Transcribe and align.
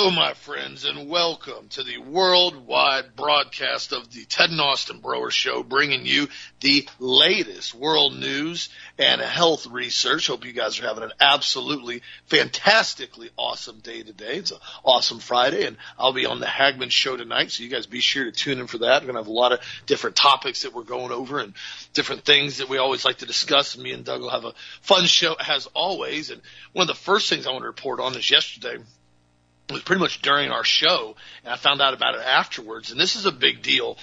hello, 0.00 0.12
my 0.12 0.32
friends, 0.32 0.84
and 0.84 1.08
welcome 1.08 1.66
to 1.70 1.82
the 1.82 1.98
worldwide 1.98 3.16
broadcast 3.16 3.92
of 3.92 4.08
the 4.12 4.24
Ted 4.26 4.48
and 4.48 4.60
Austin 4.60 5.00
Broer 5.00 5.32
Show, 5.32 5.64
bringing 5.64 6.06
you 6.06 6.28
the 6.60 6.88
latest 7.00 7.74
world 7.74 8.16
news 8.16 8.68
and 8.96 9.20
health 9.20 9.66
research. 9.66 10.28
Hope 10.28 10.44
you 10.44 10.52
guys 10.52 10.78
are 10.78 10.86
having 10.86 11.02
an 11.02 11.10
absolutely 11.18 12.02
fantastically 12.26 13.30
awesome 13.36 13.80
day 13.80 14.04
today. 14.04 14.36
It's 14.36 14.52
an 14.52 14.58
awesome 14.84 15.18
Friday, 15.18 15.66
and 15.66 15.76
I'll 15.98 16.12
be 16.12 16.26
on 16.26 16.38
the 16.38 16.46
Hagmann 16.46 16.90
Show 16.90 17.16
tonight, 17.16 17.50
so 17.50 17.64
you 17.64 17.68
guys 17.68 17.86
be 17.86 17.98
sure 17.98 18.24
to 18.24 18.30
tune 18.30 18.60
in 18.60 18.68
for 18.68 18.78
that. 18.78 19.02
We're 19.02 19.12
going 19.12 19.16
to 19.16 19.22
have 19.22 19.26
a 19.26 19.32
lot 19.32 19.50
of 19.50 19.58
different 19.86 20.14
topics 20.14 20.62
that 20.62 20.72
we're 20.72 20.84
going 20.84 21.10
over 21.10 21.40
and 21.40 21.54
different 21.92 22.24
things 22.24 22.58
that 22.58 22.68
we 22.68 22.78
always 22.78 23.04
like 23.04 23.18
to 23.18 23.26
discuss. 23.26 23.76
Me 23.76 23.90
and 23.90 24.04
Doug 24.04 24.20
will 24.20 24.30
have 24.30 24.44
a 24.44 24.54
fun 24.80 25.06
show 25.06 25.34
as 25.34 25.66
always. 25.74 26.30
And 26.30 26.40
one 26.72 26.84
of 26.84 26.86
the 26.86 27.02
first 27.02 27.28
things 27.28 27.48
I 27.48 27.50
want 27.50 27.62
to 27.62 27.66
report 27.66 27.98
on 27.98 28.16
is 28.16 28.30
yesterday– 28.30 28.78
was 29.70 29.82
pretty 29.82 30.00
much 30.00 30.22
during 30.22 30.50
our 30.50 30.64
show, 30.64 31.16
and 31.44 31.52
I 31.52 31.56
found 31.56 31.80
out 31.80 31.94
about 31.94 32.14
it 32.14 32.22
afterwards. 32.22 32.90
And 32.90 33.00
this 33.00 33.16
is 33.16 33.26
a 33.26 33.32
big 33.32 33.62
deal. 33.62 33.98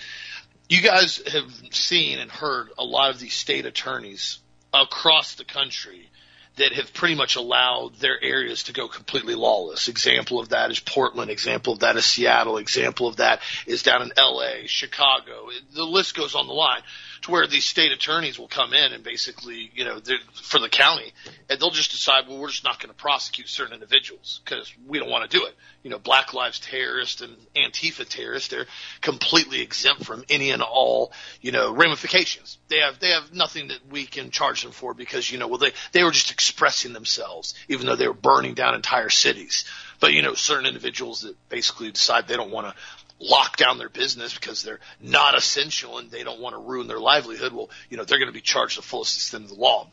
You 0.70 0.82
guys 0.82 1.22
have 1.28 1.52
seen 1.72 2.20
and 2.20 2.32
heard 2.32 2.70
a 2.78 2.84
lot 2.84 3.12
of 3.12 3.20
these 3.20 3.34
state 3.34 3.66
attorneys 3.66 4.40
across 4.74 5.36
the 5.36 5.46
country 5.46 6.10
that 6.58 6.72
have 6.74 6.94
pretty 6.94 7.16
much 7.16 7.36
allowed 7.36 7.96
their 8.00 8.22
areas 8.24 8.64
to 8.64 8.74
go 8.74 8.88
completely 8.88 9.36
lawless. 9.36 9.88
Example 9.90 10.40
of 10.40 10.50
that 10.50 10.72
is 10.72 10.80
Portland. 10.80 11.30
Example 11.30 11.74
of 11.74 11.80
that 11.80 11.98
is 11.98 12.06
Seattle. 12.06 12.58
Example 12.58 13.08
of 13.08 13.18
that 13.18 13.42
is 13.68 13.84
down 13.84 14.02
in 14.02 14.12
L.A., 14.16 14.68
Chicago. 14.68 15.50
The 15.74 15.84
list 15.84 16.16
goes 16.16 16.34
on 16.34 16.48
the 16.48 16.54
line 16.54 16.82
to 17.22 17.32
where 17.32 17.48
these 17.48 17.66
state 17.66 17.92
attorneys 17.92 18.38
will 18.38 18.48
come 18.48 18.74
in 18.74 18.94
and 18.94 19.04
basically, 19.04 19.72
you 19.74 19.86
know, 19.86 20.00
for 20.34 20.60
the 20.60 20.70
county, 20.70 21.12
and 21.50 21.60
they'll 21.60 21.72
just 21.72 21.92
decide, 21.92 22.28
well, 22.28 22.40
we're 22.40 22.50
just 22.50 22.64
not 22.64 22.80
going 22.80 22.90
to 22.90 22.96
prosecute 22.96 23.48
certain 23.48 23.74
individuals 23.74 24.42
because 24.44 24.74
we 24.88 25.00
don't 25.00 25.10
want 25.10 25.30
to 25.30 25.38
do 25.38 25.46
it. 25.46 25.54
You 25.84 25.90
know, 25.90 26.00
Black 26.00 26.34
Lives 26.34 26.60
terrorists 26.60 27.22
and 27.22 27.36
Antifa 27.56 28.08
terrorists, 28.08 28.50
they're 28.50 28.66
completely 29.02 29.62
exempt 29.62 30.04
from 30.04 30.24
any 30.30 30.52
and 30.52 30.62
all, 30.62 31.12
you 31.42 31.52
know, 31.52 31.74
ramifications. 31.74 32.58
They 32.68 32.80
have 32.80 33.00
they 33.00 33.10
have 33.10 33.34
nothing 33.34 33.70
that 33.70 33.80
we 33.90 34.06
can 34.06 34.32
charge 34.32 34.64
them 34.64 34.72
for 34.72 34.94
because 34.94 35.32
you 35.32 35.38
know, 35.38 35.48
well, 35.48 35.60
they 35.60 35.72
they 35.92 36.04
were 36.04 36.12
just 36.12 36.32
expressing 36.32 36.94
themselves, 36.94 37.56
even 37.70 37.86
though 37.86 37.96
they 37.96 38.08
were 38.08 38.14
burning 38.14 38.54
down 38.54 38.76
entire 38.76 39.10
cities. 39.10 39.66
But 40.00 40.14
you 40.14 40.22
know, 40.22 40.34
certain 40.34 40.66
individuals 40.66 41.22
that 41.22 41.36
basically 41.50 41.92
decide 41.92 42.28
they 42.28 42.36
don't 42.36 42.52
want 42.52 42.68
to 42.68 42.76
lock 43.20 43.58
down 43.58 43.78
their 43.78 43.90
business 43.90 44.34
because 44.34 44.64
they're 44.64 44.80
not 45.00 45.38
essential 45.38 45.98
and 45.98 46.12
they 46.12 46.24
don't 46.24 46.40
want 46.40 46.56
to 46.56 46.62
ruin 46.62 46.88
their 46.88 47.00
livelihood, 47.00 47.54
well, 47.54 47.70
you 47.90 47.98
know, 47.98 48.04
they're 48.04 48.20
going 48.20 48.30
to 48.30 48.34
be 48.34 48.42
charged 48.42 48.78
the 48.78 48.82
fullest 48.82 49.18
extent 49.18 49.46
of 49.46 49.50
the 49.52 49.56
law. 49.56 49.88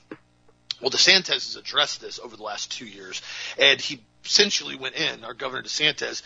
Well, 0.80 0.90
DeSantis 0.90 1.28
has 1.28 1.56
addressed 1.56 2.00
this 2.00 2.18
over 2.18 2.36
the 2.36 2.42
last 2.42 2.72
two 2.72 2.86
years, 2.86 3.22
and 3.56 3.80
he 3.80 4.00
essentially 4.24 4.74
went 4.74 4.96
in, 4.96 5.22
our 5.24 5.34
Governor 5.34 5.62
DeSantis, 5.62 6.22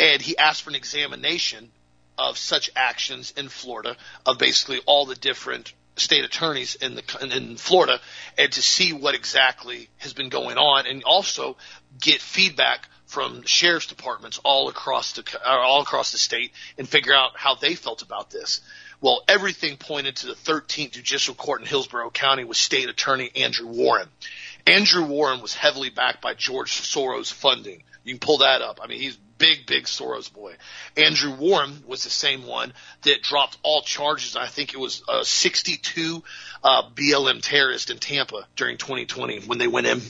and 0.00 0.20
he 0.20 0.36
asked 0.36 0.62
for 0.62 0.70
an 0.70 0.76
examination 0.76 1.70
of 2.18 2.36
such 2.36 2.70
actions 2.76 3.32
in 3.36 3.48
Florida 3.48 3.96
of 4.26 4.38
basically 4.38 4.80
all 4.86 5.06
the 5.06 5.14
different 5.14 5.72
state 5.96 6.24
attorneys 6.24 6.74
in 6.76 6.94
the 6.94 7.34
in 7.34 7.56
Florida 7.56 8.00
and 8.38 8.50
to 8.52 8.62
see 8.62 8.92
what 8.92 9.14
exactly 9.14 9.88
has 9.98 10.12
been 10.12 10.28
going 10.28 10.56
on 10.56 10.86
and 10.86 11.04
also 11.04 11.56
get 12.00 12.20
feedback 12.20 12.88
from 13.10 13.42
sheriff's 13.42 13.86
departments 13.86 14.38
all 14.44 14.68
across 14.68 15.12
the 15.14 15.24
uh, 15.44 15.48
all 15.48 15.82
across 15.82 16.12
the 16.12 16.18
state 16.18 16.52
and 16.78 16.88
figure 16.88 17.12
out 17.12 17.32
how 17.34 17.56
they 17.56 17.74
felt 17.74 18.02
about 18.02 18.30
this. 18.30 18.60
Well, 19.00 19.24
everything 19.26 19.78
pointed 19.78 20.16
to 20.16 20.28
the 20.28 20.34
13th 20.34 20.92
Judicial 20.92 21.34
Court 21.34 21.60
in 21.60 21.66
Hillsborough 21.66 22.10
County 22.10 22.44
with 22.44 22.56
State 22.56 22.88
Attorney 22.88 23.30
Andrew 23.34 23.66
Warren. 23.66 24.08
Andrew 24.64 25.04
Warren 25.04 25.42
was 25.42 25.54
heavily 25.54 25.90
backed 25.90 26.20
by 26.20 26.34
George 26.34 26.70
Soros 26.70 27.32
funding. 27.32 27.82
You 28.04 28.14
can 28.14 28.20
pull 28.20 28.38
that 28.38 28.62
up. 28.62 28.78
I 28.80 28.86
mean, 28.86 29.00
he's 29.00 29.16
big, 29.38 29.66
big 29.66 29.84
Soros 29.84 30.32
boy. 30.32 30.54
Andrew 30.96 31.34
Warren 31.34 31.82
was 31.88 32.04
the 32.04 32.10
same 32.10 32.46
one 32.46 32.72
that 33.02 33.22
dropped 33.22 33.58
all 33.64 33.82
charges. 33.82 34.36
I 34.36 34.46
think 34.46 34.72
it 34.72 34.78
was 34.78 35.02
uh, 35.08 35.24
62 35.24 36.22
uh, 36.62 36.82
BLM 36.94 37.42
terrorists 37.42 37.90
in 37.90 37.98
Tampa 37.98 38.46
during 38.54 38.76
2020 38.76 39.40
when 39.46 39.58
they 39.58 39.66
went 39.66 39.88
in 39.88 40.00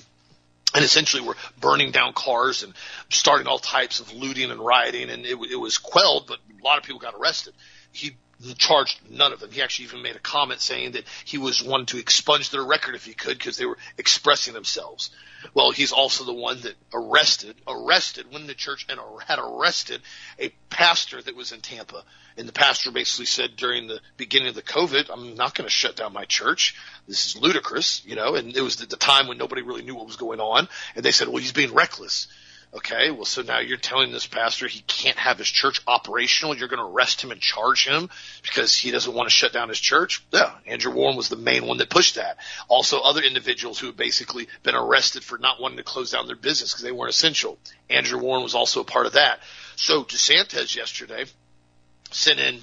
and 0.75 0.85
essentially 0.85 1.23
were 1.23 1.37
burning 1.59 1.91
down 1.91 2.13
cars 2.13 2.63
and 2.63 2.73
starting 3.09 3.47
all 3.47 3.59
types 3.59 4.01
of 4.01 4.13
looting 4.13 4.51
and 4.51 4.61
rioting, 4.61 5.11
and 5.11 5.27
it, 5.27 5.39
it 5.51 5.57
was 5.57 5.79
quelled, 5.79 6.27
but 6.27 6.39
a 6.39 6.65
lot 6.65 6.79
of 6.79 6.85
people 6.85 7.01
got 7.01 7.15
arrested. 7.15 7.55
He 7.93 8.17
charged 8.57 8.99
none 9.11 9.33
of 9.33 9.41
them. 9.41 9.51
He 9.51 9.63
actually 9.63 9.87
even 9.87 10.03
made 10.03 10.17
a 10.17 10.21
comment 10.21 10.61
saying 10.61 10.93
that 10.93 11.05
he 11.25 11.39
was 11.39 11.63
one 11.63 11.87
to 11.87 11.99
expunge 11.99 12.51
their 12.51 12.65
record 12.65 12.95
if 12.95 13.05
he 13.05 13.15
could 13.15 13.39
because 13.39 13.57
they 13.57 13.67
were 13.67 13.79
expressing 13.99 14.55
themselves. 14.55 15.11
Well, 15.55 15.71
he's 15.71 15.93
also 15.93 16.25
the 16.25 16.35
one 16.35 16.61
that 16.63 16.75
arrested, 16.93 17.57
arrested, 17.67 18.31
went 18.33 18.47
the 18.47 18.55
church 18.55 18.87
and 18.89 19.01
had 19.27 19.39
arrested 19.39 20.03
a 20.39 20.53
pastor 20.69 21.21
that 21.23 21.37
was 21.37 21.53
in 21.53 21.61
Tampa. 21.61 22.05
And 22.37 22.49
the 22.49 22.53
pastor 22.53 22.91
basically 22.91 23.27
said 23.27 23.57
during 23.57 23.87
the 23.87 24.01
beginning 24.17 24.49
of 24.49 24.55
the 24.55 24.63
COVID, 24.63 25.11
I'm 25.11 25.35
not 25.35 25.55
going 25.55 25.67
to 25.67 25.73
shut 25.73 25.97
down 25.97 26.13
my 26.13 26.25
church. 26.25 26.77
This 27.07 27.27
is 27.27 27.41
ludicrous, 27.41 28.03
you 28.07 28.17
know, 28.17 28.35
and 28.35 28.57
it 28.57 28.61
was 28.61 28.81
at 28.83 28.91
the 28.91 28.97
time 28.97 29.29
when 29.29 29.39
nobody 29.39 29.63
really 29.63 29.83
knew 29.83 29.95
what 29.95 30.07
was 30.07 30.17
going 30.17 30.41
on. 30.41 30.69
And 30.95 31.05
they 31.05 31.11
said, 31.11 31.29
well, 31.29 31.39
he's 31.39 31.53
being 31.53 31.75
reckless. 31.75 32.29
Okay, 32.73 33.11
well, 33.11 33.25
so 33.25 33.43
now 33.43 33.59
you're 33.59 33.79
telling 33.79 34.13
this 34.13 34.29
pastor 34.29 34.69
he 34.69 34.81
can't 34.83 35.17
have 35.17 35.39
his 35.39 35.49
church 35.49 35.81
operational. 35.89 36.57
You're 36.57 36.69
going 36.69 36.79
to 36.79 36.87
arrest 36.87 37.21
him 37.21 37.33
and 37.33 37.41
charge 37.41 37.85
him 37.85 38.09
because 38.43 38.77
he 38.77 38.93
doesn't 38.93 39.13
want 39.13 39.29
to 39.29 39.35
shut 39.35 39.53
down 39.53 39.69
his 39.69 39.81
church. 39.81 40.25
Yeah, 40.31 40.53
Andrew 40.67 40.93
Warren 40.93 41.17
was 41.17 41.29
the 41.29 41.37
main 41.37 41.67
one 41.67 41.79
that 41.79 41.91
pushed 41.91 42.15
that. 42.15 42.37
Also, 42.69 43.01
other 43.01 43.23
individuals 43.23 43.81
who 43.81 43.89
have 43.89 43.97
basically 43.97 44.47
been 44.63 44.77
arrested 44.77 45.25
for 45.25 45.37
not 45.37 45.61
wanting 45.61 45.79
to 45.79 45.83
close 45.83 46.13
down 46.13 46.29
their 46.29 46.37
business 46.37 46.73
because 46.73 46.85
they 46.85 46.93
weren't 46.93 47.11
essential. 47.11 47.59
Andrew 47.89 48.21
Warren 48.21 48.45
was 48.45 48.55
also 48.55 48.83
a 48.83 48.85
part 48.85 49.07
of 49.07 49.15
that. 49.15 49.41
So 49.75 50.05
DeSantis 50.05 50.77
yesterday 50.77 51.25
sent 52.13 52.39
in 52.39 52.61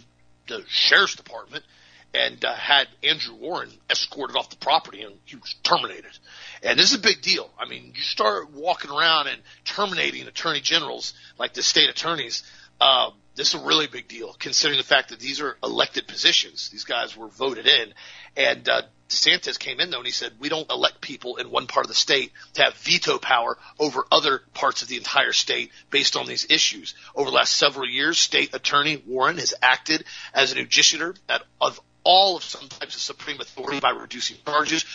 the 0.48 0.64
sheriff's 0.70 1.16
department 1.16 1.66
and 2.14 2.44
uh, 2.46 2.54
had 2.54 2.88
Andrew 3.04 3.36
Warren 3.36 3.70
escorted 3.90 4.38
off 4.38 4.50
the 4.50 4.56
property 4.56 5.02
and 5.02 5.16
he 5.26 5.36
was 5.36 5.54
terminated. 5.64 6.18
And 6.64 6.80
this 6.80 6.92
is 6.92 6.98
a 6.98 7.02
big 7.02 7.22
deal. 7.22 7.50
I 7.60 7.68
mean, 7.68 7.94
you 7.96 8.02
start 8.02 8.52
walking 8.52 8.92
around 8.92 9.28
and 9.28 9.42
terminating 9.66 10.28
attorney 10.28 10.62
generals 10.62 11.14
like 11.38 11.54
the 11.54 11.64
state 11.64 11.90
attorneys. 11.90 12.44
Uh, 12.80 13.12
this 13.36 13.54
is 13.54 13.62
a 13.62 13.66
really 13.66 13.88
big 13.88 14.08
deal 14.08 14.36
considering 14.40 14.78
the 14.78 14.84
fact 14.84 15.10
that 15.10 15.20
these 15.20 15.42
are 15.42 15.58
elected 15.64 16.08
positions. 16.08 16.70
These 16.70 16.84
guys 16.84 17.16
were 17.16 17.28
voted 17.28 17.68
in. 17.68 17.94
And 18.36 18.68
uh, 18.68 18.82
DeSantis 19.10 19.58
came 19.58 19.80
in 19.80 19.90
though 19.90 19.98
and 19.98 20.06
he 20.06 20.12
said, 20.12 20.34
we 20.40 20.50
don't 20.50 20.70
elect 20.70 21.02
people 21.02 21.38
in 21.38 21.50
one 21.50 21.68
part 21.68 21.86
of 21.86 21.90
the 21.90 21.96
state 21.96 22.32
to 22.54 22.64
have 22.64 22.74
veto 22.76 23.18
power 23.18 23.58
over 23.80 24.06
other 24.12 24.42
parts 24.54 24.82
of 24.82 24.88
the 24.88 24.98
entire 24.98 25.34
state 25.34 25.72
based 25.90 26.16
on 26.16 26.26
these 26.26 26.48
issues. 26.50 26.94
Over 27.16 27.30
the 27.30 27.36
last 27.36 27.56
several 27.56 27.88
years, 27.88 28.18
state 28.18 28.54
attorney 28.54 29.02
Warren 29.08 29.38
has 29.38 29.54
acted 29.62 30.04
as 30.34 30.52
an 30.52 30.58
adjudicator 30.58 31.16
of 31.62 31.80
all 32.04 32.38
of 32.38 32.44
some 32.44 32.68
types 32.70 32.96
of 32.96 33.02
supreme 33.02 33.40
authority 33.42 33.80
by 33.80 33.90
reducing 33.92 34.38
charges, 34.46 34.86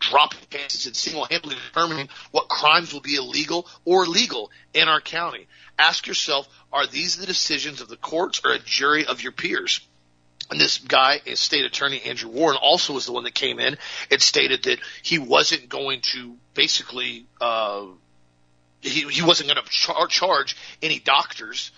dropping 0.00 0.40
cases 0.50 0.86
and 0.86 0.96
single-handedly 0.96 1.56
determining 1.68 2.08
what 2.32 2.48
crimes 2.48 2.92
will 2.92 3.00
be 3.00 3.14
illegal 3.14 3.68
or 3.84 4.06
legal 4.06 4.50
in 4.74 4.88
our 4.88 5.00
county. 5.00 5.46
Ask 5.78 6.06
yourself, 6.06 6.48
are 6.72 6.86
these 6.86 7.16
the 7.16 7.26
decisions 7.26 7.80
of 7.80 7.88
the 7.88 7.96
courts 7.96 8.40
or 8.44 8.52
a 8.52 8.58
jury 8.58 9.06
of 9.06 9.22
your 9.22 9.32
peers? 9.32 9.80
And 10.50 10.60
this 10.60 10.78
guy, 10.78 11.20
state 11.34 11.64
attorney 11.64 12.02
Andrew 12.02 12.30
Warren, 12.30 12.58
also 12.60 12.94
was 12.94 13.06
the 13.06 13.12
one 13.12 13.24
that 13.24 13.34
came 13.34 13.60
in 13.60 13.78
and 14.10 14.20
stated 14.20 14.64
that 14.64 14.80
he 15.02 15.18
wasn't 15.18 15.68
going 15.68 16.00
to 16.12 16.34
basically, 16.54 17.26
uh, 17.40 17.84
he, 18.80 19.02
he 19.08 19.22
wasn't 19.22 19.48
going 19.48 19.64
to 19.64 19.70
char- 19.70 20.08
charge 20.08 20.56
any 20.82 20.98
doctors 20.98 21.70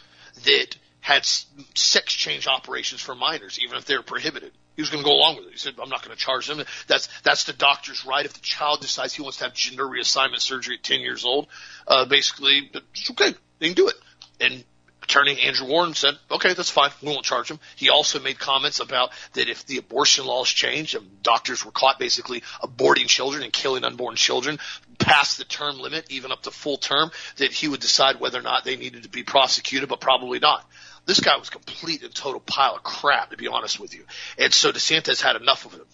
that 0.44 0.76
had 1.00 1.26
sex 1.74 2.14
change 2.14 2.46
operations 2.46 3.00
for 3.02 3.14
minors, 3.14 3.58
even 3.62 3.76
if 3.76 3.84
they're 3.84 4.02
prohibited. 4.02 4.52
He 4.76 4.82
was 4.82 4.90
going 4.90 5.04
to 5.04 5.08
go 5.08 5.14
along 5.14 5.36
with 5.36 5.46
it. 5.46 5.52
He 5.52 5.58
said, 5.58 5.74
"I'm 5.80 5.90
not 5.90 6.02
going 6.02 6.16
to 6.16 6.22
charge 6.22 6.46
them. 6.46 6.62
That's 6.86 7.08
that's 7.22 7.44
the 7.44 7.52
doctor's 7.52 8.06
right. 8.06 8.24
If 8.24 8.32
the 8.32 8.40
child 8.40 8.80
decides 8.80 9.12
he 9.12 9.22
wants 9.22 9.38
to 9.38 9.44
have 9.44 9.54
gender 9.54 9.84
reassignment 9.84 10.40
surgery 10.40 10.76
at 10.76 10.82
10 10.82 11.00
years 11.00 11.24
old, 11.24 11.48
uh, 11.86 12.06
basically, 12.06 12.70
it's 12.72 13.10
okay. 13.10 13.34
They 13.58 13.66
can 13.68 13.74
do 13.74 13.88
it." 13.88 13.96
And 14.40 14.64
attorney 15.02 15.40
Andrew 15.42 15.66
Warren 15.66 15.94
said, 15.94 16.16
"Okay, 16.30 16.54
that's 16.54 16.70
fine. 16.70 16.90
We 17.02 17.08
won't 17.08 17.24
charge 17.24 17.50
him." 17.50 17.60
He 17.76 17.90
also 17.90 18.18
made 18.18 18.38
comments 18.38 18.80
about 18.80 19.12
that 19.34 19.48
if 19.48 19.66
the 19.66 19.76
abortion 19.76 20.24
laws 20.24 20.48
changed 20.48 20.94
and 20.94 21.22
doctors 21.22 21.64
were 21.64 21.72
caught 21.72 21.98
basically 21.98 22.42
aborting 22.62 23.08
children 23.08 23.42
and 23.42 23.52
killing 23.52 23.84
unborn 23.84 24.16
children 24.16 24.58
past 24.98 25.36
the 25.38 25.44
term 25.44 25.78
limit, 25.80 26.06
even 26.10 26.32
up 26.32 26.42
to 26.42 26.50
full 26.50 26.78
term, 26.78 27.10
that 27.36 27.52
he 27.52 27.68
would 27.68 27.80
decide 27.80 28.20
whether 28.20 28.38
or 28.38 28.42
not 28.42 28.64
they 28.64 28.76
needed 28.76 29.02
to 29.02 29.08
be 29.08 29.22
prosecuted, 29.22 29.88
but 29.88 30.00
probably 30.00 30.38
not. 30.38 30.66
This 31.04 31.20
guy 31.20 31.36
was 31.36 31.50
complete 31.50 32.02
and 32.02 32.14
total 32.14 32.40
pile 32.40 32.76
of 32.76 32.82
crap, 32.82 33.30
to 33.30 33.36
be 33.36 33.48
honest 33.48 33.80
with 33.80 33.94
you. 33.94 34.04
And 34.38 34.52
so 34.54 34.70
DeSantis 34.70 35.20
had 35.20 35.36
enough 35.36 35.64
of 35.66 35.72
him. 35.72 35.86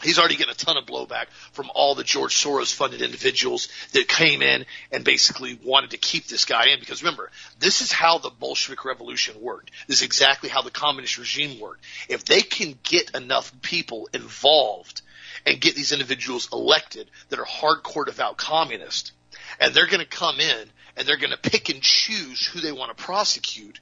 He's 0.00 0.18
already 0.18 0.36
getting 0.36 0.52
a 0.52 0.56
ton 0.56 0.76
of 0.76 0.86
blowback 0.86 1.26
from 1.50 1.70
all 1.74 1.96
the 1.96 2.04
George 2.04 2.36
Soros 2.36 2.72
funded 2.72 3.02
individuals 3.02 3.68
that 3.92 4.06
came 4.06 4.42
in 4.42 4.64
and 4.92 5.02
basically 5.02 5.58
wanted 5.64 5.90
to 5.90 5.96
keep 5.96 6.28
this 6.28 6.44
guy 6.44 6.68
in. 6.68 6.78
Because 6.78 7.02
remember, 7.02 7.32
this 7.58 7.80
is 7.80 7.90
how 7.90 8.18
the 8.18 8.30
Bolshevik 8.30 8.84
Revolution 8.84 9.40
worked. 9.40 9.72
This 9.88 9.98
is 9.98 10.02
exactly 10.02 10.48
how 10.48 10.62
the 10.62 10.70
communist 10.70 11.18
regime 11.18 11.58
worked. 11.58 11.84
If 12.08 12.24
they 12.24 12.42
can 12.42 12.78
get 12.84 13.16
enough 13.16 13.52
people 13.60 14.08
involved 14.14 15.02
and 15.44 15.60
get 15.60 15.74
these 15.74 15.90
individuals 15.90 16.48
elected 16.52 17.10
that 17.30 17.40
are 17.40 17.44
hardcore 17.44 18.06
devout 18.06 18.36
communists, 18.36 19.10
and 19.58 19.74
they're 19.74 19.86
going 19.86 19.98
to 19.98 20.06
come 20.06 20.38
in 20.38 20.68
and 20.96 21.06
they're 21.08 21.16
going 21.16 21.30
to 21.30 21.50
pick 21.50 21.70
and 21.70 21.82
choose 21.82 22.46
who 22.46 22.60
they 22.60 22.72
want 22.72 22.96
to 22.96 23.02
prosecute. 23.02 23.80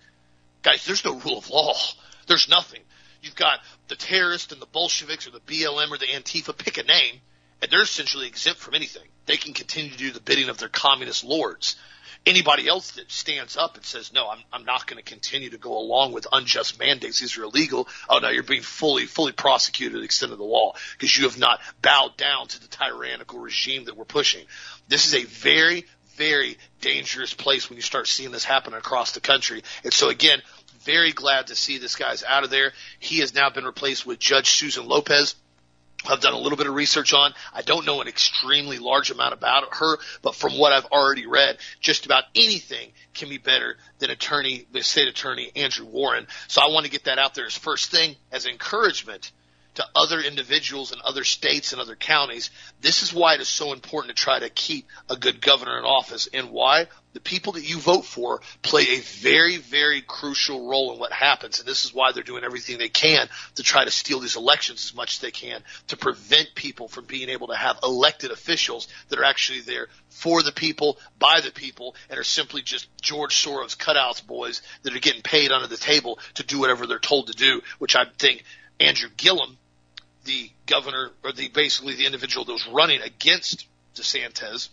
Guys, 0.66 0.84
there's 0.84 1.04
no 1.04 1.14
rule 1.14 1.38
of 1.38 1.48
law. 1.48 1.74
There's 2.26 2.48
nothing. 2.48 2.80
You've 3.22 3.36
got 3.36 3.60
the 3.86 3.94
terrorists 3.94 4.52
and 4.52 4.60
the 4.60 4.66
Bolsheviks 4.66 5.28
or 5.28 5.30
the 5.30 5.38
BLM 5.38 5.92
or 5.92 5.96
the 5.96 6.06
Antifa, 6.06 6.58
pick 6.58 6.76
a 6.76 6.82
name, 6.82 7.20
and 7.62 7.70
they're 7.70 7.82
essentially 7.82 8.26
exempt 8.26 8.58
from 8.58 8.74
anything. 8.74 9.06
They 9.26 9.36
can 9.36 9.52
continue 9.52 9.92
to 9.92 9.96
do 9.96 10.10
the 10.10 10.18
bidding 10.18 10.48
of 10.48 10.58
their 10.58 10.68
communist 10.68 11.22
lords 11.22 11.76
anybody 12.26 12.66
else 12.66 12.90
that 12.92 13.08
stands 13.10 13.56
up 13.56 13.76
and 13.76 13.84
says, 13.84 14.12
no, 14.12 14.28
I'm, 14.28 14.40
I'm 14.52 14.64
not 14.64 14.88
going 14.88 14.96
to 14.96 15.08
continue 15.08 15.50
to 15.50 15.58
go 15.58 15.78
along 15.78 16.12
with 16.12 16.26
unjust 16.32 16.76
mandates. 16.76 17.20
These 17.20 17.38
are 17.38 17.44
illegal. 17.44 17.86
Oh, 18.08 18.18
no, 18.18 18.30
you're 18.30 18.42
being 18.42 18.62
fully, 18.62 19.06
fully 19.06 19.30
prosecuted 19.30 19.92
to 19.92 19.98
the 20.00 20.04
extent 20.04 20.32
of 20.32 20.38
the 20.38 20.44
law 20.44 20.74
because 20.92 21.16
you 21.16 21.24
have 21.24 21.38
not 21.38 21.60
bowed 21.80 22.16
down 22.16 22.48
to 22.48 22.60
the 22.60 22.66
tyrannical 22.66 23.38
regime 23.38 23.84
that 23.84 23.96
we're 23.96 24.04
pushing. 24.04 24.44
This 24.88 25.06
is 25.06 25.14
a 25.14 25.24
very, 25.24 25.86
very 26.16 26.58
dangerous 26.80 27.32
place 27.32 27.68
when 27.68 27.76
you 27.76 27.82
start 27.82 28.08
seeing 28.08 28.32
this 28.32 28.44
happen 28.44 28.74
across 28.74 29.12
the 29.12 29.20
country. 29.20 29.62
And 29.84 29.92
so 29.92 30.08
again, 30.08 30.42
very 30.86 31.12
glad 31.12 31.48
to 31.48 31.54
see 31.54 31.76
this 31.76 31.96
guy's 31.96 32.24
out 32.24 32.44
of 32.44 32.50
there. 32.50 32.72
He 32.98 33.18
has 33.18 33.34
now 33.34 33.50
been 33.50 33.66
replaced 33.66 34.06
with 34.06 34.18
Judge 34.18 34.48
Susan 34.48 34.86
Lopez 34.86 35.34
I've 36.08 36.20
done 36.20 36.34
a 36.34 36.38
little 36.38 36.58
bit 36.58 36.66
of 36.66 36.74
research 36.74 37.12
on. 37.12 37.34
I 37.52 37.62
don't 37.62 37.86
know 37.86 38.00
an 38.00 38.08
extremely 38.08 38.78
large 38.78 39.10
amount 39.10 39.34
about 39.34 39.74
her, 39.74 39.98
but 40.22 40.34
from 40.34 40.58
what 40.58 40.72
I've 40.72 40.86
already 40.86 41.26
read, 41.26 41.58
just 41.80 42.06
about 42.06 42.24
anything 42.34 42.92
can 43.14 43.28
be 43.28 43.38
better 43.38 43.76
than 43.98 44.10
attorney, 44.10 44.66
the 44.72 44.82
state 44.82 45.08
attorney 45.08 45.50
Andrew 45.56 45.86
Warren. 45.86 46.26
So 46.48 46.62
I 46.62 46.68
want 46.68 46.86
to 46.86 46.92
get 46.92 47.04
that 47.04 47.18
out 47.18 47.34
there 47.34 47.46
as 47.46 47.56
first 47.56 47.90
thing 47.90 48.16
as 48.30 48.46
encouragement 48.46 49.32
to 49.76 49.86
other 49.94 50.20
individuals 50.20 50.92
in 50.92 50.98
other 51.04 51.24
states 51.24 51.72
and 51.72 51.80
other 51.80 51.96
counties. 51.96 52.50
This 52.80 53.02
is 53.02 53.14
why 53.14 53.34
it 53.34 53.40
is 53.40 53.48
so 53.48 53.72
important 53.72 54.16
to 54.16 54.22
try 54.22 54.38
to 54.38 54.50
keep 54.50 54.86
a 55.08 55.16
good 55.16 55.40
governor 55.40 55.78
in 55.78 55.84
office 55.84 56.28
and 56.32 56.50
why 56.50 56.86
the 57.12 57.20
people 57.20 57.54
that 57.54 57.66
you 57.66 57.78
vote 57.78 58.04
for 58.04 58.42
play 58.60 58.82
a 58.82 59.00
very, 59.00 59.56
very 59.56 60.02
crucial 60.02 60.68
role 60.68 60.92
in 60.92 60.98
what 60.98 61.12
happens. 61.12 61.58
And 61.58 61.66
this 61.66 61.86
is 61.86 61.94
why 61.94 62.12
they're 62.12 62.22
doing 62.22 62.44
everything 62.44 62.76
they 62.76 62.90
can 62.90 63.28
to 63.54 63.62
try 63.62 63.84
to 63.84 63.90
steal 63.90 64.20
these 64.20 64.36
elections 64.36 64.84
as 64.84 64.94
much 64.94 65.14
as 65.14 65.20
they 65.20 65.30
can 65.30 65.62
to 65.88 65.96
prevent 65.96 66.54
people 66.54 66.88
from 66.88 67.06
being 67.06 67.30
able 67.30 67.46
to 67.46 67.56
have 67.56 67.78
elected 67.82 68.32
officials 68.32 68.88
that 69.08 69.18
are 69.18 69.24
actually 69.24 69.60
there 69.60 69.88
for 70.10 70.42
the 70.42 70.52
people, 70.52 70.98
by 71.18 71.40
the 71.40 71.50
people, 71.50 71.96
and 72.10 72.18
are 72.18 72.24
simply 72.24 72.60
just 72.60 72.86
George 73.00 73.34
Soros 73.34 73.76
cutouts 73.76 74.26
boys 74.26 74.60
that 74.82 74.94
are 74.94 75.00
getting 75.00 75.22
paid 75.22 75.52
under 75.52 75.68
the 75.68 75.76
table 75.76 76.18
to 76.34 76.42
do 76.42 76.58
whatever 76.58 76.86
they're 76.86 76.98
told 76.98 77.28
to 77.28 77.32
do, 77.32 77.62
which 77.78 77.96
I 77.96 78.04
think 78.18 78.44
Andrew 78.78 79.08
Gillum 79.16 79.56
the 80.26 80.50
governor 80.66 81.10
or 81.24 81.32
the 81.32 81.48
basically 81.48 81.94
the 81.94 82.06
individual 82.06 82.44
that 82.44 82.52
was 82.52 82.66
running 82.68 83.00
against 83.00 83.66
DeSantis 83.94 84.68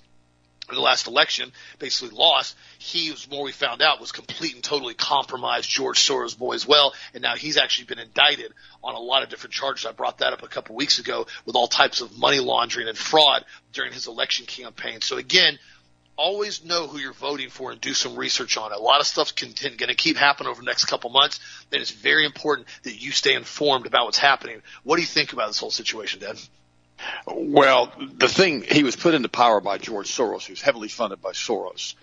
in 0.70 0.76
the 0.76 0.82
last 0.82 1.08
election, 1.08 1.52
basically 1.80 2.18
lost. 2.18 2.56
He 2.80 3.12
was 3.12 3.30
more 3.30 3.44
we 3.44 3.52
found 3.52 3.82
out 3.82 4.00
was 4.00 4.12
complete 4.12 4.56
and 4.56 4.64
totally 4.64 4.94
compromised 4.94 5.70
George 5.70 6.00
Soros 6.00 6.38
boy 6.38 6.54
as 6.54 6.66
well, 6.66 6.94
and 7.14 7.22
now 7.22 7.36
he's 7.36 7.58
actually 7.58 7.86
been 7.86 8.00
indicted 8.00 8.54
on 8.84 8.96
a 8.96 9.00
lot 9.00 9.24
of 9.24 9.30
different 9.30 9.54
charges. 9.54 9.86
I 9.86 9.92
brought 9.92 10.20
that 10.20 10.34
up 10.34 10.42
a 10.42 10.48
couple 10.48 10.76
weeks 10.76 11.00
ago 11.00 11.28
with 11.46 11.56
all 11.56 11.68
types 11.68 12.02
of 12.02 12.18
money 12.18 12.40
laundering 12.40 12.88
and 12.88 12.98
fraud 12.98 13.44
during 13.74 13.92
his 13.92 14.08
election 14.08 14.46
campaign. 14.46 15.02
So 15.02 15.18
again, 15.18 15.60
always 16.16 16.64
know 16.64 16.88
who 16.88 16.98
you're 16.98 17.14
voting 17.14 17.50
for 17.50 17.72
and 17.72 17.82
do 17.82 17.94
some 17.94 18.16
research 18.16 18.58
on 18.58 18.72
it. 18.72 18.78
A 18.78 18.82
lot 18.82 19.00
of 19.00 19.08
stuff's 19.08 19.32
going 19.32 19.54
to 19.54 19.96
keep 19.96 20.18
happening 20.18 20.50
over 20.50 20.62
the 20.62 20.66
next 20.66 20.86
couple 20.86 21.10
months, 21.10 21.40
and 21.72 21.82
it's 21.82 21.92
very 21.92 22.26
important 22.26 22.68
that 22.84 23.02
you 23.02 23.12
stay 23.12 23.34
informed 23.34 23.86
about 23.86 24.06
what's 24.06 24.18
happening. 24.18 24.62
What 24.84 24.98
do 24.98 25.02
you 25.02 25.08
think 25.08 25.34
about 25.34 25.48
this 25.48 25.60
whole 25.60 25.72
situation, 25.72 26.20
Dad? 26.20 26.38
Well, 27.28 27.92
the 27.98 28.30
thing 28.30 28.62
he 28.62 28.84
was 28.84 28.96
put 28.96 29.14
into 29.14 29.28
power 29.28 29.60
by 29.60 29.78
George 29.78 30.08
Soros, 30.10 30.46
who's 30.46 30.62
heavily 30.62 30.88
funded 30.88 31.22
by 31.22 31.32
Soros 31.32 31.96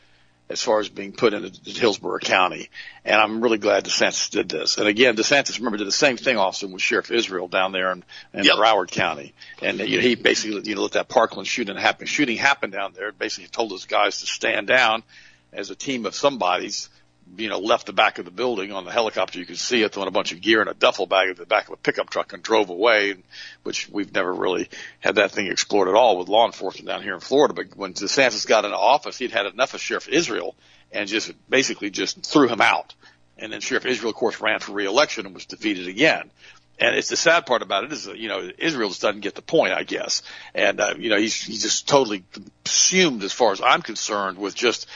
as 0.50 0.60
far 0.60 0.80
as 0.80 0.88
being 0.88 1.12
put 1.12 1.32
into 1.32 1.70
Hillsborough 1.70 2.18
County. 2.18 2.68
And 3.04 3.14
I'm 3.14 3.40
really 3.40 3.58
glad 3.58 3.84
DeSantis 3.84 4.30
did 4.30 4.48
this. 4.48 4.78
And 4.78 4.88
again, 4.88 5.16
DeSantis, 5.16 5.58
remember, 5.58 5.78
did 5.78 5.86
the 5.86 5.92
same 5.92 6.16
thing 6.16 6.36
also 6.36 6.66
with 6.66 6.82
Sheriff 6.82 7.12
Israel 7.12 7.46
down 7.46 7.70
there 7.70 7.92
in, 7.92 8.02
in 8.34 8.44
yep. 8.44 8.56
Broward 8.56 8.90
County. 8.90 9.32
And 9.62 9.78
you 9.78 9.98
know, 9.98 10.02
he 10.02 10.16
basically, 10.16 10.68
you 10.68 10.74
know, 10.74 10.82
let 10.82 10.92
that 10.92 11.08
Parkland 11.08 11.46
shooting 11.46 11.76
happen. 11.76 12.08
Shooting 12.08 12.36
happened 12.36 12.72
down 12.72 12.94
there. 12.94 13.12
Basically 13.12 13.48
told 13.48 13.70
those 13.70 13.86
guys 13.86 14.20
to 14.20 14.26
stand 14.26 14.66
down 14.66 15.04
as 15.52 15.70
a 15.70 15.76
team 15.76 16.04
of 16.04 16.16
somebody's 16.16 16.90
you 17.36 17.48
know, 17.48 17.58
left 17.58 17.86
the 17.86 17.92
back 17.92 18.18
of 18.18 18.24
the 18.24 18.30
building 18.30 18.72
on 18.72 18.84
the 18.84 18.90
helicopter. 18.90 19.38
You 19.38 19.46
could 19.46 19.58
see 19.58 19.82
it 19.82 19.92
throwing 19.92 20.08
a 20.08 20.12
bunch 20.12 20.32
of 20.32 20.40
gear 20.40 20.62
in 20.62 20.68
a 20.68 20.74
duffel 20.74 21.06
bag 21.06 21.30
at 21.30 21.36
the 21.36 21.46
back 21.46 21.68
of 21.68 21.74
a 21.74 21.76
pickup 21.76 22.10
truck 22.10 22.32
and 22.32 22.42
drove 22.42 22.70
away, 22.70 23.16
which 23.62 23.88
we've 23.88 24.12
never 24.12 24.32
really 24.32 24.68
had 24.98 25.16
that 25.16 25.30
thing 25.30 25.46
explored 25.46 25.88
at 25.88 25.94
all 25.94 26.18
with 26.18 26.28
law 26.28 26.46
enforcement 26.46 26.88
down 26.88 27.02
here 27.02 27.14
in 27.14 27.20
Florida. 27.20 27.54
But 27.54 27.76
when 27.76 27.94
DeSantis 27.94 28.46
got 28.46 28.64
into 28.64 28.76
office, 28.76 29.18
he'd 29.18 29.32
had 29.32 29.46
enough 29.46 29.74
of 29.74 29.80
Sheriff 29.80 30.08
Israel 30.08 30.54
and 30.92 31.08
just 31.08 31.32
basically 31.48 31.90
just 31.90 32.24
threw 32.24 32.48
him 32.48 32.60
out. 32.60 32.94
And 33.38 33.52
then 33.52 33.60
Sheriff 33.60 33.86
Israel, 33.86 34.10
of 34.10 34.16
course, 34.16 34.40
ran 34.40 34.60
for 34.60 34.72
reelection 34.72 35.24
and 35.24 35.34
was 35.34 35.46
defeated 35.46 35.88
again. 35.88 36.30
And 36.78 36.96
it's 36.96 37.08
the 37.08 37.16
sad 37.16 37.44
part 37.44 37.62
about 37.62 37.84
it 37.84 37.92
is, 37.92 38.04
that, 38.04 38.18
you 38.18 38.28
know, 38.28 38.50
Israel 38.58 38.88
just 38.88 39.02
doesn't 39.02 39.20
get 39.20 39.34
the 39.34 39.42
point, 39.42 39.74
I 39.74 39.82
guess. 39.82 40.22
And, 40.54 40.80
uh, 40.80 40.94
you 40.98 41.10
know, 41.10 41.18
he's, 41.18 41.40
he's 41.40 41.62
just 41.62 41.86
totally 41.86 42.24
consumed 42.32 43.22
as 43.22 43.32
far 43.34 43.52
as 43.52 43.60
I'm 43.60 43.82
concerned 43.82 44.38
with 44.38 44.54
just, 44.54 44.86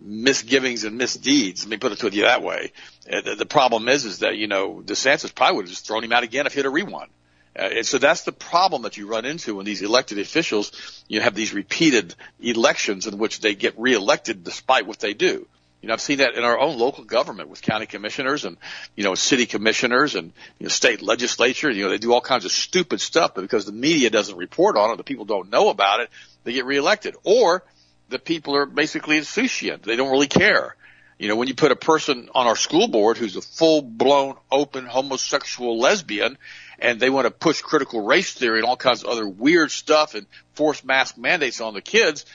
misgivings 0.00 0.84
and 0.84 0.96
misdeeds. 0.96 1.64
Let 1.64 1.70
me 1.70 1.76
put 1.76 1.92
it 1.92 1.98
to 1.98 2.10
you 2.10 2.22
that 2.22 2.42
way. 2.42 2.72
Uh, 3.10 3.20
the, 3.20 3.34
the 3.36 3.46
problem 3.46 3.88
is, 3.88 4.04
is 4.04 4.20
that, 4.20 4.36
you 4.36 4.46
know, 4.46 4.82
DeSantis 4.84 5.34
probably 5.34 5.56
would 5.56 5.64
have 5.64 5.70
just 5.70 5.86
thrown 5.86 6.04
him 6.04 6.12
out 6.12 6.22
again 6.22 6.46
if 6.46 6.54
he 6.54 6.58
had 6.58 6.66
a 6.66 6.70
rewind. 6.70 7.10
Uh, 7.54 7.68
and 7.76 7.86
so 7.86 7.98
that's 7.98 8.22
the 8.22 8.32
problem 8.32 8.82
that 8.82 8.96
you 8.96 9.06
run 9.06 9.24
into 9.24 9.56
when 9.56 9.66
these 9.66 9.82
elected 9.82 10.18
officials, 10.18 11.04
you 11.08 11.20
have 11.20 11.34
these 11.34 11.52
repeated 11.52 12.14
elections 12.40 13.06
in 13.06 13.18
which 13.18 13.40
they 13.40 13.54
get 13.54 13.78
reelected 13.78 14.42
despite 14.42 14.86
what 14.86 15.00
they 15.00 15.14
do. 15.14 15.46
You 15.82 15.88
know, 15.88 15.94
I've 15.94 16.00
seen 16.00 16.18
that 16.18 16.36
in 16.36 16.44
our 16.44 16.58
own 16.58 16.78
local 16.78 17.02
government 17.02 17.48
with 17.48 17.60
county 17.60 17.86
commissioners 17.86 18.44
and, 18.44 18.56
you 18.94 19.02
know, 19.02 19.16
city 19.16 19.46
commissioners 19.46 20.14
and, 20.14 20.32
you 20.60 20.64
know, 20.64 20.68
state 20.68 21.02
legislature. 21.02 21.70
You 21.72 21.84
know, 21.84 21.90
they 21.90 21.98
do 21.98 22.12
all 22.12 22.20
kinds 22.20 22.44
of 22.44 22.52
stupid 22.52 23.00
stuff, 23.00 23.34
but 23.34 23.40
because 23.40 23.66
the 23.66 23.72
media 23.72 24.08
doesn't 24.08 24.36
report 24.36 24.76
on 24.76 24.92
it, 24.92 24.96
the 24.96 25.02
people 25.02 25.24
don't 25.24 25.50
know 25.50 25.70
about 25.70 25.98
it, 25.98 26.10
they 26.44 26.52
get 26.52 26.66
reelected. 26.66 27.16
Or 27.24 27.64
the 28.12 28.18
people 28.18 28.56
are 28.56 28.66
basically 28.66 29.18
insouciant. 29.18 29.82
They 29.82 29.96
don't 29.96 30.10
really 30.10 30.28
care. 30.28 30.76
You 31.18 31.28
know, 31.28 31.36
when 31.36 31.48
you 31.48 31.54
put 31.54 31.72
a 31.72 31.76
person 31.76 32.28
on 32.34 32.46
our 32.46 32.56
school 32.56 32.88
board 32.88 33.16
who's 33.16 33.36
a 33.36 33.42
full 33.42 33.82
blown 33.82 34.36
open 34.50 34.86
homosexual 34.86 35.78
lesbian 35.78 36.36
and 36.78 36.98
they 36.98 37.10
want 37.10 37.26
to 37.26 37.30
push 37.30 37.60
critical 37.60 38.04
race 38.04 38.32
theory 38.32 38.58
and 38.58 38.66
all 38.66 38.76
kinds 38.76 39.04
of 39.04 39.10
other 39.10 39.28
weird 39.28 39.70
stuff 39.70 40.14
and 40.14 40.26
force 40.54 40.84
mask 40.84 41.16
mandates 41.16 41.60
on 41.60 41.74
the 41.74 41.80
kids, 41.80 42.26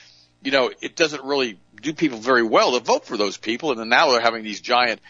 you 0.42 0.52
know, 0.52 0.72
it 0.82 0.96
doesn't 0.96 1.24
really 1.24 1.60
do 1.82 1.94
people 1.94 2.18
very 2.18 2.44
well 2.44 2.74
to 2.74 2.80
vote 2.80 3.06
for 3.06 3.18
those 3.18 3.38
people. 3.38 3.72
And 3.72 3.80
then 3.80 3.90
now 3.90 4.12
they're 4.12 4.22
having 4.22 4.44
these 4.44 4.62
giant 4.62 5.02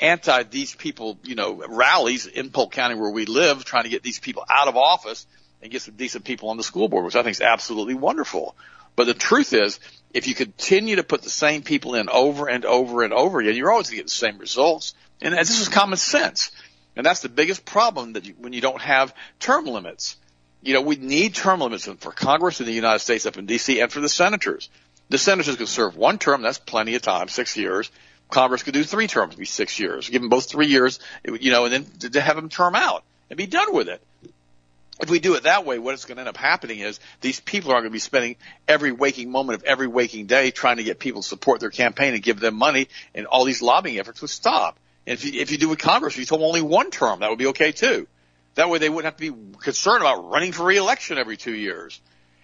anti 0.00 0.42
these 0.44 0.74
people, 0.74 1.18
you 1.22 1.34
know, 1.34 1.62
rallies 1.68 2.26
in 2.26 2.50
Polk 2.50 2.72
County 2.72 2.94
where 2.94 3.10
we 3.10 3.26
live, 3.26 3.64
trying 3.64 3.84
to 3.84 3.90
get 3.90 4.02
these 4.02 4.18
people 4.18 4.44
out 4.48 4.68
of 4.68 4.76
office 4.76 5.26
and 5.62 5.70
get 5.70 5.82
some 5.82 5.94
decent 5.94 6.24
people 6.24 6.50
on 6.50 6.56
the 6.56 6.62
school 6.62 6.88
board, 6.88 7.04
which 7.04 7.16
I 7.16 7.22
think 7.22 7.32
is 7.32 7.40
absolutely 7.40 7.94
wonderful. 7.94 8.56
But 8.96 9.06
the 9.06 9.14
truth 9.14 9.52
is, 9.52 9.78
if 10.12 10.26
you 10.26 10.34
continue 10.34 10.96
to 10.96 11.02
put 11.02 11.22
the 11.22 11.30
same 11.30 11.62
people 11.62 11.94
in 11.94 12.08
over 12.08 12.48
and 12.48 12.64
over 12.64 13.02
and 13.02 13.12
over 13.12 13.40
again, 13.40 13.54
you're 13.54 13.70
always 13.70 13.88
going 13.88 13.98
to 13.98 14.02
get 14.02 14.06
the 14.06 14.10
same 14.10 14.38
results. 14.38 14.94
And 15.20 15.34
this 15.34 15.60
is 15.60 15.68
common 15.68 15.98
sense. 15.98 16.50
And 16.96 17.04
that's 17.04 17.20
the 17.20 17.28
biggest 17.28 17.66
problem 17.66 18.14
that 18.14 18.24
you, 18.24 18.34
when 18.38 18.54
you 18.54 18.62
don't 18.62 18.80
have 18.80 19.14
term 19.38 19.66
limits. 19.66 20.16
You 20.62 20.72
know, 20.72 20.80
we 20.80 20.96
need 20.96 21.34
term 21.34 21.60
limits 21.60 21.86
for 21.86 22.10
Congress 22.10 22.60
in 22.60 22.66
the 22.66 22.72
United 22.72 23.00
States 23.00 23.26
up 23.26 23.36
in 23.36 23.46
D.C. 23.46 23.78
and 23.80 23.92
for 23.92 24.00
the 24.00 24.08
senators. 24.08 24.70
The 25.10 25.18
senators 25.18 25.56
can 25.56 25.66
serve 25.66 25.96
one 25.96 26.18
term. 26.18 26.42
That's 26.42 26.58
plenty 26.58 26.94
of 26.94 27.02
time, 27.02 27.28
six 27.28 27.56
years. 27.56 27.90
Congress 28.30 28.62
could 28.62 28.74
do 28.74 28.82
three 28.82 29.06
terms, 29.06 29.36
be 29.36 29.44
six 29.44 29.78
years. 29.78 30.08
Give 30.08 30.20
them 30.20 30.30
both 30.30 30.48
three 30.48 30.66
years, 30.66 30.98
you 31.24 31.52
know, 31.52 31.66
and 31.66 31.72
then 32.00 32.10
to 32.10 32.20
have 32.20 32.34
them 32.34 32.48
term 32.48 32.74
out 32.74 33.04
and 33.30 33.36
be 33.36 33.46
done 33.46 33.72
with 33.72 33.88
it 33.88 34.02
if 35.00 35.10
we 35.10 35.18
do 35.18 35.34
it 35.34 35.42
that 35.42 35.66
way, 35.66 35.78
what 35.78 35.94
is 35.94 36.04
going 36.06 36.16
to 36.16 36.20
end 36.20 36.28
up 36.28 36.36
happening 36.36 36.78
is 36.78 37.00
these 37.20 37.38
people 37.40 37.70
are 37.70 37.80
going 37.80 37.84
to 37.84 37.90
be 37.90 37.98
spending 37.98 38.36
every 38.66 38.92
waking 38.92 39.30
moment 39.30 39.60
of 39.60 39.64
every 39.64 39.86
waking 39.86 40.26
day 40.26 40.50
trying 40.50 40.78
to 40.78 40.84
get 40.84 40.98
people 40.98 41.22
to 41.22 41.28
support 41.28 41.60
their 41.60 41.70
campaign 41.70 42.14
and 42.14 42.22
give 42.22 42.40
them 42.40 42.54
money, 42.54 42.88
and 43.14 43.26
all 43.26 43.44
these 43.44 43.60
lobbying 43.60 43.98
efforts 43.98 44.22
would 44.22 44.30
stop. 44.30 44.78
And 45.06 45.18
if 45.18 45.24
you, 45.24 45.40
if 45.40 45.50
you 45.50 45.58
do 45.58 45.68
with 45.68 45.78
Congress, 45.78 46.14
if 46.14 46.20
you 46.20 46.24
told 46.24 46.40
them 46.40 46.46
only 46.46 46.62
one 46.62 46.90
term, 46.90 47.20
that 47.20 47.28
would 47.28 47.38
be 47.38 47.48
okay 47.48 47.72
too. 47.72 48.06
That 48.54 48.70
way 48.70 48.78
they 48.78 48.88
wouldn't 48.88 49.04
have 49.04 49.20
to 49.20 49.32
be 49.32 49.58
concerned 49.58 50.00
about 50.00 50.30
running 50.30 50.52
for 50.52 50.64
reelection 50.64 51.18
every 51.18 51.36
two 51.36 51.54
years. 51.54 52.00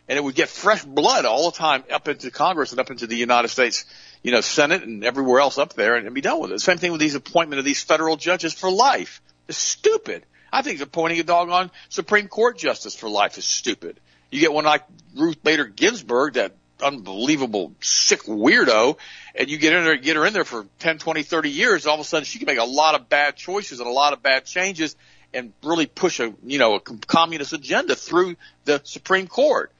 And 0.09 0.19
it 0.19 0.23
would 0.23 0.35
get 0.35 0.51
fresh 0.51 0.85
blood 0.85 1.25
all 1.25 1.51
the 1.51 1.57
time 1.57 1.85
up 1.91 2.07
into 2.07 2.31
Congress 2.31 2.73
and 2.73 2.81
up 2.81 2.91
into 2.91 3.07
the 3.07 3.17
United 3.17 3.49
States, 3.49 3.87
you 4.23 4.31
know, 4.31 4.43
Senate 4.43 4.83
and 4.83 5.05
everywhere 5.05 5.41
else 5.41 5.57
up 5.57 5.73
there 5.73 5.95
and, 5.95 6.05
and 6.07 6.15
be 6.15 6.21
done 6.21 6.41
with 6.41 6.53
it. 6.53 6.61
Same 6.61 6.77
thing 6.77 6.93
with 6.93 7.01
these 7.01 7.15
appointment 7.15 7.61
of 7.61 7.65
these 7.65 7.83
federal 7.83 8.17
judges 8.17 8.53
for 8.53 8.71
life. 8.71 9.23
It's 9.49 9.57
stupid. 9.57 10.25
I 10.53 10.63
think 10.63 10.81
appointing 10.81 11.19
a 11.19 11.23
doggone 11.23 11.71
Supreme 11.89 12.29
Court 12.29 12.59
justice 12.59 12.95
for 12.95 13.09
life 13.09 13.39
is 13.39 13.47
stupid. 13.47 13.99
You 14.31 14.41
get 14.41 14.53
one 14.53 14.65
like 14.65 14.85
Ruth 15.17 15.43
Bader 15.43 15.65
Ginsburg, 15.65 16.35
that 16.35 16.53
unbelievable 16.83 17.73
sick 17.81 18.25
weirdo, 18.25 18.99
and 19.35 19.49
you 19.49 19.57
get 19.57 19.73
in 19.73 19.85
there, 19.85 19.97
get 19.97 20.17
her 20.17 20.27
in 20.27 20.33
there 20.33 20.45
for 20.45 20.67
10, 20.81 20.99
20, 20.99 21.23
30 21.23 21.51
years, 21.51 21.87
all 21.87 21.95
of 21.95 22.01
a 22.01 22.05
sudden 22.05 22.25
she 22.25 22.39
can 22.39 22.47
make 22.47 22.59
a 22.59 22.65
lot 22.65 22.95
of 22.95 23.09
bad 23.09 23.37
choices 23.37 23.81
and 23.81 23.89
a 23.89 23.93
lot 23.93 24.13
of 24.13 24.23
bad 24.23 24.45
changes 24.45 24.97
and 25.33 25.53
really 25.63 25.87
push 25.87 26.21
a, 26.21 26.35
you 26.45 26.59
know, 26.59 26.75
a 26.75 26.81
communist 26.81 27.53
agenda 27.55 27.95
through 27.95 28.37
the 28.65 28.81
Supreme 28.85 29.29
Court, 29.29 29.73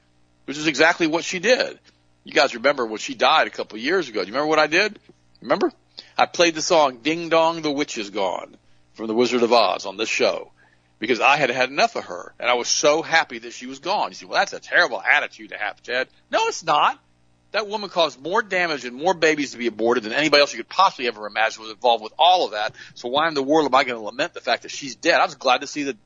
which 0.45 0.57
is 0.57 0.65
exactly 0.65 1.05
what 1.05 1.23
she 1.23 1.39
did. 1.39 1.77
You 2.23 2.31
guys 2.33 2.55
remember 2.55 2.85
when 2.85 2.99
she 2.99 3.13
died 3.13 3.47
a 3.47 3.51
couple 3.51 3.77
of 3.77 3.83
years 3.83 4.09
ago? 4.09 4.21
Do 4.21 4.27
you 4.27 4.33
remember 4.33 4.49
what 4.49 4.59
I 4.59 4.67
did? 4.67 4.97
Remember? 5.41 5.71
I 6.17 6.25
played 6.25 6.55
the 6.55 6.61
song 6.61 6.99
Ding 7.03 7.29
Dong 7.29 7.61
the 7.61 7.71
Witch 7.71 7.97
is 7.97 8.09
Gone 8.09 8.55
from 8.93 9.07
The 9.07 9.13
Wizard 9.13 9.43
of 9.43 9.51
Oz 9.51 9.85
on 9.85 9.97
this 9.97 10.09
show 10.09 10.52
because 11.03 11.19
I 11.19 11.35
had 11.35 11.49
had 11.49 11.69
enough 11.69 11.97
of 11.97 12.05
her 12.05 12.33
and 12.39 12.49
I 12.49 12.53
was 12.53 12.69
so 12.69 13.01
happy 13.01 13.39
that 13.39 13.51
she 13.51 13.67
was 13.67 13.79
gone. 13.79 14.11
You 14.11 14.15
see, 14.15 14.25
well, 14.25 14.39
that's 14.39 14.53
a 14.53 14.59
terrible 14.61 15.01
attitude 15.01 15.49
to 15.49 15.57
have, 15.57 15.83
Ted. 15.83 16.07
No, 16.31 16.47
it's 16.47 16.63
not. 16.63 16.97
That 17.51 17.67
woman 17.67 17.89
caused 17.89 18.21
more 18.21 18.41
damage 18.41 18.85
and 18.85 18.95
more 18.95 19.13
babies 19.13 19.51
to 19.51 19.57
be 19.57 19.67
aborted 19.67 20.05
than 20.05 20.13
anybody 20.13 20.39
else 20.39 20.53
you 20.53 20.59
could 20.59 20.69
possibly 20.69 21.07
ever 21.07 21.27
imagine 21.27 21.61
was 21.61 21.73
involved 21.73 22.05
with 22.05 22.13
all 22.17 22.45
of 22.45 22.51
that. 22.51 22.73
So 22.93 23.09
why 23.09 23.27
in 23.27 23.33
the 23.33 23.43
world 23.43 23.65
am 23.65 23.75
I 23.75 23.83
going 23.83 23.99
to 23.99 24.05
lament 24.05 24.33
the 24.33 24.39
fact 24.39 24.63
that 24.63 24.71
she's 24.71 24.95
dead? 24.95 25.19
I 25.19 25.25
was 25.25 25.35
glad 25.35 25.59
to 25.59 25.67
see 25.67 25.83
the 25.83 25.97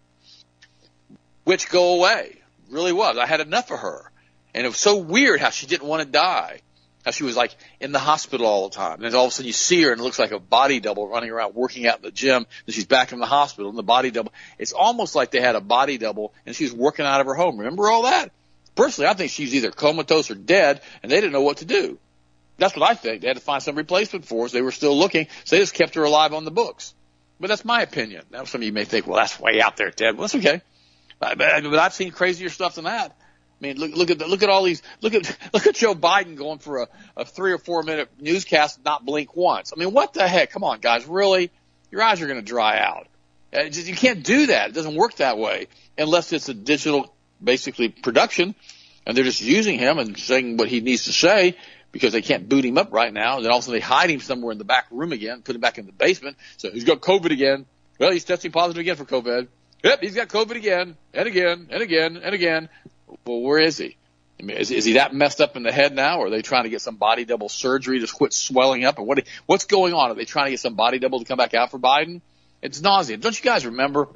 witch 1.46 1.70
go 1.70 1.94
away. 2.00 2.40
Really 2.72 2.92
was. 2.92 3.20
I 3.20 3.28
had 3.28 3.40
enough 3.40 3.70
of 3.70 3.78
her. 3.78 4.12
And 4.56 4.66
it 4.66 4.70
was 4.70 4.80
so 4.80 4.98
weird 4.98 5.40
how 5.40 5.52
she 5.52 5.68
didn't 5.68 5.88
want 5.88 6.02
to 6.02 6.10
die. 6.10 6.62
How 7.08 7.12
she 7.12 7.24
was 7.24 7.38
like 7.38 7.56
in 7.80 7.94
the 7.94 8.00
hospital 8.00 8.46
all 8.46 8.68
the 8.68 8.76
time. 8.76 8.96
And 8.96 9.04
then 9.04 9.16
all 9.16 9.24
of 9.24 9.30
a 9.30 9.32
sudden 9.32 9.48
you 9.48 9.54
see 9.54 9.82
her 9.84 9.94
and 9.94 10.02
it 10.02 10.04
looks 10.04 10.20
like 10.20 10.34
a 10.34 10.40
body 10.40 10.82
double 10.82 11.08
running 11.08 11.30
around 11.30 11.56
working 11.56 11.88
out 11.88 11.96
in 11.96 12.02
the 12.02 12.12
gym. 12.12 12.46
And 12.66 12.76
she's 12.76 12.86
back 12.86 13.14
in 13.14 13.20
the 13.20 13.26
hospital 13.26 13.70
and 13.70 13.78
the 13.78 13.84
body 13.84 14.12
double. 14.12 14.34
It's 14.58 14.74
almost 14.74 15.16
like 15.16 15.32
they 15.32 15.40
had 15.40 15.56
a 15.56 15.62
body 15.62 15.98
double 15.98 16.34
and 16.46 16.54
she's 16.54 16.74
working 16.74 17.06
out 17.06 17.22
of 17.22 17.28
her 17.28 17.34
home. 17.34 17.60
Remember 17.60 17.88
all 17.88 18.04
that? 18.04 18.34
Personally, 18.76 19.08
I 19.08 19.14
think 19.14 19.32
she's 19.32 19.56
either 19.56 19.72
comatose 19.72 20.30
or 20.30 20.36
dead, 20.36 20.82
and 21.02 21.10
they 21.10 21.16
didn't 21.16 21.32
know 21.32 21.44
what 21.44 21.60
to 21.60 21.66
do. 21.66 21.98
That's 22.58 22.76
what 22.76 22.92
I 22.92 22.94
think. 22.94 23.22
They 23.22 23.30
had 23.30 23.38
to 23.38 23.42
find 23.42 23.64
some 23.64 23.78
replacement 23.78 24.26
for 24.26 24.44
us. 24.44 24.52
They 24.52 24.62
were 24.62 24.74
still 24.74 24.98
looking, 24.98 25.28
so 25.46 25.56
they 25.56 25.62
just 25.62 25.76
kept 25.76 25.96
her 25.96 26.04
alive 26.04 26.34
on 26.34 26.44
the 26.44 26.52
books. 26.52 26.94
But 27.40 27.48
that's 27.48 27.64
my 27.64 27.84
opinion. 27.84 28.26
Now, 28.32 28.44
some 28.44 28.60
of 28.60 28.66
you 28.66 28.74
may 28.74 28.84
think, 28.84 29.08
well, 29.08 29.16
that's 29.16 29.40
way 29.40 29.62
out 29.62 29.78
there, 29.78 29.92
Ted. 29.92 30.16
Well, 30.16 30.28
that's 30.28 30.36
okay. 30.36 30.62
But 31.20 31.42
I've 31.42 31.94
seen 31.94 32.12
crazier 32.12 32.50
stuff 32.50 32.76
than 32.76 32.84
that. 32.84 33.18
I 33.60 33.68
mean, 33.68 33.78
look, 33.78 33.96
look 33.96 34.12
at 34.12 34.20
the, 34.20 34.28
look 34.28 34.44
at 34.44 34.50
all 34.50 34.64
these. 34.64 34.82
Look 35.02 35.14
at 35.14 35.38
look 35.54 35.68
at 35.68 35.76
Joe 35.76 35.96
Biden 35.96 36.36
going 36.36 36.60
for 36.60 36.84
a, 36.84 36.88
a 37.16 37.26
three 37.26 37.52
or 37.52 37.58
four 37.58 37.84
minute 37.84 38.10
newscast, 38.20 38.84
not 38.86 39.06
blink 39.06 39.36
once. 39.36 39.74
I 39.76 39.80
mean, 39.80 39.94
what 39.94 40.14
the 40.14 40.28
heck? 40.28 40.52
Come 40.52 40.64
on, 40.64 40.80
guys, 40.80 41.06
really? 41.06 41.52
Your 41.92 42.02
eyes 42.02 42.22
are 42.22 42.28
going 42.28 42.40
to 42.40 42.46
dry 42.46 42.80
out. 42.80 43.08
Uh, 43.54 43.64
just, 43.70 43.88
you 43.88 43.96
can't 43.96 44.24
do 44.24 44.48
that. 44.48 44.70
It 44.70 44.74
doesn't 44.74 44.96
work 44.96 45.16
that 45.16 45.38
way 45.38 45.68
unless 45.98 46.34
it's 46.34 46.50
a 46.50 46.54
digital, 46.54 47.14
basically 47.42 47.90
production 47.90 48.56
and 49.08 49.16
they're 49.16 49.24
just 49.24 49.42
using 49.42 49.80
him 49.80 50.00
and 50.00 50.20
saying 50.20 50.58
what 50.58 50.68
he 50.68 50.82
needs 50.82 51.06
to 51.06 51.14
say 51.14 51.56
because 51.94 52.12
they 52.12 52.22
can't 52.22 52.48
boot 52.50 52.66
him 52.66 52.78
up 52.78 52.92
right 52.92 53.14
now. 53.14 53.38
And 53.38 53.46
then 53.46 53.52
all 53.52 53.60
of 53.60 53.64
a 53.64 53.66
sudden 53.66 53.80
they 53.80 53.84
hide 53.84 54.10
him 54.10 54.20
somewhere 54.20 54.52
in 54.52 54.58
the 54.58 54.66
back 54.66 54.88
room 54.92 55.14
again, 55.14 55.42
put 55.44 55.56
him 55.56 55.62
back 55.62 55.78
in 55.78 55.86
the 55.86 55.94
basement. 55.94 56.36
So 56.58 56.70
he's 56.70 56.84
got 56.84 57.00
COVID 57.00 57.32
again. 57.32 57.66
Well, 58.00 58.12
he's 58.12 58.26
testing 58.26 58.52
positive 58.52 58.82
again 58.82 58.98
for 58.98 59.06
COVID. 59.06 59.48
Yep, 59.84 60.00
he's 60.02 60.16
got 60.16 60.28
COVID 60.28 60.58
again 60.58 60.98
and 61.14 61.26
again 61.26 61.68
and 61.72 61.82
again 61.82 62.18
and 62.18 62.36
again. 62.36 62.68
Well, 63.26 63.42
where 63.42 63.60
is 63.60 63.78
he? 63.78 63.98
I 64.40 64.44
mean, 64.44 64.58
is, 64.58 64.70
is 64.70 64.86
he 64.86 64.94
that 64.94 65.14
messed 65.14 65.42
up 65.42 65.56
in 65.58 65.64
the 65.64 65.72
head 65.72 65.96
now, 65.96 66.20
or 66.20 66.28
are 66.28 66.30
they 66.30 66.42
trying 66.42 66.64
to 66.64 66.70
get 66.70 66.82
some 66.82 66.96
body 66.96 67.26
double 67.26 67.50
surgery 67.50 68.00
to 68.00 68.08
quit 68.08 68.34
swelling 68.34 68.86
up, 68.86 69.00
or 69.00 69.04
what? 69.04 69.24
What's 69.46 69.66
going 69.66 69.94
on? 69.94 70.12
Are 70.12 70.16
they 70.16 70.26
trying 70.26 70.46
to 70.46 70.52
get 70.52 70.60
some 70.60 70.76
body 70.76 71.00
double 71.00 71.20
to 71.20 71.26
come 71.26 71.38
back 71.38 71.54
out 71.54 71.72
for 71.72 71.80
Biden? 71.80 72.22
It's 72.62 72.82
nauseating. 72.82 73.22
Don't 73.22 73.38
you 73.38 73.44
guys 73.44 73.66
remember 73.66 74.08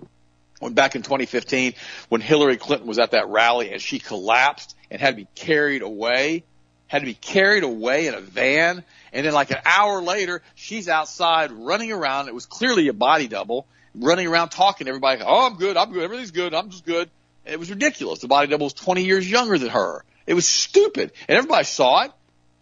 when 0.60 0.74
back 0.74 0.95
in 0.95 1.01
2015 1.01 1.74
when 2.10 2.21
Hillary 2.21 2.57
Clinton 2.57 2.88
was 2.88 3.00
at 3.00 3.12
that 3.12 3.27
rally 3.27 3.71
and 3.71 3.81
she 3.81 4.00
collapsed 4.00 4.75
and 4.89 5.01
had 5.01 5.12
to 5.12 5.24
be 5.24 5.27
carried 5.36 5.81
away, 5.81 6.43
had 6.88 7.00
to 7.00 7.05
be 7.05 7.15
carried 7.15 7.63
away 7.63 8.07
in 8.07 8.13
a 8.13 8.21
van. 8.21 8.83
And 9.12 9.25
then 9.25 9.33
like 9.33 9.51
an 9.51 9.60
hour 9.65 10.01
later, 10.01 10.41
she's 10.55 10.88
outside 10.88 11.51
running 11.51 11.91
around. 11.91 12.27
It 12.27 12.33
was 12.33 12.45
clearly 12.45 12.88
a 12.88 12.93
body 12.93 13.27
double 13.27 13.65
running 13.95 14.27
around 14.27 14.50
talking 14.50 14.86
to 14.86 14.89
everybody. 14.89 15.21
Oh, 15.25 15.48
I'm 15.48 15.57
good. 15.57 15.77
I'm 15.77 15.91
good. 15.91 16.03
Everything's 16.03 16.31
good. 16.31 16.53
I'm 16.53 16.69
just 16.69 16.86
good. 16.86 17.10
It 17.45 17.60
was 17.60 17.69
ridiculous. 17.69 18.19
The 18.19 18.27
body 18.27 18.48
double 18.48 18.65
was 18.65 18.74
20 18.74 19.03
years 19.03 19.29
younger 19.29 19.57
than 19.57 19.69
her. 19.69 20.03
It 20.27 20.33
was 20.33 20.48
stupid. 20.48 21.12
And 21.27 21.38
everybody 21.38 21.65
saw 21.65 22.05
it. 22.05 22.12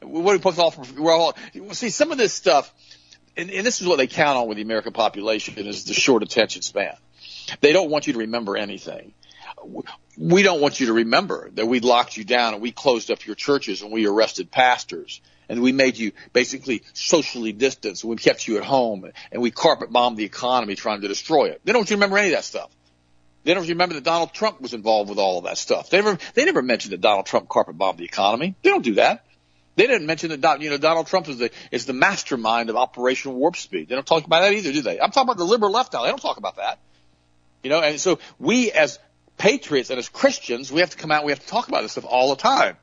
What 0.01 0.33
we 0.33 0.39
put 0.39 0.57
off? 0.57 0.93
We're 0.93 1.13
all, 1.13 1.35
see, 1.71 1.89
some 1.89 2.11
of 2.11 2.17
this 2.17 2.33
stuff, 2.33 2.73
and, 3.35 3.49
and 3.49 3.65
this 3.65 3.81
is 3.81 3.87
what 3.87 3.97
they 3.97 4.07
count 4.07 4.37
on 4.37 4.47
with 4.47 4.55
the 4.55 4.63
American 4.63 4.93
population 4.93 5.55
is 5.57 5.83
the 5.85 5.93
short 5.93 6.23
attention 6.23 6.61
span. 6.61 6.95
They 7.59 7.73
don't 7.73 7.89
want 7.89 8.07
you 8.07 8.13
to 8.13 8.19
remember 8.19 8.55
anything. 8.55 9.13
We 10.17 10.43
don't 10.43 10.61
want 10.61 10.79
you 10.79 10.87
to 10.87 10.93
remember 10.93 11.49
that 11.55 11.65
we 11.65 11.81
locked 11.81 12.15
you 12.15 12.23
down 12.23 12.53
and 12.53 12.61
we 12.61 12.71
closed 12.71 13.11
up 13.11 13.25
your 13.25 13.35
churches 13.35 13.81
and 13.81 13.91
we 13.91 14.07
arrested 14.07 14.51
pastors 14.51 15.21
and 15.49 15.61
we 15.61 15.71
made 15.71 15.97
you 15.97 16.13
basically 16.31 16.83
socially 16.93 17.51
distanced 17.51 18.03
and 18.03 18.11
we 18.11 18.17
kept 18.17 18.47
you 18.47 18.57
at 18.57 18.63
home 18.63 19.11
and 19.31 19.41
we 19.41 19.51
carpet 19.51 19.91
bombed 19.91 20.15
the 20.15 20.23
economy 20.23 20.75
trying 20.75 21.01
to 21.01 21.07
destroy 21.07 21.49
it. 21.49 21.61
They 21.65 21.73
don't 21.73 21.79
want 21.79 21.89
you 21.89 21.95
to 21.95 21.97
remember 21.97 22.17
any 22.17 22.29
of 22.29 22.35
that 22.35 22.45
stuff. 22.45 22.69
They 23.49 23.55
don't 23.55 23.67
remember 23.67 23.95
that 23.95 24.03
Donald 24.03 24.31
Trump 24.31 24.61
was 24.61 24.75
involved 24.75 25.09
with 25.09 25.17
all 25.17 25.39
of 25.39 25.45
that 25.45 25.57
stuff. 25.57 25.89
They 25.89 25.97
never, 25.97 26.19
they 26.35 26.45
never 26.45 26.61
mentioned 26.61 26.93
that 26.93 27.01
Donald 27.01 27.25
Trump 27.25 27.49
carpet 27.49 27.79
bombed 27.79 27.97
the 27.97 28.03
economy. 28.03 28.53
They 28.61 28.69
don't 28.69 28.83
do 28.83 28.93
that. 28.93 29.25
They 29.75 29.87
didn't 29.87 30.05
mention 30.05 30.39
that 30.39 30.61
you 30.61 30.69
know 30.69 30.77
Donald 30.77 31.07
Trump 31.07 31.27
is 31.27 31.39
the 31.39 31.49
is 31.71 31.87
the 31.87 31.93
mastermind 31.93 32.69
of 32.69 32.75
Operation 32.75 33.33
Warp 33.33 33.55
Speed. 33.55 33.89
They 33.89 33.95
don't 33.95 34.05
talk 34.05 34.23
about 34.23 34.41
that 34.41 34.53
either, 34.53 34.71
do 34.71 34.83
they? 34.83 35.01
I'm 35.01 35.09
talking 35.09 35.27
about 35.29 35.37
the 35.37 35.45
liberal 35.45 35.71
left 35.71 35.93
now. 35.93 36.03
They 36.03 36.09
don't 36.09 36.21
talk 36.21 36.37
about 36.37 36.57
that. 36.57 36.77
You 37.63 37.71
know, 37.71 37.81
and 37.81 37.99
so 37.99 38.19
we 38.37 38.71
as 38.71 38.99
patriots 39.39 39.89
and 39.89 39.97
as 39.97 40.09
Christians, 40.09 40.71
we 40.71 40.81
have 40.81 40.91
to 40.91 40.97
come 40.97 41.09
out, 41.09 41.25
we 41.25 41.31
have 41.31 41.39
to 41.39 41.47
talk 41.47 41.69
about 41.69 41.81
this 41.81 41.93
stuff 41.93 42.05
all 42.07 42.29
the 42.29 42.39
time. 42.39 42.77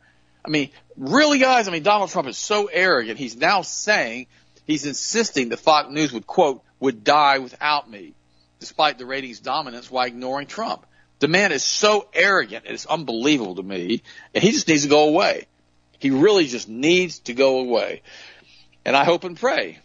I 0.45 0.49
mean, 0.49 0.71
really 0.97 1.39
guys, 1.39 1.69
I 1.69 1.71
mean, 1.71 1.85
Donald 1.85 2.11
Trump 2.11 2.27
is 2.27 2.39
so 2.39 2.67
arrogant. 2.67 3.21
He's 3.21 3.37
now 3.37 3.63
saying, 3.63 4.27
he's 4.67 4.85
insisting 4.85 5.51
that 5.51 5.59
Fox 5.59 5.93
News 5.93 6.13
would 6.13 6.27
quote, 6.27 6.65
would 6.81 7.05
die 7.05 7.39
without 7.39 7.89
me, 7.89 8.15
despite 8.61 8.99
the 8.99 9.07
ratings 9.07 9.41
dominance 9.41 9.91
while 9.91 10.07
ignoring 10.07 10.47
Trump. 10.47 10.87
The 11.19 11.29
man 11.29 11.53
is 11.53 11.65
so 11.65 12.09
arrogant. 12.13 12.65
It's 12.67 12.87
unbelievable 12.87 13.57
to 13.57 13.63
me. 13.63 14.03
And 14.35 14.45
he 14.45 14.53
just 14.53 14.69
needs 14.69 14.83
to 14.83 14.89
go 14.89 15.09
away. 15.09 15.47
He 15.99 16.11
really 16.11 16.47
just 16.47 16.69
needs 16.69 17.21
to 17.21 17.35
go 17.35 17.61
away. 17.61 18.03
And 18.85 18.95
I 18.95 19.05
hope 19.05 19.25
and 19.25 19.37
pray. 19.37 19.79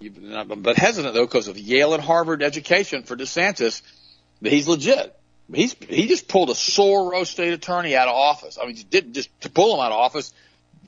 But 0.00 0.76
hesitant 0.76 1.14
though 1.14 1.24
because 1.24 1.48
of 1.48 1.56
Yale 1.56 1.94
and 1.94 2.02
Harvard 2.02 2.42
education 2.42 3.04
for 3.04 3.16
DeSantis 3.16 3.80
he's 4.50 4.68
legit. 4.68 5.14
He's 5.52 5.74
he 5.88 6.06
just 6.06 6.28
pulled 6.28 6.50
a 6.50 6.54
Soros 6.54 7.26
state 7.26 7.52
attorney 7.52 7.94
out 7.96 8.08
of 8.08 8.14
office. 8.14 8.58
I 8.60 8.66
mean, 8.66 8.76
did 8.88 9.14
just 9.14 9.28
to 9.42 9.50
pull 9.50 9.74
him 9.74 9.80
out 9.80 9.92
of 9.92 9.98
office, 9.98 10.32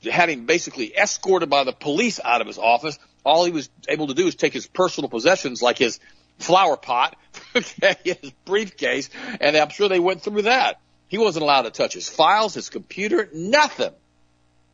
had 0.03 0.29
him 0.29 0.45
basically 0.45 0.95
escorted 0.95 1.49
by 1.49 1.63
the 1.63 1.73
police 1.73 2.19
out 2.23 2.41
of 2.41 2.47
his 2.47 2.57
office. 2.57 2.97
All 3.23 3.45
he 3.45 3.51
was 3.51 3.69
able 3.87 4.07
to 4.07 4.13
do 4.13 4.25
is 4.25 4.35
take 4.35 4.53
his 4.53 4.65
personal 4.65 5.09
possessions, 5.09 5.61
like 5.61 5.77
his 5.77 5.99
flower 6.39 6.77
pot, 6.77 7.15
okay, 7.55 7.95
his 8.03 8.31
briefcase, 8.45 9.09
and 9.39 9.55
I'm 9.55 9.69
sure 9.69 9.89
they 9.89 9.99
went 9.99 10.21
through 10.21 10.43
that. 10.43 10.79
He 11.07 11.17
wasn't 11.17 11.43
allowed 11.43 11.63
to 11.63 11.71
touch 11.71 11.93
his 11.93 12.09
files, 12.09 12.53
his 12.53 12.69
computer, 12.69 13.29
nothing. 13.33 13.93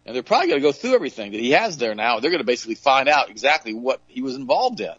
And 0.06 0.16
they're 0.16 0.24
probably 0.24 0.50
going 0.50 0.60
to 0.60 0.68
go 0.68 0.72
through 0.72 0.96
everything 0.96 1.32
that 1.32 1.40
he 1.40 1.52
has 1.52 1.78
there 1.78 1.96
now. 1.96 2.20
They're 2.20 2.32
going 2.32 2.42
to 2.42 2.46
basically 2.46 2.76
find 2.76 3.08
out 3.08 3.30
exactly 3.30 3.74
what 3.74 4.02
he 4.08 4.22
was 4.22 4.36
involved 4.36 4.82
in. 4.82 4.94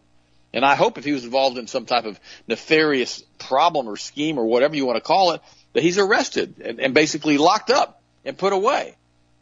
And 0.55 0.65
I 0.65 0.77
hope 0.77 0.99
if 0.99 1.05
he 1.05 1.13
was 1.13 1.25
involved 1.25 1.59
in 1.59 1.67
some 1.67 1.85
type 1.85 2.05
of 2.05 2.19
nefarious 2.47 3.23
problem 3.39 3.89
or 3.89 3.97
scheme 3.97 4.39
or 4.39 4.47
whatever 4.47 4.77
you 4.77 4.87
want 4.87 4.97
to 4.97 5.03
call 5.03 5.33
it, 5.33 5.43
that 5.73 5.83
he's 5.83 5.99
arrested 5.99 6.63
and, 6.65 6.79
and 6.81 6.95
basically 6.95 7.39
locked 7.39 7.71
up 7.71 8.01
and 8.25 8.39
put 8.39 8.53
away. 8.53 8.95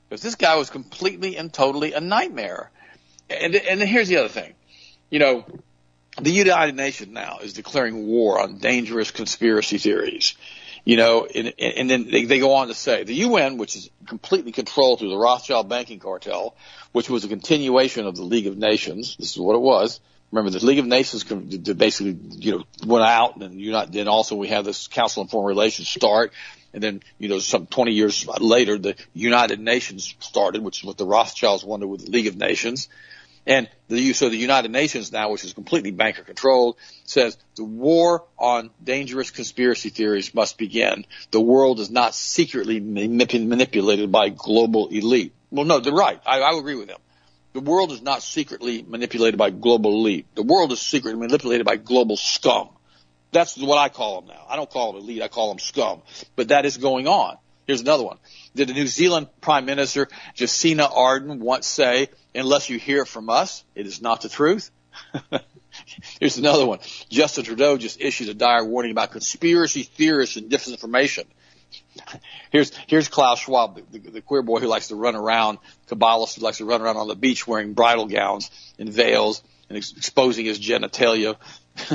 Because 0.08 0.22
this 0.22 0.34
guy 0.34 0.56
was 0.56 0.70
completely 0.70 1.36
and 1.36 1.52
totally 1.52 1.92
a 1.92 2.00
nightmare. 2.00 2.70
And, 3.28 3.54
and 3.54 3.82
here's 3.82 4.08
the 4.08 4.16
other 4.16 4.28
thing. 4.28 4.54
You 5.10 5.18
know, 5.18 5.44
the 6.20 6.30
United 6.30 6.76
Nations 6.76 7.12
now 7.12 7.38
is 7.42 7.52
declaring 7.52 8.06
war 8.06 8.40
on 8.40 8.58
dangerous 8.58 9.10
conspiracy 9.10 9.78
theories. 9.78 10.34
You 10.84 10.96
know, 10.96 11.26
and, 11.26 11.54
and 11.60 11.88
then 11.88 12.10
they, 12.10 12.24
they 12.24 12.40
go 12.40 12.54
on 12.54 12.66
to 12.66 12.74
say 12.74 13.04
the 13.04 13.14
UN, 13.14 13.56
which 13.56 13.76
is 13.76 13.88
completely 14.06 14.50
controlled 14.50 14.98
through 14.98 15.10
the 15.10 15.16
Rothschild 15.16 15.68
banking 15.68 16.00
cartel, 16.00 16.56
which 16.90 17.08
was 17.08 17.24
a 17.24 17.28
continuation 17.28 18.04
of 18.06 18.16
the 18.16 18.24
League 18.24 18.48
of 18.48 18.58
Nations. 18.58 19.16
This 19.16 19.30
is 19.30 19.38
what 19.38 19.54
it 19.54 19.60
was 19.60 20.00
remember 20.32 20.58
the 20.58 20.64
League 20.64 20.78
of 20.78 20.86
Nations 20.86 21.24
basically, 21.24 22.18
you 22.38 22.58
know, 22.58 22.64
went 22.86 23.04
out 23.04 23.36
and 23.36 23.60
you 23.60 23.70
not, 23.70 23.92
then 23.92 24.08
also 24.08 24.34
we 24.34 24.48
have 24.48 24.64
this 24.64 24.88
Council 24.88 25.22
on 25.22 25.28
Foreign 25.28 25.46
Relations 25.46 25.88
start. 25.88 26.32
And 26.74 26.82
then, 26.82 27.02
you 27.18 27.28
know, 27.28 27.38
some 27.38 27.66
20 27.66 27.92
years 27.92 28.26
later, 28.40 28.78
the 28.78 28.96
United 29.12 29.60
Nations 29.60 30.14
started, 30.20 30.62
which 30.62 30.78
is 30.78 30.84
what 30.84 30.96
the 30.96 31.04
Rothschilds 31.04 31.62
wanted 31.62 31.86
with 31.86 32.06
the 32.06 32.10
League 32.10 32.28
of 32.28 32.36
Nations. 32.36 32.88
And 33.46 33.68
the, 33.88 34.12
so 34.12 34.28
the 34.28 34.36
United 34.36 34.70
Nations 34.70 35.10
now, 35.10 35.30
which 35.30 35.44
is 35.44 35.52
completely 35.52 35.90
banker 35.90 36.22
controlled, 36.22 36.76
says 37.04 37.36
the 37.56 37.64
war 37.64 38.24
on 38.38 38.70
dangerous 38.82 39.30
conspiracy 39.30 39.88
theories 39.88 40.32
must 40.32 40.58
begin. 40.58 41.04
The 41.32 41.40
world 41.40 41.80
is 41.80 41.90
not 41.90 42.14
secretly 42.14 42.78
manipulated 42.78 44.12
by 44.12 44.28
global 44.28 44.88
elite. 44.88 45.34
Well, 45.50 45.64
no, 45.64 45.80
they're 45.80 45.92
right. 45.92 46.20
I, 46.24 46.40
I 46.40 46.56
agree 46.56 46.76
with 46.76 46.88
them. 46.88 47.00
The 47.52 47.60
world 47.60 47.92
is 47.92 48.00
not 48.00 48.22
secretly 48.22 48.82
manipulated 48.86 49.38
by 49.38 49.50
global 49.50 49.92
elite. 49.92 50.26
The 50.34 50.42
world 50.42 50.72
is 50.72 50.80
secretly 50.80 51.18
manipulated 51.18 51.66
by 51.66 51.76
global 51.76 52.16
scum. 52.16 52.70
That's 53.32 53.58
what 53.58 53.76
I 53.78 53.88
call 53.88 54.20
them 54.20 54.28
now. 54.28 54.46
I 54.48 54.56
don't 54.56 54.70
call 54.70 54.92
them 54.92 55.02
elite. 55.02 55.22
I 55.22 55.28
call 55.28 55.48
them 55.48 55.58
scum. 55.58 56.02
But 56.36 56.48
that 56.48 56.64
is 56.64 56.76
going 56.76 57.08
on. 57.08 57.36
Here's 57.66 57.80
another 57.80 58.04
one. 58.04 58.18
Did 58.54 58.68
the 58.68 58.74
New 58.74 58.86
Zealand 58.86 59.28
Prime 59.40 59.64
Minister 59.64 60.08
Jacinda 60.36 60.90
Ardern 60.90 61.38
once 61.38 61.66
say, 61.66 62.08
unless 62.34 62.68
you 62.68 62.78
hear 62.78 63.04
from 63.04 63.30
us, 63.30 63.64
it 63.74 63.86
is 63.86 64.02
not 64.02 64.22
the 64.22 64.28
truth? 64.28 64.70
Here's 66.20 66.38
another 66.38 66.66
one. 66.66 66.80
Justin 67.08 67.44
Trudeau 67.44 67.76
just 67.76 68.00
issued 68.00 68.28
a 68.28 68.34
dire 68.34 68.64
warning 68.64 68.90
about 68.90 69.12
conspiracy 69.12 69.84
theorists 69.84 70.36
and 70.36 70.50
disinformation. 70.50 71.24
here's 72.50 72.74
here's 72.86 73.08
Klaus 73.08 73.40
Schwab, 73.40 73.76
the, 73.76 73.98
the, 73.98 74.10
the 74.10 74.20
queer 74.20 74.42
boy 74.42 74.60
who 74.60 74.66
likes 74.66 74.88
to 74.88 74.96
run 74.96 75.14
around, 75.14 75.58
Kabbalist 75.88 76.36
who 76.36 76.42
likes 76.42 76.58
to 76.58 76.64
run 76.64 76.82
around 76.82 76.96
on 76.96 77.08
the 77.08 77.14
beach 77.14 77.46
wearing 77.46 77.72
bridal 77.72 78.06
gowns 78.06 78.50
and 78.78 78.88
veils 78.88 79.42
and 79.68 79.78
ex- 79.78 79.92
exposing 79.96 80.44
his 80.44 80.58
genitalia 80.58 81.36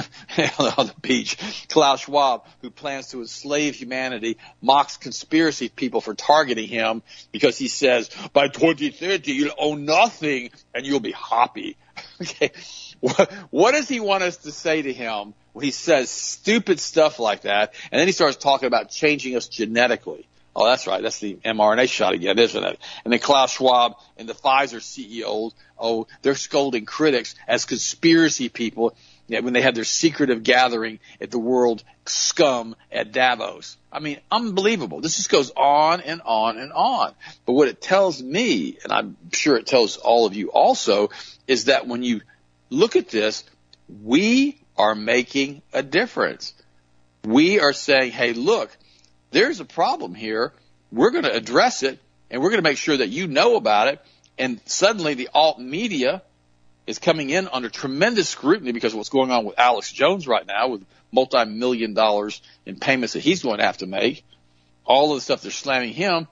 on 0.60 0.88
the 0.88 0.96
beach. 1.01 1.38
Klaus 1.69 2.01
Schwab, 2.01 2.46
who 2.62 2.69
plans 2.69 3.07
to 3.10 3.19
enslave 3.19 3.75
humanity, 3.75 4.38
mocks 4.62 4.98
conspiracy 4.98 5.69
people 5.69 6.01
for 6.01 6.13
targeting 6.13 6.67
him 6.67 7.03
because 7.31 7.57
he 7.57 7.67
says, 7.67 8.10
by 8.34 8.48
2030, 8.48 9.31
you'll 9.31 9.51
own 9.57 9.86
nothing 9.86 10.50
and 10.74 10.86
you'll 10.86 11.00
be 11.00 11.12
happy. 11.13 11.77
okay. 12.22 12.51
What, 13.00 13.31
what 13.51 13.72
does 13.74 13.88
he 13.88 14.00
want 14.00 14.24
us 14.24 14.38
to 14.38 14.51
say 14.51 14.81
to 14.81 14.93
him 14.93 15.34
when 15.53 15.63
he 15.63 15.72
says 15.72 16.10
stupid 16.10 16.79
stuff 16.79 17.19
like 17.19 17.41
that? 17.41 17.74
And 17.91 18.00
then 18.00 18.07
he 18.07 18.12
starts 18.12 18.38
talking 18.38 18.67
about 18.67 18.89
changing 18.89 19.36
us 19.36 19.48
genetically. 19.48 20.27
Oh, 20.55 20.65
that's 20.65 20.88
right. 20.88 21.03
That's 21.03 21.19
the 21.19 21.36
mRNA 21.46 21.88
shot 21.88 22.15
again, 22.15 22.39
isn't 22.39 22.63
it? 22.63 22.79
And 23.03 23.13
then 23.13 23.19
Klaus 23.19 23.51
Schwab 23.51 23.93
and 24.17 24.27
the 24.27 24.34
Pfizer 24.34 24.79
CEO, 24.79 25.51
oh, 25.77 26.07
they're 26.24 26.34
scolding 26.34 26.86
critics 26.86 27.36
as 27.48 27.65
conspiracy 27.65 28.50
people 28.50 28.96
when 29.27 29.53
they 29.53 29.62
had 29.62 29.75
their 29.75 29.84
secretive 29.84 30.43
gathering 30.43 31.00
at 31.19 31.31
the 31.31 31.39
World 31.39 31.84
Scum 32.05 32.75
at 32.91 33.12
Davos. 33.12 33.77
I 33.91 34.00
mean, 34.00 34.19
unbelievable. 34.31 35.01
This 35.01 35.17
just 35.17 35.29
goes 35.29 35.51
on 35.55 36.01
and 36.01 36.22
on 36.25 36.57
and 36.57 36.72
on. 36.72 37.13
But 37.46 37.53
what 37.53 37.67
it 37.67 37.81
tells 37.81 38.22
me, 38.22 38.77
and 38.84 38.91
I'm 38.91 39.17
sure 39.34 39.57
it 39.57 39.65
tells 39.65 39.98
all 39.98 40.25
of 40.25 40.36
you 40.36 40.51
also, 40.51 41.10
is 41.48 41.65
that 41.65 41.88
when 41.88 42.03
you 42.03 42.22
look 42.69 42.96
at 42.96 43.10
this, 43.10 43.43
we 44.03 44.60
are 44.77 44.96
making 44.96 45.62
a 45.74 45.84
difference. 45.84 46.53
We 47.24 47.60
are 47.60 47.74
saying, 47.74 48.12
hey, 48.12 48.34
look, 48.34 48.75
there's 49.31 49.60
a 49.60 49.65
problem 49.65 50.15
here. 50.15 50.53
We're 50.91 51.12
going 51.12 51.25
to 51.25 51.34
address 51.34 51.84
it 51.84 52.00
and 52.29 52.41
we're 52.41 52.50
going 52.50 52.63
to 52.63 52.69
make 52.69 52.77
sure 52.77 52.98
that 52.98 53.10
you 53.10 53.27
know 53.27 53.55
about 53.55 53.88
it. 53.89 54.01
And 54.38 54.62
suddenly 54.65 55.15
the 55.15 55.29
alt 55.34 55.60
media 55.60 56.22
is 56.88 57.00
coming 57.00 57.29
in 57.29 57.48
under 57.50 57.70
tremendous 57.70 58.29
scrutiny 58.29 58.72
because 58.72 58.94
of 58.94 58.98
what's 58.98 59.10
going 59.10 59.29
on 59.29 59.46
with 59.46 59.60
Alex 59.60 59.91
Jones 59.91 60.25
right 60.25 60.48
now 60.48 60.70
with 60.70 60.86
multi-million 61.12 61.94
dollars 61.94 62.41
in 62.65 62.79
payments 62.79 63.13
that 63.13 63.20
he's 63.20 63.44
going 63.44 63.60
to 63.60 63.65
have 63.65 63.77
to 63.77 63.86
make. 63.86 64.24
All 64.86 65.12
of 65.12 65.17
the 65.17 65.22
stuff 65.22 65.41
they're 65.41 65.51
slamming 65.51 65.94
him. 65.94 66.27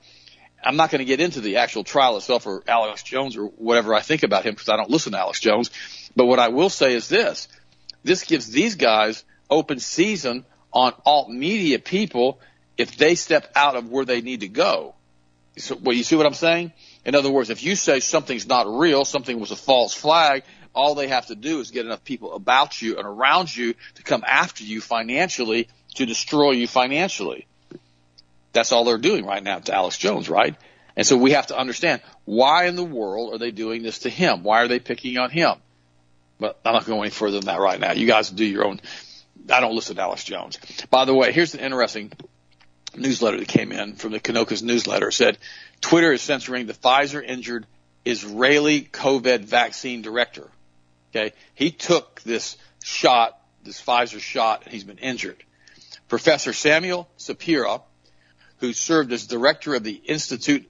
I'm 0.64 0.78
not 0.78 0.90
going 0.90 1.00
to 1.00 1.06
get 1.06 1.20
into 1.20 1.42
the 1.42 1.58
actual 1.58 1.84
trial 1.84 2.18
itself 2.18 2.48
or 2.48 2.64
Alex 2.68 3.04
Jones 3.04 3.38
or 3.38 3.48
whatever 3.48 3.94
I 3.94 4.00
think 4.00 4.24
about 4.24 4.46
him 4.46 4.54
because 4.54 4.70
I 4.70 4.78
don't 4.78 4.90
listen 4.90 5.12
to 5.12 5.20
Alex 5.20 5.40
Jones. 5.40 5.70
But 6.16 6.26
what 6.26 6.40
I 6.40 6.48
will 6.48 6.70
say 6.70 6.96
is 6.96 7.08
this. 7.08 7.48
This 8.04 8.24
gives 8.24 8.50
these 8.50 8.76
guys 8.76 9.24
open 9.50 9.80
season 9.80 10.46
on 10.72 10.94
alt 11.06 11.30
media 11.30 11.80
people 11.80 12.40
if 12.78 12.98
they 12.98 13.16
step 13.16 13.52
out 13.56 13.76
of 13.76 13.90
where 13.90 14.06
they 14.06 14.22
need 14.22 14.42
to 14.42 14.48
go. 14.48 14.96
So, 15.58 15.78
well, 15.82 15.96
you 15.96 16.04
see 16.04 16.16
what 16.16 16.26
I'm 16.26 16.34
saying? 16.34 16.74
In 17.06 17.16
other 17.16 17.32
words, 17.32 17.50
if 17.50 17.64
you 17.64 17.76
say 17.76 18.00
something's 18.00 18.48
not 18.48 18.68
real, 18.68 19.06
something 19.06 19.40
was 19.40 19.52
a 19.52 19.56
false 19.56 19.94
flag, 19.94 20.44
all 20.74 20.96
they 20.96 21.08
have 21.08 21.28
to 21.28 21.36
do 21.36 21.60
is 21.60 21.72
get 21.72 21.86
enough 21.86 22.04
people 22.04 22.34
about 22.34 22.82
you 22.82 22.98
and 22.98 23.08
around 23.08 23.56
you 23.56 23.76
to 23.96 24.04
come 24.04 24.24
after 24.28 24.64
you 24.64 24.82
financially 24.82 25.70
to 25.96 26.06
destroy 26.06 26.52
you 26.52 26.68
financially. 26.68 27.48
That's 28.54 28.72
all 28.72 28.84
they're 28.86 28.98
doing 28.98 29.26
right 29.26 29.44
now 29.44 29.60
to 29.60 29.74
Alex 29.74 29.98
Jones, 29.98 30.30
right? 30.30 30.56
And 30.96 31.06
so 31.06 31.18
we 31.18 31.32
have 31.32 31.48
to 31.48 31.58
understand 31.58 32.02
why 32.26 32.66
in 32.66 32.76
the 32.76 32.84
world 32.84 33.34
are 33.34 33.38
they 33.38 33.52
doing 33.52 33.84
this 33.84 34.00
to 34.00 34.10
him? 34.10 34.44
Why 34.44 34.62
are 34.64 34.68
they 34.68 34.80
picking 34.80 35.18
on 35.18 35.30
him? 35.30 35.56
But 36.40 36.60
I'm 36.66 36.74
not 36.74 36.86
going 36.86 37.02
any 37.02 37.10
further 37.10 37.40
than 37.40 37.46
that 37.46 37.60
right 37.60 37.80
now. 37.80 37.94
You 37.94 38.08
guys 38.08 38.30
do 38.30 38.46
your 38.46 38.66
own. 38.66 38.82
I 39.50 39.60
don't 39.60 39.76
listen 39.76 39.96
to 39.98 40.02
Alex 40.02 40.24
Jones. 40.24 40.58
By 40.90 41.06
the 41.06 41.14
way, 41.14 41.32
here's 41.32 41.54
an 41.54 41.62
interesting 41.62 42.12
newsletter 42.96 43.38
that 43.38 43.48
came 43.48 43.72
in 43.72 43.96
from 43.96 44.12
the 44.12 44.20
Kanekoa's 44.20 44.64
newsletter. 44.64 45.10
It 45.10 45.14
said 45.14 45.38
Twitter 45.86 46.14
is 46.14 46.24
censoring 46.24 46.66
the 46.66 46.74
Pfizer 46.74 47.24
injured 47.24 47.68
Israeli 48.06 48.82
COVID 48.82 49.42
vaccine 49.42 50.02
director. 50.02 50.50
Okay. 51.12 51.32
He 51.54 51.70
took 51.70 52.24
this 52.24 52.58
shot, 52.84 53.40
this 53.64 53.80
Pfizer 53.80 54.20
shot, 54.20 54.64
and 54.64 54.74
he's 54.74 54.84
been 54.84 54.98
injured. 54.98 55.38
Professor 56.08 56.54
Samuel 56.54 57.08
Shapira, 57.20 57.84
who 58.62 58.74
served 58.74 59.14
as 59.14 59.28
director 59.28 59.76
of 59.76 59.84
the 59.84 59.94
Institute 59.94 60.68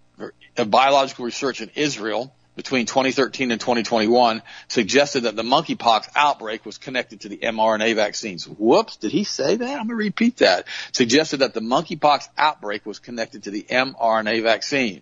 of 0.58 0.70
Biological 0.70 1.24
Research 1.24 1.62
in 1.62 1.72
Israel, 1.76 2.36
between 2.56 2.86
2013 2.86 3.52
and 3.52 3.60
2021 3.60 4.42
suggested 4.68 5.22
that 5.22 5.36
the 5.36 5.44
monkeypox 5.44 6.08
outbreak 6.16 6.66
was 6.66 6.78
connected 6.78 7.22
to 7.22 7.30
the 7.30 7.38
mRNA 7.38 7.96
vaccines. 7.96 8.48
Whoops, 8.48 8.98
did 8.98 9.12
he 9.12 9.24
say 9.24 9.56
that? 9.56 9.70
I'm 9.70 9.88
going 9.88 9.90
to 9.90 9.96
repeat 9.96 10.38
that. 10.38 10.66
Suggested 10.92 11.38
that 11.38 11.54
the 11.54 11.60
monkeypox 11.60 12.30
outbreak 12.38 12.86
was 12.86 13.00
connected 13.00 13.44
to 13.44 13.52
the 13.52 13.64
mRNA 13.64 14.44
vaccine. 14.44 15.02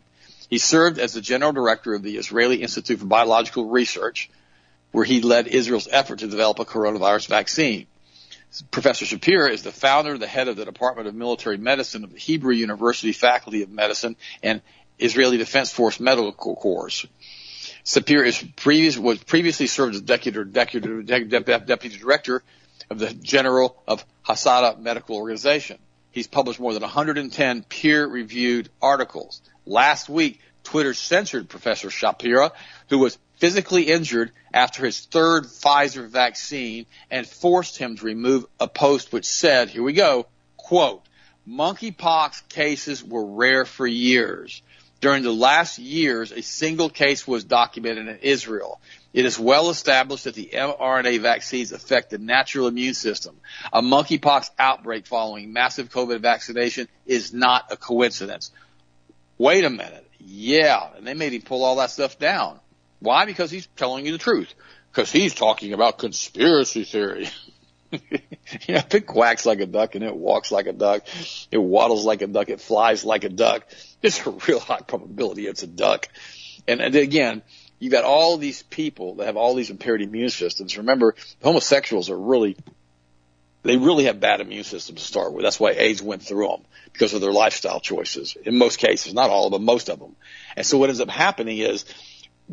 He 0.50 0.58
served 0.58 1.00
as 1.00 1.14
the 1.14 1.22
general 1.22 1.52
director 1.52 1.94
of 1.94 2.04
the 2.04 2.18
Israeli 2.18 2.62
Institute 2.62 3.00
for 3.00 3.06
Biological 3.06 3.70
Research, 3.70 4.30
where 4.92 5.06
he 5.06 5.22
led 5.22 5.48
Israel's 5.48 5.88
effort 5.90 6.20
to 6.20 6.28
develop 6.28 6.60
a 6.60 6.66
coronavirus 6.66 7.28
vaccine. 7.28 7.88
Professor 8.70 9.06
Shapira 9.06 9.50
is 9.50 9.64
the 9.64 9.72
founder, 9.72 10.18
the 10.18 10.28
head 10.28 10.48
of 10.48 10.56
the 10.56 10.66
Department 10.66 11.08
of 11.08 11.16
Military 11.16 11.58
Medicine 11.58 12.04
of 12.04 12.12
the 12.12 12.20
Hebrew 12.20 12.54
University 12.54 13.12
Faculty 13.12 13.64
of 13.64 13.70
Medicine 13.70 14.16
and 14.44 14.62
Israeli 15.00 15.38
Defense 15.38 15.72
Force 15.72 16.00
Medical 16.00 16.56
Corps. 16.56 17.06
Sapir 17.86 18.26
is 18.26 18.44
previous, 18.56 18.98
was 18.98 19.22
previously 19.24 19.68
served 19.68 19.96
as 19.96 20.02
deputy, 20.02 20.44
deputy, 20.46 21.04
deputy 21.28 21.98
director 21.98 22.42
of 22.90 23.00
the 23.00 23.14
General 23.14 23.82
of 23.88 24.06
Hadassah 24.22 24.78
Medical 24.80 25.18
Organization. 25.18 25.80
He's 26.12 26.28
published 26.28 26.60
more 26.60 26.74
than 26.74 26.84
110 26.84 27.64
peer-reviewed 27.64 28.70
articles. 28.82 29.42
Last 29.66 30.08
week, 30.08 30.40
Twitter 30.64 30.94
censored 30.94 31.50
Professor 31.50 31.90
Shapira, 31.90 32.52
who 32.90 33.00
was 33.00 33.18
physically 33.38 33.84
injured 33.84 34.32
after 34.54 34.86
his 34.86 35.02
third 35.02 35.46
Pfizer 35.46 36.08
vaccine 36.08 36.86
and 37.12 37.28
forced 37.28 37.78
him 37.78 37.98
to 37.98 38.06
remove 38.06 38.46
a 38.60 38.68
post 38.68 39.12
which 39.12 39.26
said, 39.26 39.70
here 39.70 39.84
we 39.84 39.92
go, 39.92 40.28
quote, 40.56 41.04
monkeypox 41.46 42.48
cases 42.48 43.04
were 43.04 43.26
rare 43.26 43.66
for 43.66 43.86
years. 43.86 44.62
During 45.04 45.24
the 45.24 45.34
last 45.34 45.80
years, 45.80 46.32
a 46.32 46.42
single 46.42 46.90
case 46.90 47.28
was 47.28 47.44
documented 47.44 48.08
in 48.08 48.20
Israel. 48.20 48.80
It 49.12 49.26
is 49.26 49.38
well 49.38 49.70
established 49.70 50.24
that 50.24 50.34
the 50.34 50.52
mRNA 50.54 51.20
vaccines 51.20 51.74
affect 51.74 52.12
the 52.12 52.18
natural 52.18 52.68
immune 52.68 52.94
system. 52.94 53.36
A 53.74 53.82
monkeypox 53.82 54.52
outbreak 54.58 55.06
following 55.06 55.52
massive 55.52 55.90
COVID 55.90 56.22
vaccination 56.22 56.88
is 57.06 57.34
not 57.34 57.66
a 57.70 57.76
coincidence. 57.76 58.52
Wait 59.38 59.66
a 59.66 59.70
minute. 59.70 60.10
Yeah. 60.20 60.88
And 60.96 61.06
they 61.06 61.16
made 61.16 61.34
him 61.34 61.42
pull 61.42 61.66
all 61.66 61.76
that 61.76 61.92
stuff 61.92 62.18
down. 62.18 62.62
Why? 63.02 63.26
Because 63.26 63.52
he's 63.52 63.68
telling 63.76 64.06
you 64.06 64.14
the 64.14 64.18
truth. 64.18 64.54
Because 64.90 65.12
he's 65.12 65.36
talking 65.36 65.74
about 65.74 65.98
conspiracy 65.98 66.86
theory. 66.86 67.28
you 67.92 68.00
know, 68.70 68.80
if 68.80 68.96
it 68.96 69.06
quacks 69.06 69.46
like 69.46 69.60
a 69.60 69.66
duck 69.66 69.96
and 69.96 70.04
it 70.06 70.16
walks 70.16 70.50
like 70.50 70.68
a 70.68 70.74
duck, 70.74 71.06
it 71.52 71.58
waddles 71.58 72.06
like 72.06 72.22
a 72.22 72.28
duck, 72.28 72.50
it 72.50 72.62
flies 72.62 73.04
like 73.04 73.26
a 73.26 73.30
duck, 73.30 73.68
there's 74.04 74.28
a 74.28 74.30
real 74.30 74.60
high 74.60 74.82
probability 74.82 75.48
it's 75.48 75.64
a 75.64 75.68
duck. 75.68 76.10
And, 76.68 76.82
and 76.82 76.96
again, 76.96 77.42
you've 77.80 77.94
got 77.94 78.04
all 78.04 78.38
these 78.38 78.62
people 78.62 79.16
that 79.16 79.26
have 79.26 79.38
all 79.38 79.56
these 79.56 79.70
impaired 79.70 80.02
immune 80.02 80.30
systems. 80.30 80.78
Remember, 80.78 81.16
homosexuals 81.42 82.10
are 82.10 82.18
really, 82.18 82.58
they 83.64 83.78
really 83.78 84.04
have 84.06 84.20
bad 84.20 84.42
immune 84.42 84.66
systems 84.66 85.02
to 85.02 85.08
start 85.08 85.34
with. 85.34 85.44
That's 85.44 85.60
why 85.60 85.72
AIDS 85.72 86.02
went 86.02 86.22
through 86.22 86.48
them 86.48 86.62
because 86.92 87.14
of 87.14 87.22
their 87.22 87.32
lifestyle 87.32 87.80
choices. 87.80 88.38
In 88.46 88.58
most 88.58 88.78
cases, 88.78 89.14
not 89.14 89.30
all 89.30 89.48
of 89.48 89.54
them, 89.54 89.64
most 89.64 89.90
of 89.90 90.00
them. 90.00 90.16
And 90.56 90.66
so 90.66 90.78
what 90.78 90.90
ends 90.90 91.02
up 91.02 91.10
happening 91.10 91.60
is 91.60 91.86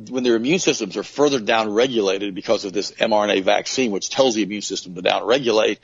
when 0.08 0.22
their 0.22 0.36
immune 0.36 0.60
systems 0.60 0.96
are 0.96 1.02
further 1.02 1.40
down 1.40 1.72
regulated 1.72 2.34
because 2.34 2.64
of 2.64 2.72
this 2.72 2.92
mRNA 2.92 3.42
vaccine, 3.42 3.90
which 3.90 4.08
tells 4.08 4.36
the 4.36 4.44
immune 4.44 4.62
system 4.62 4.94
to 4.94 5.02
down 5.02 5.24
regulate, 5.24 5.80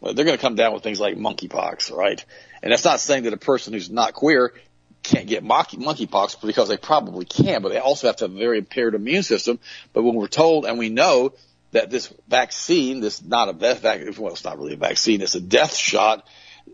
well, 0.00 0.14
they're 0.14 0.24
going 0.24 0.38
to 0.38 0.40
come 0.40 0.54
down 0.54 0.72
with 0.72 0.84
things 0.84 1.00
like 1.00 1.16
monkeypox, 1.16 1.92
right? 1.92 2.24
And 2.62 2.72
that's 2.72 2.84
not 2.84 3.00
saying 3.00 3.24
that 3.24 3.32
a 3.32 3.38
person 3.38 3.72
who's 3.72 3.90
not 3.90 4.14
queer 4.14 4.54
can't 5.02 5.26
get 5.26 5.42
monkey, 5.42 5.76
monkeypox 5.76 6.40
because 6.40 6.68
they 6.68 6.76
probably 6.76 7.24
can, 7.24 7.62
but 7.62 7.70
they 7.70 7.78
also 7.78 8.06
have 8.06 8.16
to 8.16 8.24
have 8.24 8.34
a 8.34 8.38
very 8.38 8.58
impaired 8.58 8.94
immune 8.94 9.22
system. 9.22 9.58
But 9.92 10.02
when 10.02 10.14
we're 10.14 10.28
told 10.28 10.66
and 10.66 10.78
we 10.78 10.88
know 10.88 11.32
that 11.72 11.90
this 11.90 12.12
vaccine, 12.28 13.00
this 13.00 13.22
not 13.22 13.48
a 13.48 13.52
vaccine, 13.52 14.12
well, 14.22 14.32
it's 14.32 14.44
not 14.44 14.58
really 14.58 14.74
a 14.74 14.76
vaccine, 14.76 15.22
it's 15.22 15.34
a 15.34 15.40
death 15.40 15.74
shot, 15.74 16.26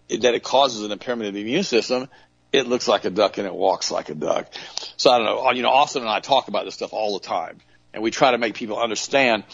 that 0.09 0.35
it 0.35 0.43
causes 0.43 0.85
an 0.85 0.93
impairment 0.93 1.29
of 1.29 1.35
the 1.35 1.41
immune 1.41 1.63
system, 1.63 2.09
it 2.53 2.67
looks 2.67 2.89
like 2.89 3.05
a 3.05 3.11
duck 3.11 3.39
and 3.39 3.47
it 3.47 3.55
walks 3.55 3.91
like 3.91 4.09
a 4.09 4.15
duck. 4.15 4.53
So 4.97 5.11
I 5.11 5.19
don't 5.19 5.27
know. 5.27 5.47
Uh, 5.47 5.53
you 5.53 5.63
know, 5.63 5.71
Austin 5.71 6.03
and 6.03 6.11
I 6.11 6.21
talk 6.21 6.49
about 6.49 6.65
this 6.65 6.75
stuff 6.75 6.93
all 6.93 7.19
the 7.19 7.25
time, 7.25 7.59
and 7.93 8.03
we 8.03 8.11
try 8.11 8.31
to 8.31 8.39
make 8.39 8.55
people 8.55 8.79
understand 8.79 9.45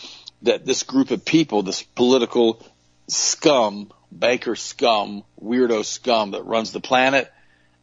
that 0.43 0.65
this 0.65 0.83
group 0.83 1.11
of 1.11 1.25
people, 1.25 1.63
this 1.63 1.83
political 1.83 2.65
scum, 3.09 3.93
banker 4.11 4.57
scum, 4.57 5.25
weirdo 5.43 5.85
scum 5.85 6.33
that 6.33 6.45
runs 6.45 6.73
the 6.73 6.81
planet, 6.81 7.33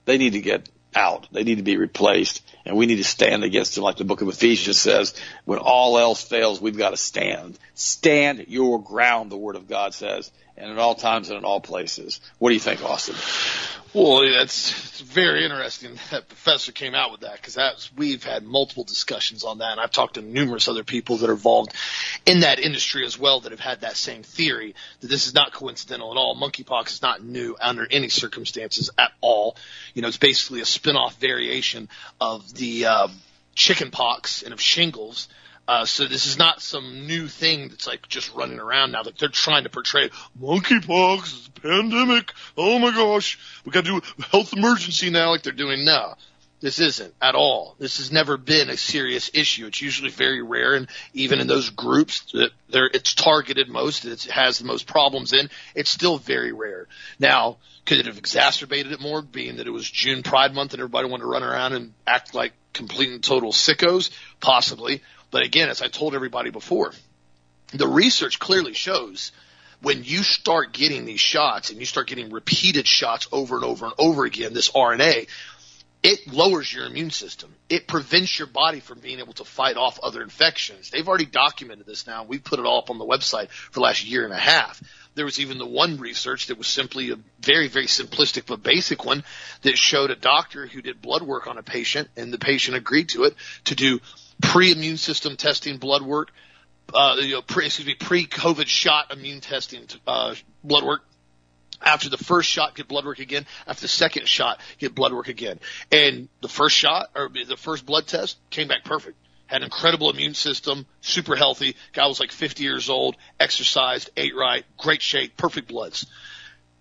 they 0.06 0.17
need 0.17 0.34
to 0.34 0.41
get 0.41 0.69
out. 0.95 1.28
They 1.32 1.43
need 1.43 1.58
to 1.58 1.63
be 1.63 1.78
replaced. 1.78 2.41
and 2.65 2.75
we 2.78 2.86
need 2.86 2.97
to 2.97 3.04
stand 3.04 3.43
against 3.43 3.75
them, 3.75 3.84
like 3.84 3.97
the 3.97 4.04
book 4.04 4.21
of 4.21 4.28
Ephesians 4.28 4.80
says. 4.80 5.13
When 5.45 5.60
all 5.60 5.97
else 5.97 6.23
fails, 6.23 6.62
we've 6.62 6.78
got 6.78 6.91
to 6.91 6.97
stand. 6.97 7.58
Stand 7.73 8.45
your 8.47 8.82
ground, 8.82 9.32
the 9.32 9.38
Word 9.38 9.56
of 9.56 9.67
God 9.67 9.93
says, 9.93 10.32
and 10.58 10.71
at 10.71 10.78
all 10.78 10.95
times 10.95 11.30
and 11.30 11.38
in 11.38 11.45
all 11.45 11.62
places. 11.62 12.19
What 12.38 12.49
do 12.49 12.54
you 12.54 12.60
think, 12.60 12.84
Austin? 12.84 13.15
Well, 13.91 14.21
that's 14.21 14.99
it's 15.02 15.02
very 15.02 15.43
interesting 15.43 15.97
that 16.12 16.28
Professor 16.28 16.71
came 16.71 16.93
out 16.93 17.12
with 17.12 17.21
that 17.21 17.38
because 17.38 17.56
that's 17.56 17.89
we've 17.95 18.23
had 18.23 18.43
multiple 18.43 18.84
discussions 18.84 19.43
on 19.43 19.60
that, 19.60 19.71
and 19.71 19.80
I've 19.80 19.91
talked 19.91 20.15
to 20.15 20.21
numerous 20.21 20.67
other 20.67 20.84
people 20.84 21.17
that 21.17 21.30
are 21.30 21.34
involved 21.34 21.73
in 22.25 22.41
that 22.41 22.60
industry 22.60 23.04
as 23.06 23.17
well 23.17 23.39
that 23.39 23.52
have 23.52 23.60
had 23.60 23.82
that 23.82 23.95
same 23.97 24.21
theory 24.21 24.75
that 24.99 25.08
this 25.08 25.25
is 25.25 25.34
not 25.34 25.54
coincidental 25.54 26.12
at 26.12 26.17
all. 26.17 26.36
Monkeypox 26.36 26.91
is 26.91 27.02
not 27.02 27.23
new 27.23 27.56
under 27.60 27.88
any 27.89 28.10
circumstances 28.10 28.91
at 28.97 29.12
all. 29.21 29.56
You 29.95 30.04
know, 30.04 30.08
it's 30.08 30.17
basically 30.17 30.62
a 30.62 30.65
spin-off 30.65 31.19
variation 31.19 31.89
of 32.21 32.54
the 32.54 32.86
uh, 32.86 33.08
chicken 33.56 33.89
pox 33.89 34.43
and 34.43 34.54
of 34.54 34.62
shingles 34.62 35.30
uh, 35.69 35.86
so 35.86 36.08
this 36.08 36.25
is 36.25 36.39
not 36.39 36.63
some 36.63 37.05
new 37.05 37.27
thing 37.27 37.67
that's 37.67 37.86
like 37.86 38.08
just 38.08 38.34
running 38.34 38.60
around 38.60 38.91
now. 38.91 39.03
Like 39.03 39.19
they're 39.19 39.29
trying 39.29 39.65
to 39.65 39.69
portray 39.69 40.10
monkeypox 40.41 41.62
pandemic. 41.62 42.34
Oh 42.58 42.79
my 42.79 42.89
gosh, 42.89 43.38
we 43.63 43.71
got 43.71 43.86
to 43.86 44.01
do 44.01 44.23
health 44.32 44.51
emergency 44.51 45.12
now. 45.12 45.29
Like 45.29 45.43
they're 45.43 45.53
doing 45.53 45.86
now. 45.86 46.15
This 46.60 46.79
isn't 46.79 47.13
at 47.21 47.36
all. 47.36 47.75
This 47.77 47.99
has 47.99 48.12
never 48.12 48.36
been 48.36 48.71
a 48.71 48.77
serious 48.77 49.29
issue. 49.32 49.67
It's 49.67 49.79
usually 49.79 50.10
very 50.10 50.41
rare, 50.41 50.73
and 50.73 50.89
even 51.13 51.39
in 51.39 51.45
those 51.45 51.69
groups 51.69 52.32
that 52.34 52.49
they're, 52.69 52.89
it's 52.91 53.13
targeted 53.13 53.69
most, 53.69 54.05
it 54.05 54.23
has 54.23 54.58
the 54.58 54.65
most 54.65 54.88
problems 54.88 55.34
in, 55.34 55.51
it's 55.75 55.91
still 55.91 56.17
very 56.17 56.51
rare. 56.51 56.88
Now, 57.19 57.58
could 57.86 57.99
it 57.99 58.08
have 58.08 58.17
exacerbated 58.17 58.91
it 58.91 58.99
more, 58.99 59.21
being 59.21 59.58
that 59.58 59.67
it 59.67 59.71
was 59.71 59.89
June 59.89 60.23
Pride 60.23 60.53
Month 60.53 60.73
and 60.73 60.82
everybody 60.82 61.08
wanted 61.08 61.23
to 61.23 61.29
run 61.29 61.43
around 61.43 61.73
and 61.73 61.93
act 62.08 62.34
like 62.34 62.53
complete 62.73 63.12
and 63.12 63.23
total 63.23 63.51
sickos? 63.51 64.10
Possibly. 64.41 65.01
But 65.32 65.44
again, 65.44 65.70
as 65.70 65.82
I 65.82 65.88
told 65.88 66.15
everybody 66.15 66.50
before, 66.50 66.94
the 67.74 67.88
research 67.88 68.39
clearly 68.39 68.74
shows 68.74 69.32
when 69.82 70.04
you 70.04 70.24
start 70.24 70.74
getting 70.74 71.06
these 71.06 71.20
shots 71.20 71.70
and 71.70 71.80
you 71.80 71.86
start 71.86 72.08
getting 72.08 72.32
repeated 72.32 72.88
shots 72.88 73.28
over 73.32 73.56
and 73.56 73.63
over 73.63 73.86
and 73.86 73.96
over 73.98 74.26
again, 74.26 74.54
this 74.54 74.72
RNA, 74.72 75.28
it 76.02 76.32
lowers 76.32 76.74
your 76.74 76.86
immune 76.86 77.12
system. 77.12 77.54
It 77.70 77.88
prevents 77.88 78.39
your 78.39 78.48
body 78.48 78.80
from 78.80 79.00
being 79.00 79.20
able 79.20 79.34
to 79.34 79.44
fight 79.44 79.78
off 79.78 80.00
other 80.02 80.22
infections. 80.22 80.89
They've 80.89 81.08
already 81.08 81.26
documented 81.26 81.86
this 81.86 82.08
now. 82.08 82.24
We 82.24 82.39
put 82.39 82.60
it 82.60 82.65
all 82.65 82.80
up 82.80 82.89
on 82.89 82.98
the 82.98 83.06
website 83.06 83.50
for 83.50 83.74
the 83.74 83.80
last 83.82 84.06
year 84.06 84.24
and 84.24 84.34
a 84.34 84.38
half. 84.38 84.82
There 85.15 85.26
was 85.26 85.39
even 85.39 85.58
the 85.58 85.65
one 85.65 85.98
research 85.98 86.48
that 86.48 86.58
was 86.58 86.68
simply 86.68 87.12
a 87.12 87.18
very, 87.42 87.68
very 87.68 87.88
simplistic 87.88 88.46
but 88.46 88.63
basic 88.63 89.04
one 89.04 89.24
that 89.63 89.78
showed 89.78 90.12
a 90.12 90.15
doctor 90.15 90.68
who 90.68 90.82
did 90.82 91.02
blood 91.02 91.22
work 91.22 91.48
on 91.48 91.58
a 91.58 91.63
patient 91.63 92.08
and 92.15 92.32
the 92.32 92.38
patient 92.38 92.78
agreed 92.78 93.10
to 93.10 93.26
it 93.26 93.36
to 93.65 93.76
do 93.76 94.00
pre-immune 94.41 94.97
system 94.97 95.38
testing 95.38 95.78
blood 95.78 96.02
work, 96.02 96.32
uh, 96.93 97.17
you 97.19 97.34
know, 97.34 97.41
pre, 97.41 97.65
excuse 97.65 97.88
me, 97.88 97.95
pre-COVID 97.95 98.67
shot 98.67 99.12
immune 99.12 99.41
testing, 99.41 99.86
uh, 100.08 100.36
blood 100.63 100.84
work. 100.84 101.04
After 101.82 102.10
the 102.10 102.17
first 102.17 102.49
shot, 102.49 102.75
get 102.75 102.89
blood 102.89 103.06
work 103.06 103.19
again. 103.19 103.45
After 103.65 103.84
the 103.84 103.88
second 103.88 104.28
shot, 104.28 104.60
get 104.80 104.93
blood 104.93 105.13
work 105.13 105.30
again. 105.30 105.60
And 105.91 106.28
the 106.41 106.49
first 106.49 106.75
shot 106.75 107.10
or 107.15 107.30
the 107.30 107.56
first 107.56 107.86
blood 107.86 108.06
test 108.06 108.38
came 108.49 108.67
back 108.67 108.84
perfect. 108.84 109.17
Had 109.45 109.62
an 109.62 109.63
incredible 109.63 110.10
immune 110.10 110.34
system, 110.34 110.86
super 111.02 111.36
healthy. 111.36 111.75
Guy 111.93 112.06
was 112.06 112.19
like 112.19 112.32
50 112.32 112.63
years 112.63 112.89
old, 112.89 113.15
exercised, 113.39 114.10
ate 114.17 114.36
right, 114.36 114.65
great 114.78 115.02
shape, 115.02 115.38
perfect 115.38 115.69
bloods. 115.69 116.06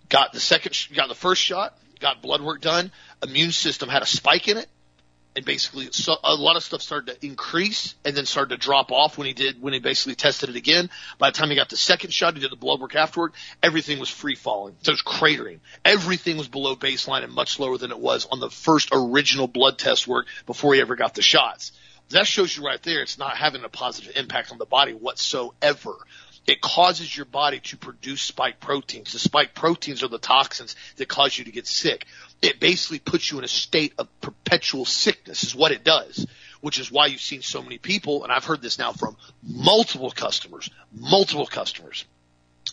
Got 0.09 0.33
the 0.33 0.41
second, 0.41 0.77
got 0.95 1.09
the 1.09 1.15
first 1.15 1.41
shot, 1.41 1.79
got 2.01 2.21
blood 2.21 2.43
work 2.43 2.61
done. 2.61 2.91
Immune 3.23 3.53
system 3.53 3.89
had 3.89 4.03
a 4.03 4.07
spike 4.07 4.49
in 4.49 4.59
it 4.59 4.69
and 5.37 5.45
basically 5.45 5.89
so 5.93 6.17
a 6.25 6.35
lot 6.35 6.57
of 6.57 6.63
stuff 6.63 6.83
started 6.83 7.21
to 7.21 7.27
increase 7.27 7.95
and 8.05 8.17
then 8.17 8.27
started 8.27 8.51
to 8.51 8.57
drop 8.57 8.91
off 8.91 9.17
when 9.17 9.27
he 9.27 9.33
did 9.33 9.63
when 9.63 9.73
he 9.73 9.79
basically 9.79 10.15
tested 10.15 10.49
it 10.49 10.57
again. 10.57 10.91
By 11.19 11.31
the 11.31 11.39
time 11.39 11.51
he 11.51 11.57
got 11.57 11.69
the 11.69 11.77
second 11.77 12.13
shot, 12.13 12.35
he 12.35 12.41
did 12.41 12.51
the 12.51 12.57
blood 12.57 12.81
work 12.81 12.95
afterward. 12.95 13.33
Everything 13.63 13.99
was 13.99 14.09
free 14.09 14.35
falling, 14.35 14.75
so 14.83 14.91
it 14.91 14.95
was 14.95 15.03
cratering. 15.03 15.61
Everything 15.85 16.37
was 16.37 16.49
below 16.49 16.77
baseline 16.77 17.25
and 17.25 17.33
much 17.33 17.59
lower 17.59 17.79
than 17.79 17.91
it 17.91 17.99
was 17.99 18.27
on 18.31 18.41
the 18.41 18.51
first 18.51 18.89
original 18.93 19.47
blood 19.47 19.79
test 19.79 20.09
work 20.09 20.27
before 20.47 20.75
he 20.75 20.81
ever 20.81 20.97
got 20.97 21.15
the 21.15 21.23
shots. 21.23 21.73
That 22.11 22.27
shows 22.27 22.57
you 22.57 22.65
right 22.65 22.83
there, 22.83 23.03
it's 23.03 23.19
not 23.19 23.37
having 23.37 23.65
a 23.65 23.69
positive 23.69 24.17
impact 24.17 24.51
on 24.51 24.59
the 24.59 24.65
body 24.65 24.93
whatsoever 24.93 25.95
it 26.49 26.61
causes 26.61 27.15
your 27.15 27.27
body 27.27 27.61
to 27.61 27.77
produce 27.77 28.23
spike 28.23 28.59
proteins. 28.59 29.13
The 29.13 29.19
spike 29.19 29.55
proteins 29.55 30.03
are 30.03 30.09
the 30.09 30.19
toxins 30.19 30.75
that 30.97 31.07
cause 31.09 31.39
you 31.39 31.45
to 31.45 31.53
get 31.53 31.67
sick 31.67 32.07
it 32.41 32.61
basically 32.61 32.99
puts 32.99 33.31
you 33.31 33.39
in 33.39 33.45
a 33.45 33.49
state 33.49 33.93
of 33.99 34.09
perpetual 34.21 34.85
sickness 34.85 35.43
is 35.43 35.55
what 35.55 35.73
it 35.73 35.85
does, 35.85 36.27
which 36.61 36.79
is 36.79 36.91
why 36.91 37.07
you've 37.07 37.21
seen 37.21 37.43
so 37.43 37.63
many 37.63 37.79
people, 37.79 38.23
and 38.23 38.33
I've 38.33 38.45
heard 38.45 38.63
this 38.63 38.79
now 38.79 38.93
from 38.93 39.17
multiple 39.43 40.11
customers, 40.11 40.71
multiple 40.93 41.47
customers, 41.47 42.05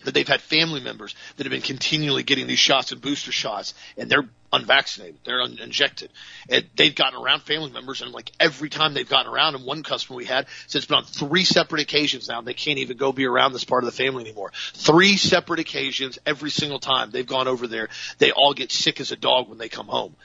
that 0.04 0.14
they've 0.14 0.28
had 0.28 0.42
family 0.42 0.82
members 0.82 1.16
that 1.38 1.46
have 1.46 1.52
been 1.52 1.62
continually 1.62 2.24
getting 2.24 2.48
these 2.48 2.60
shots 2.60 2.92
and 2.92 3.02
booster 3.02 3.32
shots, 3.32 3.74
and 3.98 4.10
they're 4.10 4.28
unvaccinated, 4.56 5.18
they're 5.24 5.41
uninjected, 5.41 6.10
and 6.50 6.65
they've 6.76 6.96
gotten 6.96 7.22
around 7.22 7.41
family 7.41 7.72
members, 7.72 8.02
and 8.02 8.12
like 8.12 8.32
every 8.39 8.70
time 8.70 8.94
they've 8.94 9.10
gotten 9.10 9.32
around, 9.32 9.56
and 9.56 9.65
one 9.65 9.84
customer 9.84 10.18
we 10.18 10.26
had 10.26 10.48
said 10.68 10.80
it's 10.80 10.88
been 10.88 10.98
on 10.98 11.04
three 11.06 11.44
separate 11.44 11.82
occasions 11.82 12.28
now, 12.28 12.41
they 12.41 12.54
can't 12.54 12.80
even 12.80 12.98
go 12.98 13.12
be 13.12 13.26
around 13.26 13.54
this 13.54 13.63
part 13.63 13.84
of 13.84 13.91
the 13.91 13.96
family 13.96 14.24
anymore. 14.24 14.52
Three 14.74 15.18
separate 15.18 15.60
occasions, 15.60 16.20
every 16.26 16.50
single 16.52 16.80
time 16.80 17.12
they've 17.12 17.26
gone 17.26 17.48
over 17.48 17.68
there, 17.68 17.89
they 18.18 18.32
all 18.32 18.54
get 18.54 18.72
sick 18.72 19.00
as 19.00 19.12
a 19.12 19.15
dog 19.15 19.50
when 19.50 19.58
they 19.58 19.70
come 19.70 19.88
home 19.88 20.15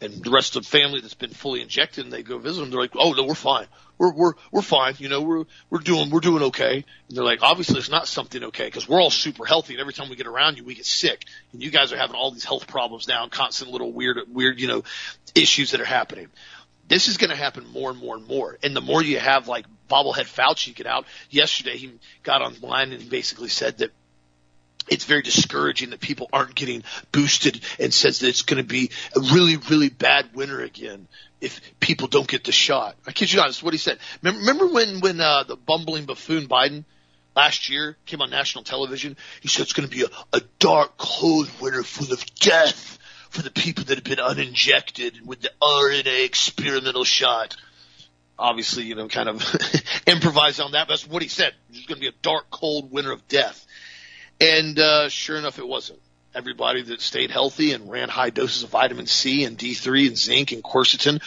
and 0.00 0.12
the 0.22 0.30
rest 0.30 0.56
of 0.56 0.62
the 0.62 0.68
family 0.68 1.00
that's 1.00 1.14
been 1.14 1.30
fully 1.30 1.60
injected 1.60 2.04
and 2.04 2.12
they 2.12 2.22
go 2.22 2.38
visit 2.38 2.60
them, 2.60 2.70
they're 2.70 2.80
like, 2.80 2.94
oh 2.94 3.12
no, 3.12 3.24
we're 3.24 3.34
fine. 3.34 3.66
We're, 3.98 4.12
we're, 4.12 4.32
we're 4.52 4.62
fine. 4.62 4.94
You 4.98 5.08
know, 5.08 5.22
we're, 5.22 5.44
we're 5.70 5.80
doing, 5.80 6.10
we're 6.10 6.20
doing 6.20 6.44
okay. 6.44 6.84
And 7.08 7.16
they're 7.16 7.24
like, 7.24 7.42
obviously 7.42 7.78
it's 7.78 7.90
not 7.90 8.06
something 8.06 8.44
okay 8.44 8.66
because 8.66 8.88
we're 8.88 9.00
all 9.00 9.10
super 9.10 9.44
healthy 9.44 9.74
and 9.74 9.80
every 9.80 9.92
time 9.92 10.08
we 10.08 10.16
get 10.16 10.28
around 10.28 10.56
you, 10.56 10.64
we 10.64 10.76
get 10.76 10.86
sick 10.86 11.24
and 11.52 11.62
you 11.62 11.70
guys 11.70 11.92
are 11.92 11.96
having 11.96 12.14
all 12.14 12.30
these 12.30 12.44
health 12.44 12.68
problems 12.68 13.08
now 13.08 13.24
and 13.24 13.32
constant 13.32 13.70
little 13.70 13.92
weird, 13.92 14.18
weird, 14.32 14.60
you 14.60 14.68
know, 14.68 14.84
issues 15.34 15.72
that 15.72 15.80
are 15.80 15.86
happening. 15.86 16.28
This 16.86 17.08
is 17.08 17.18
going 17.18 17.30
to 17.30 17.36
happen 17.36 17.66
more 17.66 17.90
and 17.90 17.98
more 17.98 18.16
and 18.16 18.26
more. 18.26 18.56
And 18.62 18.74
the 18.74 18.80
more 18.80 19.02
you 19.02 19.18
have 19.18 19.48
like 19.48 19.66
bobblehead 19.90 20.26
Fauci 20.26 20.74
get 20.74 20.86
out 20.86 21.06
yesterday, 21.28 21.76
he 21.76 21.98
got 22.22 22.40
online 22.40 22.92
and 22.92 23.10
basically 23.10 23.48
said 23.48 23.78
that 23.78 23.90
it's 24.90 25.04
very 25.04 25.22
discouraging 25.22 25.90
that 25.90 26.00
people 26.00 26.28
aren't 26.32 26.54
getting 26.54 26.82
boosted 27.12 27.60
and 27.78 27.92
says 27.92 28.20
that 28.20 28.28
it's 28.28 28.42
going 28.42 28.62
to 28.62 28.68
be 28.68 28.90
a 29.16 29.20
really, 29.20 29.56
really 29.56 29.88
bad 29.88 30.34
winter 30.34 30.60
again 30.60 31.08
if 31.40 31.60
people 31.80 32.08
don't 32.08 32.28
get 32.28 32.44
the 32.44 32.52
shot. 32.52 32.96
I 33.06 33.12
kid 33.12 33.32
you 33.32 33.38
not, 33.38 33.46
that's 33.46 33.62
what 33.62 33.74
he 33.74 33.78
said. 33.78 33.98
Remember, 34.22 34.66
when, 34.66 35.00
when, 35.00 35.20
uh, 35.20 35.44
the 35.44 35.56
bumbling 35.56 36.04
buffoon 36.04 36.48
Biden 36.48 36.84
last 37.36 37.68
year 37.68 37.96
came 38.06 38.20
on 38.20 38.30
national 38.30 38.64
television? 38.64 39.16
He 39.40 39.48
said 39.48 39.62
it's 39.62 39.72
going 39.72 39.88
to 39.88 39.94
be 39.94 40.04
a, 40.04 40.36
a 40.36 40.40
dark, 40.58 40.96
cold 40.96 41.48
winter 41.60 41.82
full 41.82 42.12
of 42.12 42.24
death 42.36 42.98
for 43.30 43.42
the 43.42 43.50
people 43.50 43.84
that 43.84 43.96
have 43.96 44.04
been 44.04 44.20
uninjected 44.20 45.26
with 45.26 45.40
the 45.40 45.50
RNA 45.60 46.24
experimental 46.24 47.04
shot 47.04 47.56
obviously, 48.38 48.84
you 48.84 48.94
know, 48.94 49.08
kind 49.08 49.28
of 49.28 49.42
improvise 50.06 50.60
on 50.60 50.72
that. 50.72 50.86
But 50.86 50.94
that's 50.94 51.06
what 51.06 51.22
he 51.22 51.28
said. 51.28 51.52
It's 51.70 51.86
going 51.86 51.96
to 51.96 52.00
be 52.00 52.08
a 52.08 52.22
dark, 52.22 52.50
cold 52.50 52.90
winter 52.92 53.12
of 53.12 53.26
death. 53.28 53.66
And 54.40 54.78
uh, 54.78 55.08
sure 55.08 55.36
enough, 55.36 55.58
it 55.58 55.66
wasn't. 55.66 56.00
Everybody 56.34 56.82
that 56.82 57.00
stayed 57.00 57.30
healthy 57.30 57.72
and 57.72 57.90
ran 57.90 58.08
high 58.08 58.30
doses 58.30 58.62
of 58.62 58.70
vitamin 58.70 59.06
C 59.06 59.44
and 59.44 59.58
D3 59.58 60.08
and 60.08 60.18
zinc 60.18 60.52
and 60.52 60.62
quercetin 60.62 61.20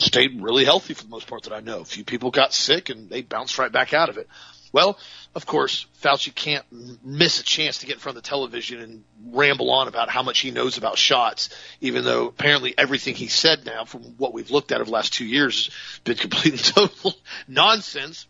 stayed 0.00 0.42
really 0.42 0.64
healthy 0.64 0.94
for 0.94 1.04
the 1.04 1.08
most 1.08 1.26
part 1.26 1.44
that 1.44 1.52
I 1.52 1.60
know. 1.60 1.80
A 1.80 1.84
few 1.84 2.04
people 2.04 2.30
got 2.30 2.52
sick 2.52 2.88
and 2.88 3.08
they 3.08 3.22
bounced 3.22 3.58
right 3.58 3.70
back 3.70 3.94
out 3.94 4.08
of 4.08 4.18
it. 4.18 4.28
Well, 4.72 4.98
of 5.34 5.46
course, 5.46 5.86
Fauci 6.02 6.34
can't 6.34 6.64
miss 7.04 7.40
a 7.40 7.44
chance 7.44 7.78
to 7.78 7.86
get 7.86 7.94
in 7.94 7.98
front 7.98 8.18
of 8.18 8.22
the 8.22 8.28
television 8.28 8.80
and 8.80 9.04
ramble 9.26 9.70
on 9.70 9.88
about 9.88 10.10
how 10.10 10.22
much 10.22 10.40
he 10.40 10.50
knows 10.50 10.76
about 10.76 10.98
shots, 10.98 11.50
even 11.80 12.04
though 12.04 12.26
apparently 12.26 12.74
everything 12.76 13.14
he 13.14 13.28
said 13.28 13.64
now, 13.64 13.84
from 13.84 14.02
what 14.18 14.34
we've 14.34 14.50
looked 14.50 14.72
at 14.72 14.80
over 14.80 14.86
the 14.86 14.90
last 14.90 15.12
two 15.12 15.24
years, 15.24 15.66
has 15.68 16.00
been 16.04 16.16
complete 16.28 16.54
and 16.54 16.64
total 16.64 17.14
nonsense 17.48 18.26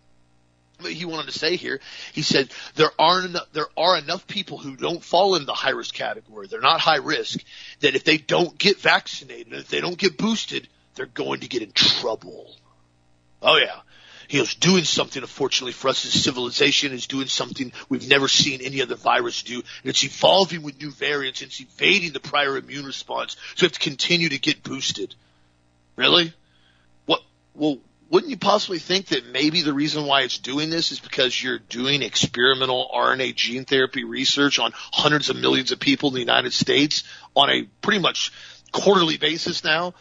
he 0.85 1.05
wanted 1.05 1.33
to 1.33 1.39
say 1.39 1.57
here. 1.57 1.81
He 2.13 2.23
said 2.23 2.51
there 2.75 2.91
are 2.99 3.25
enough, 3.25 3.47
there 3.53 3.69
are 3.77 3.97
enough 3.97 4.27
people 4.27 4.59
who 4.59 4.77
don't 4.77 5.03
fall 5.03 5.35
in 5.37 5.47
the 5.47 5.55
high 5.55 5.71
risk 5.71 5.95
category. 5.95 6.47
They're 6.47 6.61
not 6.61 6.81
high 6.81 6.99
risk. 6.99 7.43
That 7.81 7.95
if 7.95 8.05
they 8.05 8.19
don't 8.19 8.57
get 8.59 8.81
vaccinated, 8.81 9.53
if 9.53 9.69
they 9.69 9.81
don't 9.81 9.99
get 9.99 10.19
boosted, 10.19 10.69
they're 10.95 11.07
going 11.07 11.41
to 11.41 11.49
get 11.49 11.63
in 11.63 11.73
trouble. 11.73 12.55
Oh 13.43 13.57
yeah. 13.57 13.81
He 14.29 14.41
was 14.41 14.55
doing 14.57 14.85
something, 14.85 15.23
unfortunately, 15.23 15.73
for 15.73 15.89
us 15.89 16.05
as 16.05 16.13
civilization 16.13 16.93
is 16.93 17.07
doing 17.07 17.29
something 17.29 17.73
we've 17.89 18.09
never 18.09 18.27
seen 18.27 18.61
any 18.61 18.83
other 18.83 18.97
virus 18.97 19.43
do. 19.45 19.55
And 19.55 19.65
it's 19.85 20.03
evolving 20.03 20.63
with 20.63 20.81
new 20.81 20.91
variants. 20.91 21.43
It's 21.43 21.61
evading 21.61 22.13
the 22.13 22.21
prior 22.21 22.57
immune 22.57 22.87
response. 22.87 23.37
So 23.55 23.63
we 23.63 23.67
have 23.67 23.73
to 23.73 23.79
continue 23.79 24.29
to 24.31 24.39
get 24.39 24.65
boosted. 24.65 25.15
Really? 25.95 26.33
What, 27.07 27.23
well, 27.55 27.79
wouldn't 28.09 28.31
you 28.31 28.37
possibly 28.37 28.79
think 28.79 29.07
that 29.07 29.27
maybe 29.27 29.63
the 29.63 29.73
reason 29.73 30.07
why 30.07 30.23
it's 30.23 30.39
doing 30.39 30.71
this 30.71 30.93
is 30.93 31.01
because 31.01 31.43
you're 31.43 31.59
doing 31.59 32.03
experimental 32.03 32.89
RNA 32.95 33.35
gene 33.35 33.65
therapy 33.65 34.05
research 34.05 34.59
on 34.59 34.73
hundreds 34.75 35.29
of 35.29 35.37
millions 35.37 35.73
of 35.73 35.81
people 35.81 36.11
in 36.11 36.15
the 36.15 36.21
United 36.21 36.53
States 36.53 37.03
on 37.35 37.51
a 37.51 37.67
pretty 37.83 38.01
much 38.01 38.33
quarterly 38.71 39.17
basis 39.17 39.65
now? 39.65 39.95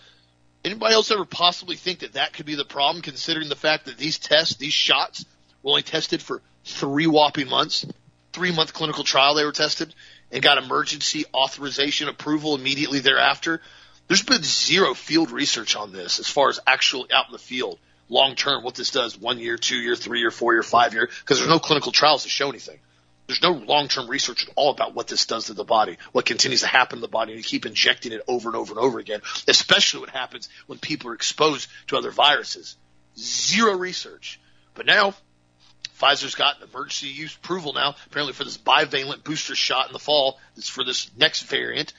Anybody 0.63 0.93
else 0.93 1.09
ever 1.11 1.25
possibly 1.25 1.75
think 1.75 1.99
that 1.99 2.13
that 2.13 2.33
could 2.33 2.45
be 2.45 2.55
the 2.55 2.65
problem, 2.65 3.01
considering 3.01 3.49
the 3.49 3.55
fact 3.55 3.85
that 3.85 3.97
these 3.97 4.19
tests, 4.19 4.55
these 4.55 4.73
shots, 4.73 5.25
were 5.63 5.71
only 5.71 5.83
tested 5.83 6.21
for 6.21 6.41
three 6.63 7.07
whopping 7.07 7.49
months, 7.49 7.85
three 8.33 8.51
month 8.51 8.73
clinical 8.73 9.03
trial 9.03 9.33
they 9.33 9.45
were 9.45 9.51
tested, 9.51 9.93
and 10.31 10.43
got 10.43 10.57
emergency 10.57 11.25
authorization 11.33 12.07
approval 12.07 12.55
immediately 12.55 12.99
thereafter. 12.99 13.61
There's 14.07 14.23
been 14.23 14.43
zero 14.43 14.93
field 14.93 15.31
research 15.31 15.75
on 15.75 15.91
this 15.91 16.19
as 16.19 16.27
far 16.27 16.49
as 16.49 16.59
actually 16.67 17.11
out 17.11 17.27
in 17.27 17.31
the 17.31 17.39
field, 17.39 17.79
long 18.09 18.35
term, 18.35 18.63
what 18.63 18.75
this 18.75 18.91
does, 18.91 19.19
one 19.19 19.39
year, 19.39 19.57
two 19.57 19.77
year, 19.77 19.95
three 19.95 20.19
year, 20.19 20.31
four 20.31 20.53
year, 20.53 20.63
five 20.63 20.93
year, 20.93 21.07
because 21.07 21.39
there's 21.39 21.49
no 21.49 21.59
clinical 21.59 21.91
trials 21.91 22.23
to 22.23 22.29
show 22.29 22.49
anything. 22.49 22.79
There's 23.27 23.41
no 23.41 23.53
long-term 23.53 24.07
research 24.07 24.47
at 24.47 24.53
all 24.55 24.71
about 24.71 24.93
what 24.93 25.07
this 25.07 25.25
does 25.25 25.45
to 25.45 25.53
the 25.53 25.63
body, 25.63 25.97
what 26.11 26.25
continues 26.25 26.61
to 26.61 26.67
happen 26.67 26.97
to 26.97 27.01
the 27.01 27.07
body, 27.07 27.31
and 27.33 27.39
you 27.39 27.43
keep 27.43 27.65
injecting 27.65 28.11
it 28.11 28.21
over 28.27 28.49
and 28.49 28.55
over 28.55 28.73
and 28.73 28.79
over 28.79 28.99
again, 28.99 29.21
especially 29.47 30.01
what 30.01 30.11
happens 30.11 30.47
when 30.67 30.77
people 30.77 31.09
are 31.09 31.15
exposed 31.15 31.67
to 31.87 31.97
other 31.97 32.11
viruses. 32.11 32.75
Zero 33.17 33.75
research. 33.75 34.39
But 34.75 34.85
now, 34.85 35.15
Pfizer's 35.99 36.35
got 36.35 36.61
an 36.61 36.69
emergency 36.69 37.07
use 37.07 37.35
approval 37.35 37.73
now, 37.73 37.95
apparently 38.05 38.33
for 38.33 38.43
this 38.43 38.57
bivalent 38.57 39.23
booster 39.23 39.55
shot 39.55 39.87
in 39.87 39.93
the 39.93 39.99
fall. 39.99 40.39
It's 40.55 40.69
for 40.69 40.83
this 40.83 41.09
next 41.17 41.43
variant. 41.43 41.93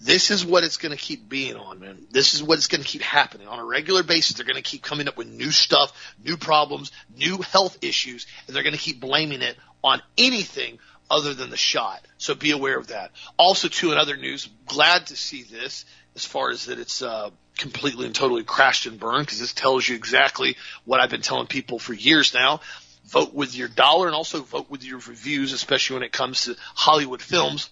This 0.00 0.30
is 0.30 0.46
what 0.46 0.62
it's 0.62 0.76
going 0.76 0.96
to 0.96 1.02
keep 1.02 1.28
being 1.28 1.56
on, 1.56 1.80
man. 1.80 2.06
This 2.10 2.34
is 2.34 2.42
what 2.42 2.58
it's 2.58 2.68
going 2.68 2.82
to 2.82 2.86
keep 2.86 3.02
happening 3.02 3.48
on 3.48 3.58
a 3.58 3.64
regular 3.64 4.04
basis. 4.04 4.36
They're 4.36 4.46
going 4.46 4.56
to 4.56 4.62
keep 4.62 4.82
coming 4.82 5.08
up 5.08 5.16
with 5.16 5.26
new 5.26 5.50
stuff, 5.50 5.92
new 6.24 6.36
problems, 6.36 6.92
new 7.16 7.38
health 7.38 7.78
issues, 7.82 8.26
and 8.46 8.54
they're 8.54 8.62
going 8.62 8.76
to 8.76 8.80
keep 8.80 9.00
blaming 9.00 9.42
it 9.42 9.56
on 9.82 10.00
anything 10.16 10.78
other 11.10 11.34
than 11.34 11.50
the 11.50 11.56
shot. 11.56 12.06
So 12.16 12.34
be 12.34 12.52
aware 12.52 12.78
of 12.78 12.88
that. 12.88 13.10
Also, 13.36 13.66
too, 13.68 13.90
in 13.90 13.98
other 13.98 14.16
news, 14.16 14.48
glad 14.66 15.06
to 15.08 15.16
see 15.16 15.42
this 15.42 15.84
as 16.14 16.24
far 16.24 16.50
as 16.50 16.66
that 16.66 16.78
it's 16.78 17.02
uh, 17.02 17.30
completely 17.56 18.06
and 18.06 18.14
totally 18.14 18.44
crashed 18.44 18.86
and 18.86 19.00
burned 19.00 19.26
because 19.26 19.40
this 19.40 19.52
tells 19.52 19.88
you 19.88 19.96
exactly 19.96 20.56
what 20.84 21.00
I've 21.00 21.10
been 21.10 21.22
telling 21.22 21.46
people 21.46 21.78
for 21.78 21.92
years 21.92 22.34
now. 22.34 22.60
Vote 23.06 23.34
with 23.34 23.56
your 23.56 23.68
dollar 23.68 24.06
and 24.06 24.14
also 24.14 24.42
vote 24.42 24.70
with 24.70 24.84
your 24.84 24.98
reviews, 24.98 25.52
especially 25.52 25.94
when 25.94 26.02
it 26.02 26.12
comes 26.12 26.42
to 26.42 26.56
Hollywood 26.74 27.22
films. 27.22 27.70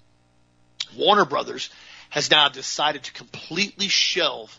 Warner 0.97 1.27
Brothers 1.27 1.71
has 2.11 2.31
now 2.31 2.49
decided 2.49 3.05
to 3.05 3.13
completely 3.13 3.89
shelve 3.89 4.59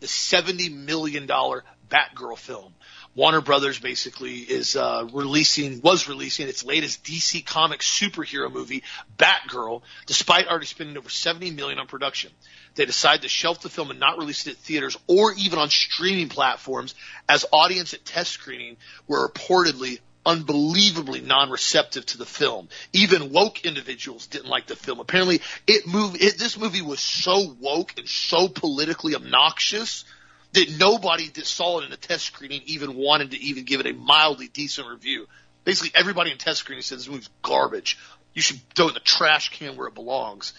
the 0.00 0.06
$70 0.06 0.72
million 0.72 1.26
Batgirl 1.26 2.38
film. 2.38 2.74
Warner 3.14 3.42
Brothers 3.42 3.78
basically 3.78 4.38
is 4.38 4.74
uh, 4.74 5.06
releasing 5.12 5.82
was 5.82 6.08
releasing 6.08 6.48
its 6.48 6.64
latest 6.64 7.04
DC 7.04 7.44
Comics 7.44 7.86
superhero 7.86 8.50
movie, 8.50 8.82
Batgirl, 9.18 9.82
despite 10.06 10.46
already 10.48 10.64
spending 10.64 10.96
over 10.96 11.10
70 11.10 11.50
million 11.50 11.78
on 11.78 11.86
production. 11.86 12.32
They 12.74 12.86
decided 12.86 13.22
to 13.22 13.28
shelf 13.28 13.60
the 13.60 13.68
film 13.68 13.90
and 13.90 14.00
not 14.00 14.16
release 14.16 14.46
it 14.46 14.52
at 14.52 14.56
theaters 14.56 14.96
or 15.06 15.34
even 15.34 15.58
on 15.58 15.68
streaming 15.68 16.30
platforms, 16.30 16.94
as 17.28 17.44
audience 17.52 17.92
at 17.92 18.04
test 18.06 18.30
screening 18.30 18.78
were 19.06 19.28
reportedly 19.28 19.98
unbelievably 20.24 21.20
non-receptive 21.20 22.06
to 22.06 22.18
the 22.18 22.26
film. 22.26 22.68
Even 22.92 23.32
woke 23.32 23.64
individuals 23.64 24.26
didn't 24.26 24.48
like 24.48 24.66
the 24.66 24.76
film. 24.76 25.00
Apparently, 25.00 25.40
it 25.66 25.86
moved. 25.86 26.22
It, 26.22 26.38
this 26.38 26.58
movie 26.58 26.82
was 26.82 27.00
so 27.00 27.54
woke 27.60 27.94
and 27.98 28.08
so 28.08 28.48
politically 28.48 29.14
obnoxious 29.14 30.04
that 30.52 30.78
nobody 30.78 31.28
that 31.28 31.46
saw 31.46 31.80
it 31.80 31.84
in 31.84 31.92
a 31.92 31.96
test 31.96 32.26
screening 32.26 32.62
even 32.66 32.94
wanted 32.94 33.32
to 33.32 33.38
even 33.38 33.64
give 33.64 33.80
it 33.80 33.86
a 33.86 33.94
mildly 33.94 34.48
decent 34.48 34.86
review. 34.88 35.26
Basically, 35.64 35.92
everybody 35.94 36.30
in 36.30 36.38
test 36.38 36.60
screening 36.60 36.82
said 36.82 36.98
this 36.98 37.08
movie's 37.08 37.30
garbage. 37.42 37.98
You 38.34 38.42
should 38.42 38.60
throw 38.74 38.86
it 38.86 38.90
in 38.90 38.94
the 38.94 39.00
trash 39.00 39.50
can 39.50 39.76
where 39.76 39.88
it 39.88 39.94
belongs. 39.94 40.52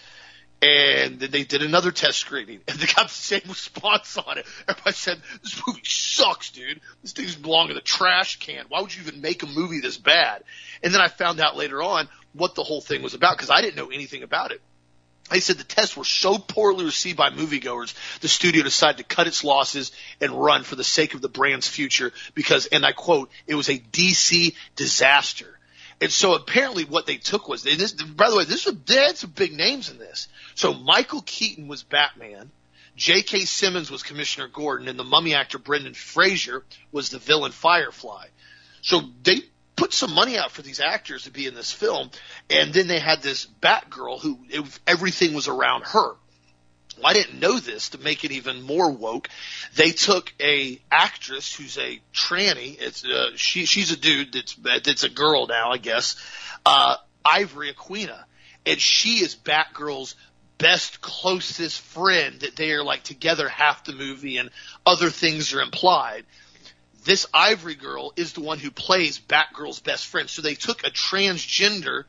And 0.64 1.20
then 1.20 1.30
they 1.30 1.44
did 1.44 1.62
another 1.62 1.92
test 1.92 2.18
screening, 2.18 2.60
and 2.66 2.78
they 2.78 2.86
got 2.86 3.08
the 3.08 3.14
same 3.14 3.42
response 3.48 4.16
on 4.16 4.38
it. 4.38 4.46
Everybody 4.66 4.96
said, 4.96 5.20
"This 5.42 5.60
movie 5.66 5.82
sucks, 5.84 6.50
dude. 6.50 6.80
This 7.02 7.12
thing's 7.12 7.36
belong 7.36 7.68
in 7.68 7.74
the 7.74 7.82
trash 7.82 8.38
can. 8.38 8.64
Why 8.68 8.80
would 8.80 8.94
you 8.94 9.02
even 9.02 9.20
make 9.20 9.42
a 9.42 9.46
movie 9.46 9.80
this 9.80 9.98
bad?" 9.98 10.42
And 10.82 10.94
then 10.94 11.02
I 11.02 11.08
found 11.08 11.38
out 11.38 11.56
later 11.56 11.82
on 11.82 12.08
what 12.32 12.54
the 12.54 12.64
whole 12.64 12.80
thing 12.80 13.02
was 13.02 13.12
about 13.12 13.36
because 13.36 13.50
I 13.50 13.60
didn't 13.60 13.76
know 13.76 13.90
anything 13.90 14.22
about 14.22 14.52
it. 14.52 14.62
They 15.30 15.40
said 15.40 15.56
the 15.56 15.64
tests 15.64 15.96
were 15.96 16.04
so 16.04 16.38
poorly 16.38 16.84
received 16.84 17.16
by 17.16 17.30
moviegoers, 17.30 17.94
the 18.20 18.28
studio 18.28 18.62
decided 18.62 18.98
to 18.98 19.04
cut 19.04 19.26
its 19.26 19.42
losses 19.42 19.92
and 20.20 20.32
run 20.32 20.64
for 20.64 20.76
the 20.76 20.84
sake 20.84 21.14
of 21.14 21.22
the 21.22 21.30
brand's 21.30 21.68
future 21.68 22.12
because, 22.34 22.66
and 22.66 22.84
I 22.84 22.92
quote, 22.92 23.30
it 23.46 23.54
was 23.54 23.68
a 23.68 23.78
DC 23.78 24.54
disaster. 24.76 25.53
And 26.00 26.10
so 26.10 26.34
apparently 26.34 26.84
what 26.84 27.06
they 27.06 27.16
took 27.16 27.48
was, 27.48 27.62
this, 27.62 27.92
by 27.92 28.30
the 28.30 28.36
way, 28.36 28.44
this 28.44 28.66
was, 28.66 28.76
they 28.86 28.96
had 28.96 29.16
some 29.16 29.30
big 29.30 29.52
names 29.52 29.90
in 29.90 29.98
this. 29.98 30.28
So 30.54 30.74
Michael 30.74 31.22
Keaton 31.22 31.68
was 31.68 31.82
Batman. 31.82 32.50
J.K. 32.96 33.40
Simmons 33.40 33.90
was 33.90 34.02
Commissioner 34.02 34.48
Gordon 34.48 34.88
and 34.88 34.98
the 34.98 35.04
mummy 35.04 35.34
actor 35.34 35.58
Brendan 35.58 35.94
Fraser 35.94 36.64
was 36.92 37.10
the 37.10 37.18
villain 37.18 37.52
Firefly. 37.52 38.26
So 38.82 39.02
they 39.22 39.40
put 39.76 39.92
some 39.92 40.14
money 40.14 40.38
out 40.38 40.52
for 40.52 40.62
these 40.62 40.80
actors 40.80 41.24
to 41.24 41.30
be 41.30 41.46
in 41.46 41.54
this 41.54 41.72
film, 41.72 42.10
and 42.48 42.72
then 42.72 42.86
they 42.86 43.00
had 43.00 43.22
this 43.22 43.46
Batgirl 43.60 44.20
who 44.20 44.38
it, 44.48 44.80
everything 44.86 45.34
was 45.34 45.48
around 45.48 45.84
her. 45.86 46.12
I 47.02 47.12
didn't 47.12 47.40
know 47.40 47.58
this 47.58 47.90
to 47.90 47.98
make 47.98 48.24
it 48.24 48.32
even 48.32 48.62
more 48.62 48.90
woke. 48.90 49.28
They 49.74 49.90
took 49.90 50.32
a 50.40 50.80
actress 50.90 51.54
who's 51.54 51.78
a 51.78 52.00
tranny. 52.12 52.76
It's 52.80 53.04
uh, 53.04 53.30
she 53.36 53.64
she's 53.64 53.92
a 53.92 53.96
dude 53.96 54.32
that's 54.32 54.54
that's 54.84 55.04
a 55.04 55.08
girl 55.08 55.46
now, 55.46 55.70
I 55.70 55.78
guess. 55.78 56.16
Uh, 56.64 56.96
Ivory 57.24 57.72
Aquino, 57.72 58.18
and 58.66 58.80
she 58.80 59.22
is 59.22 59.34
Batgirl's 59.34 60.14
best 60.58 61.00
closest 61.00 61.80
friend 61.80 62.40
that 62.40 62.56
they 62.56 62.72
are 62.72 62.84
like 62.84 63.02
together 63.02 63.48
half 63.48 63.84
the 63.84 63.92
movie 63.92 64.36
and 64.36 64.50
other 64.86 65.10
things 65.10 65.52
are 65.52 65.60
implied 65.60 66.24
this 67.04 67.26
Ivory 67.34 67.74
Girl 67.74 68.12
is 68.16 68.32
the 68.32 68.40
one 68.40 68.58
who 68.58 68.70
plays 68.70 69.18
Batgirl's 69.18 69.80
best 69.80 70.06
friend. 70.06 70.28
So 70.28 70.42
they 70.42 70.54
took 70.54 70.84
a 70.84 70.90
transgender 70.90 72.04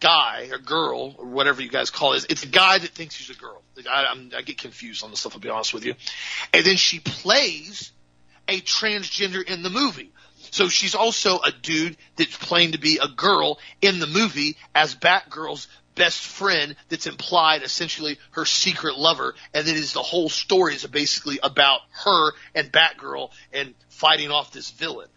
guy 0.00 0.48
or 0.50 0.58
girl 0.58 1.14
or 1.18 1.26
whatever 1.26 1.62
you 1.62 1.68
guys 1.68 1.90
call 1.90 2.12
it. 2.12 2.26
It's 2.28 2.44
a 2.44 2.48
guy 2.48 2.78
that 2.78 2.90
thinks 2.90 3.16
he's 3.16 3.34
a 3.34 3.38
girl. 3.38 3.62
I, 3.88 4.14
I 4.36 4.42
get 4.42 4.58
confused 4.58 5.04
on 5.04 5.10
this 5.10 5.20
stuff. 5.20 5.34
I'll 5.34 5.40
be 5.40 5.48
honest 5.48 5.74
with 5.74 5.84
you. 5.84 5.94
And 6.52 6.64
then 6.64 6.76
she 6.76 7.00
plays 7.00 7.92
a 8.48 8.60
transgender 8.60 9.42
in 9.42 9.62
the 9.62 9.70
movie. 9.70 10.12
So 10.50 10.68
she's 10.68 10.94
also 10.94 11.38
a 11.40 11.50
dude 11.50 11.96
that's 12.16 12.36
playing 12.36 12.72
to 12.72 12.78
be 12.78 12.98
a 13.02 13.08
girl 13.08 13.58
in 13.80 13.98
the 13.98 14.06
movie 14.06 14.56
as 14.74 14.94
Batgirl's 14.94 15.68
best 15.94 16.20
friend 16.20 16.76
that's 16.88 17.06
implied 17.06 17.62
essentially 17.62 18.18
her 18.32 18.44
secret 18.44 18.96
lover 18.96 19.34
and 19.52 19.66
then 19.66 19.76
is 19.76 19.92
the 19.92 20.02
whole 20.02 20.28
story 20.28 20.74
is 20.74 20.84
basically 20.86 21.38
about 21.42 21.80
her 22.04 22.32
and 22.54 22.70
Batgirl 22.72 23.30
and 23.52 23.74
fighting 23.88 24.30
off 24.30 24.52
this 24.52 24.70
villain. 24.70 25.08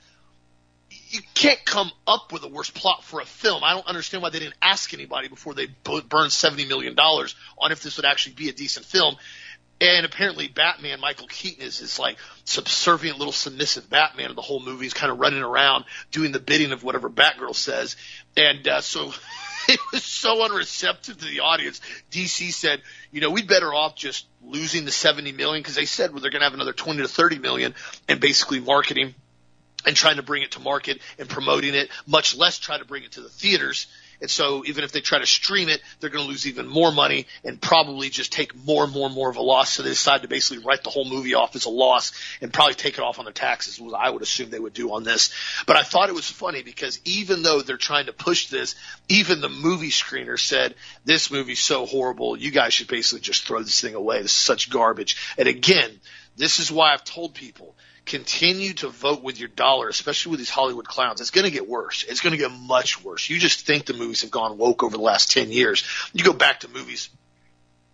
You 1.10 1.22
can't 1.34 1.64
come 1.64 1.92
up 2.06 2.32
with 2.32 2.44
a 2.44 2.48
worse 2.48 2.70
plot 2.70 3.04
for 3.04 3.22
a 3.22 3.26
film. 3.26 3.64
I 3.64 3.74
don't 3.74 3.88
understand 3.88 4.24
why 4.24 4.30
they 4.30 4.40
didn't 4.40 4.58
ask 4.62 4.94
anybody 4.94 5.28
before 5.28 5.54
they 5.54 5.68
burned 5.84 6.32
$70 6.32 6.68
million 6.68 6.98
on 6.98 7.72
if 7.72 7.82
this 7.82 7.98
would 7.98 8.06
actually 8.06 8.36
be 8.36 8.50
a 8.50 8.54
decent 8.54 8.86
film. 8.86 9.16
And 9.80 10.06
apparently 10.06 10.48
Batman, 10.48 11.00
Michael 11.00 11.28
Keaton 11.28 11.64
is 11.64 11.80
this 11.80 12.00
like 12.00 12.18
subservient 12.46 13.20
little 13.20 13.32
submissive 13.32 13.90
Batman 13.90 14.32
of 14.32 14.36
the 14.36 14.42
whole 14.42 14.60
movie. 14.60 14.86
He's 14.86 14.94
kind 14.94 15.12
of 15.12 15.20
running 15.20 15.44
around 15.44 15.86
doing 16.12 16.32
the 16.32 16.40
bidding 16.40 16.72
of 16.72 16.84
whatever 16.84 17.10
Batgirl 17.10 17.56
says. 17.56 17.96
And, 18.36 18.68
uh, 18.68 18.82
so 18.82 19.14
it 19.70 19.80
was 19.94 20.04
so 20.04 20.44
unreceptive 20.44 21.18
to 21.18 21.26
the 21.26 21.42
audience. 21.42 21.80
DC 22.12 22.52
said, 22.52 22.82
you 23.12 23.22
know, 23.22 23.30
we'd 23.30 23.48
better 23.48 23.72
off 23.74 23.96
just 23.96 24.26
losing 24.44 24.86
the 24.86 24.92
70 24.92 25.32
million 25.34 25.62
because 25.62 25.76
they 25.76 25.86
said 25.86 26.12
well, 26.12 26.22
they're 26.22 26.32
going 26.32 26.42
to 26.42 26.46
have 26.46 26.56
another 26.56 26.74
20 26.74 27.02
to 27.04 27.08
30 27.08 27.38
million 27.40 27.76
and 28.08 28.20
basically 28.20 28.60
marketing 28.60 29.14
and 29.88 29.96
trying 29.96 30.18
to 30.18 30.24
bring 30.24 30.44
it 30.44 30.52
to 30.52 30.60
market 30.60 31.00
and 31.18 31.28
promoting 31.28 31.74
it, 31.74 31.90
much 32.06 32.36
less 32.38 32.60
try 32.60 32.78
to 32.78 32.86
bring 32.86 33.04
it 33.04 33.14
to 33.14 33.22
the 33.22 33.30
theaters 33.30 33.88
and 34.20 34.30
so 34.30 34.64
even 34.66 34.84
if 34.84 34.92
they 34.92 35.02
try 35.02 35.20
to 35.20 35.26
stream 35.28 35.70
it, 35.70 35.82
they're 36.00 36.10
going 36.10 36.24
to 36.26 36.30
lose 36.30 36.48
even 36.48 36.68
more 36.68 36.92
money 36.92 37.28
and 37.44 37.62
probably 37.62 38.10
just 38.10 38.32
take 38.32 38.56
more 38.56 38.84
and 38.84 38.94
more 38.94 39.06
and 39.06 39.16
more 39.16 39.30
of 39.30 39.36
a 39.36 39.42
loss. 39.42 39.74
So 39.74 39.84
they 39.84 39.90
decide 39.90 40.24
to 40.24 40.28
basically 40.28 40.64
write 40.64 40.84
the 40.84 40.90
whole 40.90 41.08
movie 41.08 41.36
off 41.36 41.56
as 41.56 41.66
a 41.66 41.70
loss 41.70 42.14
and 42.42 42.52
probably 42.52 42.74
take 42.74 42.96
it 42.98 43.02
off 43.02 43.20
on 43.20 43.26
their 43.26 43.34
taxes, 43.34 43.80
was 43.80 43.94
I 43.94 44.10
would 44.10 44.24
assume 44.24 44.50
they 44.50 44.60
would 44.60 44.74
do 44.74 44.94
on 44.94 45.04
this. 45.04 45.32
But 45.68 45.76
I 45.76 45.84
thought 45.84 46.10
it 46.10 46.16
was 46.16 46.30
funny 46.30 46.64
because 46.64 47.00
even 47.06 47.44
though 47.44 47.62
they're 47.62 47.78
trying 47.78 48.08
to 48.08 48.14
push 48.14 48.48
this, 48.48 48.76
even 49.08 49.40
the 49.40 49.50
movie 49.50 49.92
screener 49.92 50.40
said, 50.40 50.74
this 51.06 51.30
movie's 51.30 51.60
so 51.60 51.86
horrible, 51.86 52.38
you 52.38 52.50
guys 52.50 52.74
should 52.74 52.88
basically 52.88 53.22
just 53.22 53.46
throw 53.46 53.62
this 53.62 53.80
thing 53.80 53.94
away. 53.94 54.24
This 54.24 54.32
is 54.32 54.38
such 54.38 54.72
garbage. 54.72 55.16
And 55.38 55.48
again, 55.48 55.92
this 56.38 56.60
is 56.60 56.72
why 56.72 56.94
I've 56.94 57.04
told 57.04 57.36
people 57.36 57.76
continue 58.08 58.74
to 58.74 58.90
vote 58.90 59.22
with 59.22 59.40
your 59.40 59.50
dollar, 59.50 59.90
especially 59.90 60.32
with 60.32 60.40
these 60.40 60.50
Hollywood 60.50 60.88
clowns. 60.88 61.22
It's 61.22 61.30
going 61.30 61.46
to 61.46 61.52
get 61.52 61.70
worse. 61.70 62.04
It's 62.08 62.22
going 62.22 62.32
to 62.32 62.38
get 62.38 62.52
much 62.52 63.04
worse. 63.04 63.30
You 63.30 63.38
just 63.38 63.68
think 63.68 63.86
the 63.86 63.94
movies 63.94 64.22
have 64.22 64.32
gone 64.32 64.58
woke 64.58 64.84
over 64.84 64.98
the 64.98 65.04
last 65.04 65.32
10 65.32 65.52
years. 65.52 65.84
You 66.14 66.24
go 66.24 66.34
back 66.34 66.62
to 66.62 66.68
movies 66.68 67.10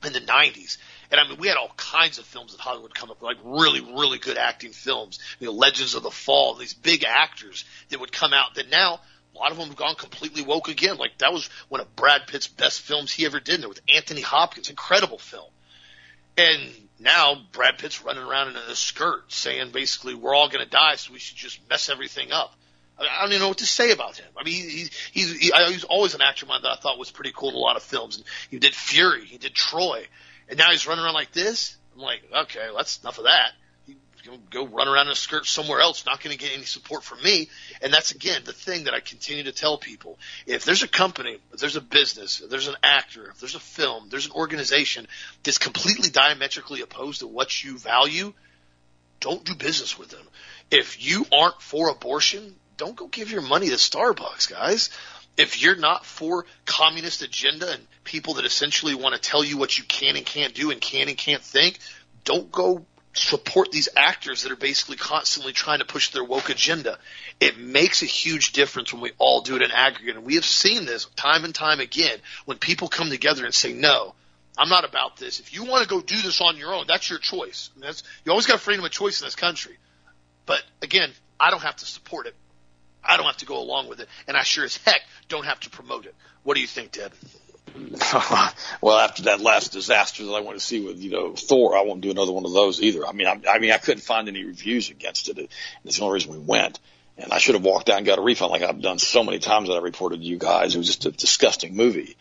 in 0.06 0.14
the 0.14 0.22
90s. 0.22 0.78
And 1.12 1.20
I 1.20 1.28
mean, 1.28 1.38
we 1.40 1.48
had 1.48 1.58
all 1.58 1.72
kinds 1.76 2.18
of 2.18 2.26
films 2.26 2.54
that 2.54 2.62
Hollywood 2.62 2.96
come 2.96 3.12
up 3.12 3.22
with, 3.22 3.36
like 3.36 3.38
really, 3.44 3.82
really 3.82 4.18
good 4.18 4.38
acting 4.38 4.72
films. 4.72 5.20
You 5.40 5.48
know, 5.48 5.54
Legends 5.54 5.96
of 5.96 6.04
the 6.04 6.12
Fall, 6.12 6.56
these 6.56 6.74
big 6.74 7.04
actors 7.04 7.66
that 7.90 8.00
would 8.00 8.12
come 8.12 8.34
out 8.34 8.56
that 8.56 8.70
now 8.72 9.00
a 9.36 9.38
lot 9.38 9.52
of 9.52 9.58
them 9.58 9.68
have 9.68 9.76
gone 9.76 9.96
completely 9.96 10.44
woke 10.44 10.70
again. 10.70 10.98
Like 10.98 11.18
that 11.20 11.34
was 11.34 11.50
one 11.70 11.82
of 11.82 11.96
Brad 11.96 12.28
Pitt's 12.28 12.48
best 12.48 12.82
films 12.82 13.12
he 13.12 13.26
ever 13.26 13.40
did. 13.40 13.62
There 13.62 13.70
with 13.70 13.82
Anthony 13.94 14.22
Hopkins, 14.22 14.70
incredible 14.70 15.18
film. 15.18 15.50
And 16.38 16.62
now 17.04 17.36
Brad 17.52 17.78
Pitt's 17.78 18.04
running 18.04 18.24
around 18.24 18.50
in 18.50 18.56
a 18.56 18.76
skirt 18.76 19.32
saying 19.32 19.72
basically 19.72 20.16
we're 20.16 20.34
all 20.34 20.50
going 20.50 20.64
to 20.64 20.70
die, 20.70 20.96
so 20.96 21.14
we 21.14 21.20
should 21.20 21.38
just 21.38 21.60
mess 21.70 21.90
everything 21.90 22.32
up. 22.32 22.56
I 22.98 23.22
don't 23.22 23.32
even 23.32 23.42
know 23.42 23.50
what 23.50 23.58
to 23.58 23.66
say 23.66 23.92
about 23.92 24.18
him. 24.18 24.28
I 24.38 24.44
mean, 24.44 24.54
he, 24.54 24.90
he's 25.12 25.32
he, 25.34 25.52
he's 25.68 25.84
always 25.84 26.14
an 26.16 26.22
actor 26.22 26.46
mine 26.46 26.62
that 26.62 26.72
I 26.72 26.76
thought 26.76 27.00
was 27.00 27.12
pretty 27.12 27.34
cool 27.36 27.50
in 27.50 27.56
a 27.56 27.60
lot 27.60 27.76
of 27.76 27.84
films. 27.84 28.18
And 28.18 28.26
he 28.50 28.60
did 28.60 28.76
Fury, 28.76 29.26
he 29.26 29.38
did 29.38 29.54
Troy, 29.54 30.06
and 30.48 30.58
now 30.58 30.72
he's 30.72 30.88
running 30.88 31.04
around 31.04 31.16
like 31.16 31.32
this. 31.32 31.76
I'm 31.96 32.02
like, 32.02 32.22
okay, 32.44 32.70
that's 32.76 33.02
enough 33.02 33.18
of 33.18 33.26
that. 33.26 33.52
Go 34.50 34.66
run 34.66 34.88
around 34.88 35.08
in 35.08 35.12
a 35.12 35.16
skirt 35.16 35.46
somewhere 35.46 35.82
else, 35.82 36.06
not 36.06 36.24
going 36.24 36.36
to 36.36 36.42
get 36.42 36.54
any 36.54 36.64
support 36.64 37.04
from 37.04 37.22
me. 37.22 37.50
And 37.82 37.94
that's 37.94 38.12
again 38.12 38.44
the 38.46 38.54
thing 38.54 38.86
that 38.86 38.94
I 38.94 39.02
continue 39.02 39.44
to 39.44 39.52
tell 39.52 39.78
people: 39.78 40.18
if 40.46 40.64
there's 40.64 40.84
a 40.84 40.88
company, 40.88 41.40
if 41.52 41.60
there's 41.60 41.76
a 41.76 41.82
business, 41.82 42.40
if 42.40 42.50
there's 42.50 42.70
an 42.70 42.78
actor, 42.82 43.30
if 43.30 43.40
there's 43.40 43.56
a 43.56 43.60
film, 43.60 44.08
there's 44.10 44.26
an 44.26 44.32
organization 44.32 45.08
that's 45.44 45.58
completely 45.58 46.10
diametrically 46.10 46.82
opposed 46.82 47.20
to 47.20 47.28
what 47.28 47.64
you 47.64 47.78
value, 47.78 48.34
don't 49.20 49.44
do 49.44 49.56
business 49.56 49.98
with 49.98 50.10
them. 50.10 50.26
If 50.72 51.06
you 51.06 51.26
aren't 51.32 51.62
for 51.62 51.90
abortion, 51.90 52.56
don't 52.78 52.96
go 52.96 53.08
give 53.08 53.32
your 53.32 53.42
money 53.42 53.70
to 53.70 53.76
Starbucks, 53.76 54.50
guys. 54.50 54.90
If 55.36 55.62
you're 55.62 55.76
not 55.76 56.06
for 56.06 56.46
communist 56.66 57.24
agenda 57.24 57.72
and 57.72 57.88
people 58.04 58.36
that 58.36 58.46
essentially 58.46 58.96
want 58.96 59.16
to 59.16 59.22
tell 59.22 59.44
you 59.44 59.58
what 59.58 59.78
you 59.78 59.84
can 59.84 60.16
and 60.16 60.26
can't 60.26 60.54
do 60.54 60.72
and 60.72 60.80
can 60.80 61.10
and 61.10 61.18
can't 61.18 61.42
think, 61.42 61.80
don't 62.24 62.52
go 62.52 62.86
support 63.14 63.72
these 63.72 63.90
actors 63.96 64.44
that 64.44 64.52
are 64.52 64.58
basically 64.58 64.98
constantly 64.98 65.54
trying 65.54 65.80
to 65.80 65.86
push 65.86 66.10
their 66.10 66.24
woke 66.24 66.50
agenda. 66.50 66.98
It 67.40 67.58
makes 67.58 68.02
a 68.02 68.08
huge 68.08 68.54
difference 68.54 68.92
when 68.92 69.02
we 69.02 69.12
all 69.18 69.42
do 69.42 69.56
it 69.56 69.62
in 69.62 69.72
aggregate. 69.72 70.16
And 70.16 70.26
we 70.26 70.36
have 70.36 70.46
seen 70.46 70.86
this 70.86 71.06
time 71.16 71.46
and 71.46 71.54
time 71.54 71.80
again 71.80 72.18
when 72.46 72.58
people 72.58 72.88
come 72.88 73.10
together 73.10 73.46
and 73.46 73.54
say, 73.54 73.74
no, 73.74 74.16
I'm 74.58 74.70
not 74.70 74.86
about 74.86 75.18
this. 75.18 75.40
If 75.40 75.54
you 75.54 75.66
want 75.66 75.84
to 75.84 75.90
go 75.90 76.02
do 76.02 76.22
this 76.22 76.42
on 76.42 76.58
your 76.58 76.74
own, 76.74 76.86
that's 76.88 77.10
your 77.10 77.20
choice. 77.20 77.70
That's, 77.78 78.04
you 78.26 78.32
always 78.32 78.48
got 78.48 78.60
freedom 78.60 78.84
of 78.84 78.92
choice 78.92 79.22
in 79.22 79.26
this 79.28 79.36
country. 79.36 79.78
But 80.46 80.64
again, 80.82 81.12
I 81.40 81.52
don't 81.52 81.62
have 81.62 81.76
to 81.78 81.86
support 81.86 82.28
it. 82.28 82.36
I 83.04 83.18
don't 83.18 83.26
have 83.26 83.38
to 83.38 83.46
go 83.46 83.60
along 83.60 83.90
with 83.90 84.00
it, 84.00 84.08
and 84.28 84.38
I 84.38 84.44
sure 84.44 84.64
as 84.64 84.78
heck 84.78 85.02
don't 85.28 85.46
have 85.46 85.60
to 85.62 85.70
promote 85.70 86.06
it. 86.06 86.16
What 86.44 86.56
do 86.56 86.62
you 86.62 86.68
think, 86.68 86.92
Ted? 86.92 87.12
well, 88.82 89.00
after 89.00 89.24
that 89.24 89.42
last 89.42 89.72
disaster 89.72 90.26
that 90.26 90.34
I 90.34 90.42
went 90.42 90.60
to 90.60 90.64
see 90.64 90.86
with 90.86 91.00
you 91.00 91.12
know 91.12 91.34
Thor, 91.34 91.76
I 91.76 91.82
won't 91.82 92.02
do 92.02 92.12
another 92.12 92.32
one 92.32 92.46
of 92.46 92.54
those 92.54 92.82
either. 92.82 93.06
I 93.06 93.14
mean, 93.14 93.28
I, 93.28 93.40
I 93.50 93.60
mean, 93.60 93.72
I 93.72 93.78
couldn't 93.78 94.04
find 94.04 94.28
any 94.28 94.44
reviews 94.44 94.90
against 94.90 95.30
it. 95.30 95.50
It's 95.84 95.98
the 95.98 96.04
only 96.04 96.16
reason 96.16 96.34
we 96.34 96.40
went, 96.40 96.80
and 97.18 97.32
I 97.34 97.40
should 97.40 97.56
have 97.56 97.64
walked 97.64 97.90
out 97.90 97.98
and 97.98 98.06
got 98.06 98.20
a 98.20 98.22
refund 98.22 98.52
like 98.52 98.62
I've 98.62 98.82
done 98.82 99.00
so 99.00 99.24
many 99.24 99.40
times 99.40 99.70
that 99.70 99.76
I 99.76 99.80
reported 99.80 100.22
to 100.22 100.26
you 100.26 100.38
guys. 100.38 100.76
It 100.76 100.78
was 100.78 100.88
just 100.88 101.06
a 101.06 101.12
disgusting 101.12 101.76
movie. 101.76 102.16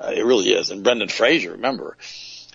Uh, 0.00 0.12
it 0.14 0.24
really 0.24 0.52
is. 0.52 0.70
And 0.70 0.82
Brendan 0.82 1.08
Fraser, 1.08 1.52
remember, 1.52 1.96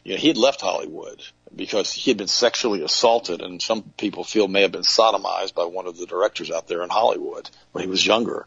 you 0.03 0.13
know, 0.13 0.19
he 0.19 0.27
had 0.27 0.37
left 0.37 0.61
Hollywood 0.61 1.21
because 1.55 1.91
he 1.91 2.11
had 2.11 2.17
been 2.17 2.27
sexually 2.27 2.83
assaulted, 2.83 3.41
and 3.41 3.61
some 3.61 3.83
people 3.97 4.23
feel 4.23 4.47
may 4.47 4.61
have 4.61 4.71
been 4.71 4.81
sodomized 4.81 5.53
by 5.53 5.65
one 5.65 5.87
of 5.87 5.97
the 5.97 6.05
directors 6.05 6.51
out 6.51 6.67
there 6.67 6.83
in 6.83 6.89
Hollywood 6.89 7.49
when 7.71 7.83
he 7.83 7.89
was 7.89 8.05
younger. 8.05 8.45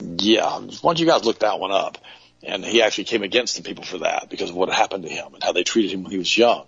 Yeah, 0.00 0.58
why 0.58 0.68
don't 0.82 1.00
you 1.00 1.06
guys 1.06 1.24
look 1.24 1.40
that 1.40 1.58
one 1.58 1.72
up? 1.72 1.98
And 2.42 2.64
he 2.64 2.82
actually 2.82 3.04
came 3.04 3.22
against 3.22 3.56
the 3.56 3.62
people 3.62 3.84
for 3.84 3.98
that 3.98 4.28
because 4.30 4.50
of 4.50 4.56
what 4.56 4.68
happened 4.68 5.04
to 5.04 5.08
him 5.08 5.34
and 5.34 5.42
how 5.42 5.52
they 5.52 5.64
treated 5.64 5.92
him 5.92 6.04
when 6.04 6.12
he 6.12 6.18
was 6.18 6.36
young. 6.36 6.66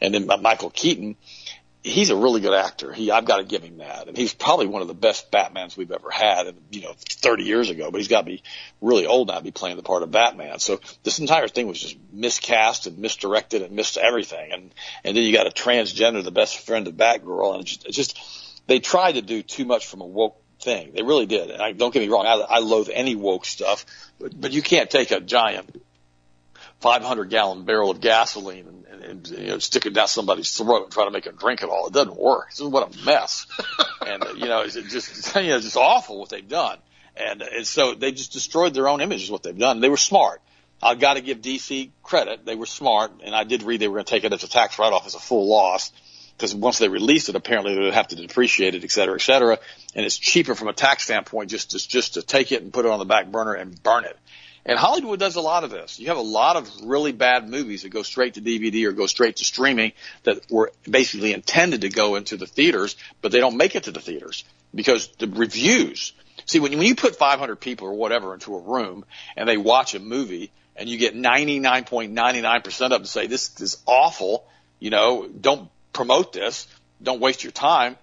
And 0.00 0.14
then 0.14 0.26
Michael 0.42 0.70
Keaton, 0.70 1.16
he's 1.82 2.08
a 2.08 2.16
really 2.16 2.40
good 2.40 2.54
actor. 2.54 2.92
He, 2.92 3.10
I've 3.10 3.26
got 3.26 3.36
to 3.36 3.44
give 3.44 3.62
him 3.62 3.78
that. 3.78 4.08
And 4.08 4.16
he's 4.16 4.32
probably 4.32 4.66
one 4.66 4.80
of 4.80 4.88
the 4.88 4.94
best 4.94 5.30
Batmans 5.30 5.76
we've 5.76 5.92
ever 5.92 6.10
had. 6.10 6.46
And, 6.46 6.58
you 6.70 6.80
know, 6.80 6.94
30 6.96 7.44
years 7.44 7.68
ago, 7.68 7.90
but 7.90 7.98
he's 7.98 8.08
got 8.08 8.20
to 8.20 8.26
be 8.26 8.42
really 8.80 9.06
old 9.06 9.28
now 9.28 9.36
to 9.36 9.44
be 9.44 9.50
playing 9.50 9.76
the 9.76 9.82
part 9.82 10.02
of 10.02 10.10
Batman. 10.10 10.58
So 10.58 10.80
this 11.02 11.18
entire 11.18 11.48
thing 11.48 11.68
was 11.68 11.78
just 11.78 11.96
miscast 12.10 12.86
and 12.86 12.98
misdirected 12.98 13.62
and 13.62 13.72
missed 13.72 13.98
everything. 13.98 14.52
And, 14.52 14.74
and 15.04 15.16
then 15.16 15.22
you 15.22 15.32
got 15.32 15.46
a 15.46 15.50
transgender, 15.50 16.24
the 16.24 16.30
best 16.30 16.66
friend 16.66 16.88
of 16.88 16.94
Batgirl. 16.94 17.54
And 17.54 17.62
it's 17.62 17.70
just, 17.70 17.86
it's 17.86 17.96
just 17.96 18.18
they 18.66 18.80
tried 18.80 19.12
to 19.12 19.22
do 19.22 19.42
too 19.42 19.66
much 19.66 19.86
from 19.86 20.00
a 20.00 20.06
woke 20.06 20.40
thing. 20.60 20.92
They 20.94 21.02
really 21.02 21.26
did. 21.26 21.50
And 21.50 21.62
I, 21.62 21.72
don't 21.72 21.92
get 21.92 22.00
me 22.00 22.08
wrong. 22.08 22.26
I, 22.26 22.56
I 22.56 22.58
loathe 22.60 22.90
any 22.92 23.16
woke 23.16 23.44
stuff, 23.44 23.84
but, 24.18 24.38
but 24.38 24.52
you 24.52 24.62
can't 24.62 24.90
take 24.90 25.10
a 25.10 25.20
giant 25.20 25.82
500 26.80 27.30
gallon 27.30 27.64
barrel 27.64 27.90
of 27.90 28.00
gasoline 28.00 28.66
and 28.66 28.84
and 29.04 29.28
you 29.28 29.46
know, 29.48 29.58
stick 29.58 29.86
it 29.86 29.92
down 29.92 30.08
somebody's 30.08 30.56
throat 30.56 30.84
and 30.84 30.92
try 30.92 31.04
to 31.04 31.10
make 31.10 31.24
them 31.24 31.36
drink 31.36 31.62
it 31.62 31.68
all. 31.68 31.86
It 31.86 31.92
doesn't 31.92 32.16
work. 32.16 32.50
This 32.50 32.60
is 32.60 32.66
what 32.66 32.94
a 32.94 33.04
mess. 33.04 33.46
and 34.06 34.24
uh, 34.24 34.32
you 34.34 34.46
know, 34.46 34.62
it's 34.62 34.74
just 34.74 35.34
you 35.36 35.48
know, 35.48 35.56
it's 35.56 35.64
just 35.64 35.76
awful 35.76 36.18
what 36.18 36.30
they've 36.30 36.48
done. 36.48 36.78
And, 37.16 37.42
and 37.42 37.66
so 37.66 37.94
they 37.94 38.10
just 38.10 38.32
destroyed 38.32 38.74
their 38.74 38.88
own 38.88 39.00
image 39.00 39.22
is 39.22 39.30
what 39.30 39.42
they've 39.42 39.56
done. 39.56 39.80
They 39.80 39.88
were 39.88 39.96
smart. 39.96 40.40
I've 40.82 40.98
got 40.98 41.14
to 41.14 41.20
give 41.20 41.40
DC 41.40 41.90
credit. 42.02 42.44
They 42.44 42.56
were 42.56 42.66
smart, 42.66 43.12
and 43.24 43.34
I 43.34 43.44
did 43.44 43.62
read 43.62 43.80
they 43.80 43.88
were 43.88 43.94
going 43.94 44.04
to 44.04 44.10
take 44.10 44.24
it 44.24 44.32
as 44.32 44.42
a 44.42 44.48
tax 44.48 44.78
write-off 44.78 45.06
as 45.06 45.14
a 45.14 45.20
full 45.20 45.48
loss 45.48 45.92
because 46.36 46.54
once 46.54 46.78
they 46.78 46.88
release 46.88 47.28
it, 47.28 47.36
apparently 47.36 47.74
they 47.74 47.80
would 47.80 47.94
have 47.94 48.08
to 48.08 48.16
depreciate 48.16 48.74
it, 48.74 48.84
et 48.84 48.90
cetera, 48.90 49.14
et 49.14 49.22
cetera. 49.22 49.58
And 49.94 50.04
it's 50.04 50.18
cheaper 50.18 50.54
from 50.54 50.68
a 50.68 50.72
tax 50.72 51.04
standpoint 51.04 51.50
just 51.50 51.70
to, 51.70 51.88
just 51.88 52.14
to 52.14 52.22
take 52.22 52.52
it 52.52 52.62
and 52.62 52.72
put 52.72 52.84
it 52.84 52.90
on 52.90 52.98
the 52.98 53.04
back 53.04 53.30
burner 53.30 53.54
and 53.54 53.80
burn 53.82 54.04
it. 54.04 54.18
And 54.66 54.78
Hollywood 54.78 55.20
does 55.20 55.36
a 55.36 55.42
lot 55.42 55.62
of 55.62 55.70
this. 55.70 56.00
You 56.00 56.08
have 56.08 56.16
a 56.16 56.22
lot 56.22 56.56
of 56.56 56.68
really 56.84 57.12
bad 57.12 57.48
movies 57.48 57.82
that 57.82 57.90
go 57.90 58.02
straight 58.02 58.34
to 58.34 58.40
DVD 58.40 58.86
or 58.86 58.92
go 58.92 59.06
straight 59.06 59.36
to 59.36 59.44
streaming 59.44 59.92
that 60.22 60.50
were 60.50 60.72
basically 60.88 61.34
intended 61.34 61.82
to 61.82 61.90
go 61.90 62.16
into 62.16 62.36
the 62.36 62.46
theaters, 62.46 62.96
but 63.20 63.30
they 63.30 63.40
don't 63.40 63.58
make 63.58 63.76
it 63.76 63.84
to 63.84 63.92
the 63.92 64.00
theaters 64.00 64.44
because 64.74 65.08
the 65.18 65.28
reviews. 65.28 66.14
See, 66.46 66.60
when 66.60 66.72
you, 66.72 66.78
when 66.78 66.86
you 66.86 66.94
put 66.94 67.16
500 67.16 67.56
people 67.56 67.88
or 67.88 67.94
whatever 67.94 68.32
into 68.32 68.56
a 68.56 68.60
room 68.60 69.04
and 69.36 69.48
they 69.48 69.58
watch 69.58 69.94
a 69.94 70.00
movie 70.00 70.50
and 70.76 70.88
you 70.88 70.96
get 70.96 71.14
99.99% 71.14 72.84
of 72.84 72.90
them 72.90 73.04
say 73.04 73.26
this 73.26 73.60
is 73.60 73.82
awful, 73.86 74.46
you 74.80 74.90
know, 74.90 75.28
don't 75.28 75.68
promote 75.94 76.32
this, 76.32 76.66
don't 77.02 77.20
waste 77.20 77.44
your 77.44 77.52
time 77.52 77.96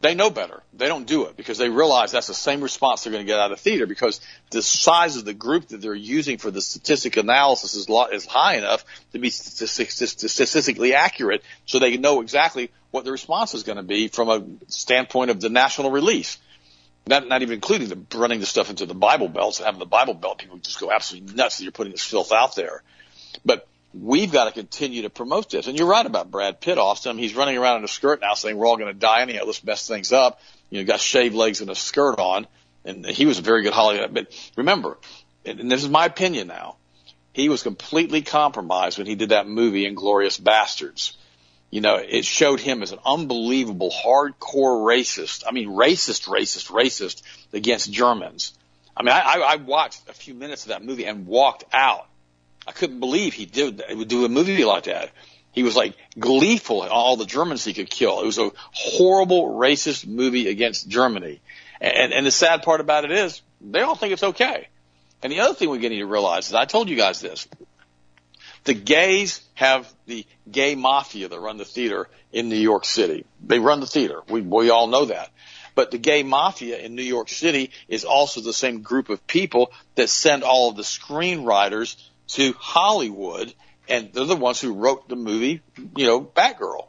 they 0.00 0.14
know 0.14 0.30
better. 0.30 0.62
They 0.72 0.88
don't 0.88 1.06
do 1.06 1.26
it 1.26 1.36
because 1.36 1.58
they 1.58 1.68
realize 1.68 2.12
that's 2.12 2.26
the 2.26 2.34
same 2.34 2.60
response 2.60 3.04
they're 3.04 3.12
going 3.12 3.24
to 3.24 3.30
get 3.30 3.38
out 3.38 3.52
of 3.52 3.60
theater 3.60 3.86
because 3.86 4.20
the 4.50 4.62
size 4.62 5.16
of 5.16 5.24
the 5.24 5.34
group 5.34 5.68
that 5.68 5.80
they're 5.80 5.94
using 5.94 6.38
for 6.38 6.50
the 6.50 6.60
statistic 6.60 7.16
analysis 7.16 7.74
is, 7.74 7.88
is 8.12 8.26
high 8.26 8.56
enough 8.56 8.84
to 9.12 9.18
be 9.18 9.30
statistically 9.30 10.94
accurate 10.94 11.42
so 11.66 11.78
they 11.78 11.96
know 11.96 12.20
exactly 12.20 12.70
what 12.90 13.04
the 13.04 13.12
response 13.12 13.54
is 13.54 13.62
going 13.62 13.76
to 13.76 13.82
be 13.82 14.08
from 14.08 14.28
a 14.28 14.44
standpoint 14.70 15.30
of 15.30 15.40
the 15.40 15.48
national 15.48 15.90
release. 15.90 16.38
Not, 17.06 17.28
not 17.28 17.42
even 17.42 17.54
including 17.54 17.88
the 17.88 18.18
running 18.18 18.40
the 18.40 18.46
stuff 18.46 18.70
into 18.70 18.86
the 18.86 18.94
Bible 18.94 19.28
belts 19.28 19.58
and 19.58 19.66
having 19.66 19.78
the 19.78 19.86
Bible 19.86 20.14
belt 20.14 20.38
people 20.38 20.56
just 20.56 20.80
go 20.80 20.90
absolutely 20.90 21.34
nuts 21.34 21.58
that 21.58 21.64
you're 21.64 21.72
putting 21.72 21.92
this 21.92 22.04
filth 22.04 22.32
out 22.32 22.56
there. 22.56 22.82
But 23.44 23.68
we've 23.94 24.32
got 24.32 24.46
to 24.46 24.52
continue 24.52 25.02
to 25.02 25.10
promote 25.10 25.50
this. 25.50 25.66
And 25.66 25.78
you're 25.78 25.88
right 25.88 26.04
about 26.04 26.30
Brad 26.30 26.60
Pitt, 26.60 26.78
Austin. 26.78 27.18
He's 27.18 27.34
running 27.34 27.56
around 27.56 27.78
in 27.78 27.84
a 27.84 27.88
skirt 27.88 28.20
now 28.20 28.34
saying 28.34 28.56
we're 28.56 28.66
all 28.66 28.76
going 28.76 28.92
to 28.92 28.98
die 28.98 29.22
anyhow. 29.22 29.42
Let's 29.46 29.62
mess 29.62 29.86
things 29.86 30.12
up. 30.12 30.40
You 30.70 30.80
know, 30.80 30.86
got 30.86 31.00
shaved 31.00 31.34
legs 31.34 31.60
and 31.60 31.70
a 31.70 31.74
skirt 31.74 32.18
on. 32.18 32.46
And 32.84 33.06
he 33.06 33.26
was 33.26 33.38
a 33.38 33.42
very 33.42 33.62
good 33.62 33.72
Hollywood. 33.72 34.12
But 34.12 34.52
remember, 34.56 34.98
and 35.44 35.70
this 35.70 35.82
is 35.82 35.88
my 35.88 36.06
opinion 36.06 36.48
now, 36.48 36.76
he 37.32 37.48
was 37.48 37.62
completely 37.62 38.22
compromised 38.22 38.98
when 38.98 39.06
he 39.06 39.14
did 39.14 39.30
that 39.30 39.48
movie 39.48 39.90
Inglourious 39.90 40.40
Basterds. 40.40 41.16
You 41.70 41.80
know, 41.80 41.96
it 41.96 42.24
showed 42.24 42.60
him 42.60 42.82
as 42.82 42.92
an 42.92 43.00
unbelievable 43.04 43.90
hardcore 43.90 44.84
racist. 44.84 45.42
I 45.46 45.52
mean, 45.52 45.70
racist, 45.70 46.28
racist, 46.28 46.70
racist 46.70 47.22
against 47.52 47.90
Germans. 47.90 48.56
I 48.96 49.02
mean, 49.02 49.12
I, 49.12 49.42
I 49.44 49.56
watched 49.56 50.08
a 50.08 50.12
few 50.12 50.34
minutes 50.34 50.64
of 50.64 50.68
that 50.68 50.84
movie 50.84 51.04
and 51.04 51.26
walked 51.26 51.64
out 51.72 52.06
I 52.66 52.72
couldn't 52.72 53.00
believe 53.00 53.34
he 53.34 53.46
did 53.46 53.82
would 53.90 54.08
do 54.08 54.24
a 54.24 54.28
movie 54.28 54.64
like 54.64 54.84
that. 54.84 55.10
He 55.52 55.62
was 55.62 55.76
like 55.76 55.94
gleeful 56.18 56.84
at 56.84 56.90
all 56.90 57.16
the 57.16 57.26
Germans 57.26 57.64
he 57.64 57.74
could 57.74 57.88
kill. 57.88 58.20
It 58.20 58.26
was 58.26 58.38
a 58.38 58.50
horrible 58.72 59.50
racist 59.50 60.06
movie 60.06 60.48
against 60.48 60.88
Germany. 60.88 61.40
And, 61.80 62.12
and 62.12 62.26
the 62.26 62.30
sad 62.30 62.62
part 62.62 62.80
about 62.80 63.04
it 63.04 63.12
is 63.12 63.40
they 63.60 63.82
all 63.82 63.94
think 63.94 64.12
it's 64.12 64.22
okay. 64.22 64.68
And 65.22 65.32
the 65.32 65.40
other 65.40 65.54
thing 65.54 65.70
we 65.70 65.78
need 65.78 65.98
to 65.98 66.06
realize 66.06 66.48
is 66.48 66.54
I 66.54 66.64
told 66.64 66.88
you 66.88 66.96
guys 66.96 67.20
this. 67.20 67.46
The 68.64 68.74
gays 68.74 69.42
have 69.54 69.92
the 70.06 70.26
gay 70.50 70.74
mafia 70.74 71.28
that 71.28 71.38
run 71.38 71.58
the 71.58 71.64
theater 71.64 72.08
in 72.32 72.48
New 72.48 72.56
York 72.56 72.84
City. 72.84 73.24
They 73.46 73.58
run 73.58 73.80
the 73.80 73.86
theater. 73.86 74.22
We, 74.28 74.40
we 74.40 74.70
all 74.70 74.86
know 74.86 75.04
that. 75.06 75.30
But 75.74 75.90
the 75.90 75.98
gay 75.98 76.22
mafia 76.22 76.78
in 76.78 76.94
New 76.94 77.02
York 77.02 77.28
City 77.28 77.70
is 77.88 78.04
also 78.04 78.40
the 78.40 78.52
same 78.52 78.82
group 78.82 79.08
of 79.08 79.26
people 79.26 79.72
that 79.96 80.08
send 80.08 80.42
all 80.42 80.70
of 80.70 80.76
the 80.76 80.82
screenwriters 80.82 81.96
to 82.28 82.52
Hollywood, 82.54 83.52
and 83.88 84.12
they're 84.12 84.24
the 84.24 84.36
ones 84.36 84.60
who 84.60 84.74
wrote 84.74 85.08
the 85.08 85.16
movie, 85.16 85.60
you 85.96 86.06
know, 86.06 86.20
Batgirl 86.20 86.88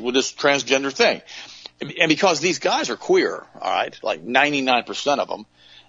with 0.00 0.14
this 0.14 0.32
transgender 0.32 0.92
thing. 0.92 1.22
And 1.80 2.08
because 2.08 2.40
these 2.40 2.58
guys 2.58 2.90
are 2.90 2.96
queer, 2.96 3.46
all 3.60 3.70
right, 3.70 3.98
like 4.02 4.24
99% 4.24 5.18
of 5.18 5.28
them, 5.28 5.46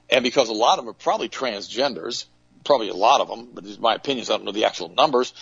and 0.09 0.23
because 0.23 0.49
a 0.49 0.53
lot 0.53 0.79
of 0.79 0.85
them 0.85 0.91
are 0.91 0.97
probably 0.97 1.27
transgenders, 1.29 2.25
probably 2.63 2.89
a 2.89 2.93
lot 2.93 3.21
of 3.21 3.27
them, 3.27 3.49
but 3.53 3.63
these 3.63 3.77
are 3.77 3.81
my 3.81 3.95
opinions, 3.95 4.29
I 4.29 4.37
don't 4.37 4.45
know 4.45 4.51
the 4.51 4.65
actual 4.65 4.89
numbers, 4.89 5.33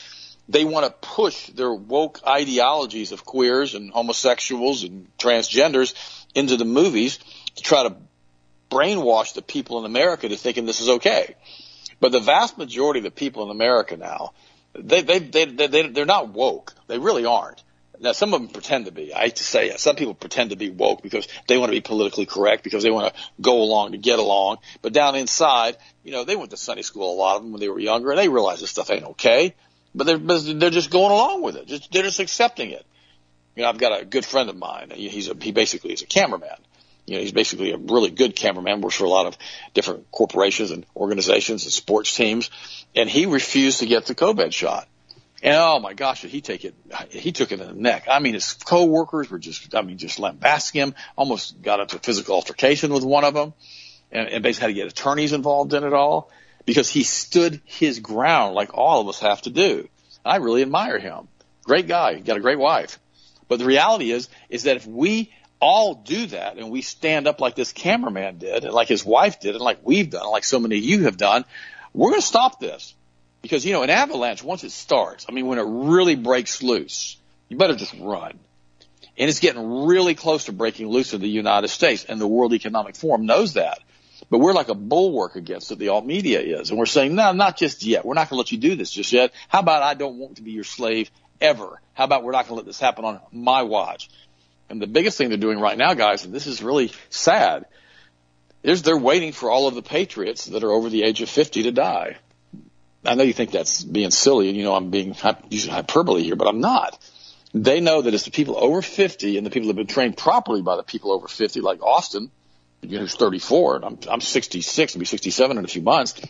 they 0.47 0.65
want 0.65 0.85
to 0.87 1.07
push 1.07 1.47
their 1.49 1.71
woke 1.71 2.21
ideologies 2.25 3.11
of 3.11 3.23
queers 3.23 3.75
and 3.75 3.91
homosexuals 3.91 4.83
and 4.83 5.07
transgenders 5.19 5.93
into 6.33 6.57
the 6.57 6.65
movies 6.65 7.19
to 7.55 7.63
try 7.63 7.83
to 7.83 7.95
brainwash 8.71 9.33
the 9.33 9.43
people 9.43 9.79
in 9.79 9.85
America 9.85 10.27
to 10.27 10.35
thinking 10.35 10.65
this 10.65 10.81
is 10.81 10.89
okay. 10.89 11.35
But 11.99 12.11
the 12.11 12.19
vast 12.19 12.57
majority 12.57 12.99
of 12.99 13.03
the 13.03 13.11
people 13.11 13.43
in 13.43 13.51
America 13.51 13.97
now, 13.97 14.33
they, 14.73 15.01
they, 15.01 15.19
they, 15.19 15.45
they, 15.45 15.67
they 15.67 15.87
they're 15.87 16.05
not 16.05 16.29
woke. 16.29 16.73
They 16.87 16.99
really 16.99 17.25
aren't. 17.25 17.63
Now, 18.01 18.13
some 18.13 18.33
of 18.33 18.41
them 18.41 18.49
pretend 18.49 18.85
to 18.85 18.93
be. 18.93 19.13
I 19.13 19.23
hate 19.23 19.35
to 19.37 19.43
say 19.43 19.69
it. 19.69 19.79
Some 19.79 19.97
people 19.97 20.13
pretend 20.13 20.51
to 20.51 20.55
be 20.55 20.69
woke 20.69 21.01
because 21.01 21.27
they 21.47 21.57
want 21.57 21.69
to 21.69 21.75
be 21.75 21.81
politically 21.81 22.25
correct, 22.25 22.63
because 22.63 22.81
they 22.81 22.91
want 22.91 23.13
to 23.13 23.21
go 23.41 23.61
along 23.61 23.91
to 23.91 23.97
get 23.97 24.19
along. 24.19 24.59
But 24.81 24.93
down 24.93 25.15
inside, 25.15 25.75
you 26.03 26.13
know, 26.13 26.23
they 26.23 26.37
went 26.37 26.51
to 26.51 26.57
Sunday 26.57 26.81
school, 26.81 27.13
a 27.13 27.17
lot 27.17 27.35
of 27.35 27.41
them, 27.41 27.51
when 27.51 27.59
they 27.59 27.67
were 27.67 27.79
younger, 27.79 28.11
and 28.11 28.19
they 28.19 28.29
realize 28.29 28.61
this 28.61 28.69
stuff 28.69 28.89
ain't 28.89 29.03
okay. 29.03 29.53
But 29.93 30.07
they're, 30.07 30.17
they're 30.17 30.69
just 30.69 30.91
going 30.91 31.11
along 31.11 31.41
with 31.41 31.57
it. 31.57 31.67
Just, 31.67 31.91
they're 31.91 32.03
just 32.03 32.21
accepting 32.21 32.71
it. 32.71 32.85
You 33.57 33.63
know, 33.63 33.69
I've 33.69 33.79
got 33.79 34.01
a 34.01 34.05
good 34.05 34.23
friend 34.23 34.49
of 34.49 34.55
mine. 34.55 34.93
He's 34.95 35.27
a, 35.27 35.35
he 35.35 35.51
basically 35.51 35.91
is 35.91 36.01
a 36.01 36.05
cameraman. 36.05 36.55
You 37.09 37.15
know, 37.15 37.21
he's 37.21 37.31
basically 37.31 37.71
a 37.71 37.77
really 37.77 38.11
good 38.11 38.35
cameraman, 38.35 38.81
works 38.81 38.95
for 38.95 39.05
a 39.05 39.09
lot 39.09 39.25
of 39.25 39.37
different 39.73 40.11
corporations 40.11 40.69
and 40.69 40.85
organizations 40.95 41.63
and 41.63 41.73
sports 41.73 42.15
teams. 42.15 42.51
And 42.95 43.09
he 43.09 43.25
refused 43.25 43.79
to 43.79 43.87
get 43.87 44.05
the 44.05 44.13
COVID 44.13 44.53
shot. 44.53 44.87
And 45.41 45.55
oh 45.55 45.79
my 45.79 45.93
gosh, 45.93 46.21
did 46.21 46.31
he 46.31 46.41
take 46.41 46.65
it? 46.65 46.75
He 47.09 47.31
took 47.31 47.51
it 47.51 47.59
in 47.59 47.67
the 47.67 47.73
neck. 47.73 48.07
I 48.11 48.19
mean, 48.19 48.35
his 48.35 48.53
coworkers 48.53 49.29
were 49.29 49.39
just, 49.39 49.73
I 49.73 49.81
mean, 49.81 49.97
just 49.97 50.19
lambasting 50.19 50.81
him. 50.81 50.95
Almost 51.15 51.61
got 51.61 51.79
into 51.79 51.95
a 51.95 51.99
physical 51.99 52.35
altercation 52.35 52.93
with 52.93 53.03
one 53.03 53.23
of 53.23 53.33
them, 53.33 53.53
and, 54.11 54.27
and 54.27 54.43
basically 54.43 54.73
had 54.73 54.75
to 54.75 54.81
get 54.81 54.91
attorneys 54.91 55.33
involved 55.33 55.73
in 55.73 55.83
it 55.83 55.93
all 55.93 56.29
because 56.65 56.89
he 56.89 57.03
stood 57.03 57.61
his 57.65 57.99
ground 57.99 58.53
like 58.53 58.77
all 58.77 59.01
of 59.01 59.07
us 59.07 59.19
have 59.21 59.41
to 59.43 59.49
do. 59.49 59.87
I 60.25 60.35
really 60.35 60.61
admire 60.61 60.99
him. 60.99 61.29
Great 61.63 61.87
guy, 61.87 62.19
got 62.19 62.37
a 62.37 62.41
great 62.41 62.59
wife. 62.59 62.99
But 63.47 63.59
the 63.59 63.65
reality 63.65 64.11
is, 64.11 64.29
is 64.49 64.63
that 64.63 64.75
if 64.75 64.85
we 64.85 65.31
all 65.59 65.95
do 65.95 66.27
that 66.27 66.57
and 66.57 66.69
we 66.71 66.81
stand 66.81 67.27
up 67.27 67.41
like 67.41 67.55
this 67.55 67.71
cameraman 67.73 68.37
did, 68.37 68.63
and 68.63 68.73
like 68.73 68.87
his 68.87 69.05
wife 69.05 69.39
did, 69.39 69.55
and 69.55 69.63
like 69.63 69.79
we've 69.83 70.09
done, 70.09 70.29
like 70.31 70.43
so 70.43 70.59
many 70.59 70.77
of 70.77 70.83
you 70.83 71.03
have 71.03 71.17
done, 71.17 71.45
we're 71.93 72.11
going 72.11 72.21
to 72.21 72.27
stop 72.27 72.59
this. 72.59 72.93
Because, 73.41 73.65
you 73.65 73.71
know, 73.71 73.83
an 73.83 73.89
avalanche, 73.89 74.43
once 74.43 74.65
it 74.65 74.71
starts, 74.71 75.25
I 75.29 75.31
mean, 75.31 75.47
when 75.47 75.59
it 75.59 75.65
really 75.65 76.15
breaks 76.15 76.61
loose, 76.61 77.17
you 77.47 77.57
better 77.57 77.75
just 77.75 77.95
run. 77.97 78.37
And 79.17 79.29
it's 79.29 79.39
getting 79.39 79.85
really 79.85 80.13
close 80.13 80.45
to 80.45 80.51
breaking 80.51 80.87
loose 80.87 81.13
in 81.13 81.21
the 81.21 81.29
United 81.29 81.69
States, 81.69 82.05
and 82.05 82.19
the 82.19 82.27
World 82.27 82.53
Economic 82.53 82.95
Forum 82.95 83.25
knows 83.25 83.53
that. 83.53 83.79
But 84.29 84.39
we're 84.39 84.53
like 84.53 84.67
a 84.67 84.75
bulwark 84.75 85.35
against 85.37 85.71
it, 85.71 85.79
the 85.79 85.89
alt 85.89 86.05
media 86.05 86.41
is. 86.41 86.69
And 86.69 86.77
we're 86.77 86.85
saying, 86.85 87.15
no, 87.15 87.31
not 87.31 87.57
just 87.57 87.83
yet. 87.83 88.05
We're 88.05 88.13
not 88.13 88.29
going 88.29 88.35
to 88.35 88.39
let 88.39 88.51
you 88.51 88.57
do 88.57 88.75
this 88.75 88.91
just 88.91 89.11
yet. 89.13 89.33
How 89.47 89.59
about 89.59 89.83
I 89.83 89.93
don't 89.93 90.17
want 90.17 90.35
to 90.35 90.41
be 90.41 90.51
your 90.51 90.65
slave 90.65 91.09
ever? 91.39 91.81
How 91.93 92.03
about 92.03 92.23
we're 92.23 92.33
not 92.33 92.47
going 92.47 92.55
to 92.55 92.55
let 92.55 92.65
this 92.65 92.79
happen 92.79 93.05
on 93.05 93.21
my 93.31 93.63
watch? 93.63 94.09
And 94.69 94.81
the 94.81 94.87
biggest 94.87 95.17
thing 95.17 95.29
they're 95.29 95.37
doing 95.37 95.59
right 95.59 95.77
now, 95.77 95.93
guys, 95.93 96.25
and 96.25 96.33
this 96.33 96.47
is 96.47 96.61
really 96.61 96.91
sad, 97.09 97.65
is 98.61 98.83
they're 98.83 98.97
waiting 98.97 99.31
for 99.31 99.49
all 99.49 99.67
of 99.67 99.75
the 99.75 99.81
patriots 99.81 100.45
that 100.45 100.63
are 100.63 100.71
over 100.71 100.89
the 100.89 101.03
age 101.03 101.21
of 101.21 101.29
50 101.29 101.63
to 101.63 101.71
die. 101.71 102.17
I 103.05 103.15
know 103.15 103.23
you 103.23 103.33
think 103.33 103.51
that's 103.51 103.83
being 103.83 104.11
silly, 104.11 104.49
and 104.49 104.57
you 104.57 104.63
know 104.63 104.75
I'm 104.75 104.89
being 104.89 105.15
using 105.49 105.71
hyperbole 105.71 106.23
here, 106.23 106.35
but 106.35 106.47
I'm 106.47 106.59
not. 106.59 106.99
They 107.53 107.79
know 107.79 108.01
that 108.01 108.13
it's 108.13 108.25
the 108.25 108.31
people 108.31 108.57
over 108.57 108.81
50 108.81 109.37
and 109.37 109.45
the 109.45 109.49
people 109.49 109.67
that 109.67 109.77
have 109.77 109.87
been 109.87 109.93
trained 109.93 110.17
properly 110.17 110.61
by 110.61 110.75
the 110.75 110.83
people 110.83 111.11
over 111.11 111.27
50, 111.27 111.61
like 111.61 111.81
Austin, 111.81 112.29
who's 112.87 113.15
34, 113.15 113.77
and 113.77 113.85
I'm, 113.85 113.99
I'm 114.09 114.21
66, 114.21 114.95
I'll 114.95 114.99
be 114.99 115.05
67 115.05 115.57
in 115.57 115.65
a 115.65 115.67
few 115.67 115.81
months, 115.81 116.21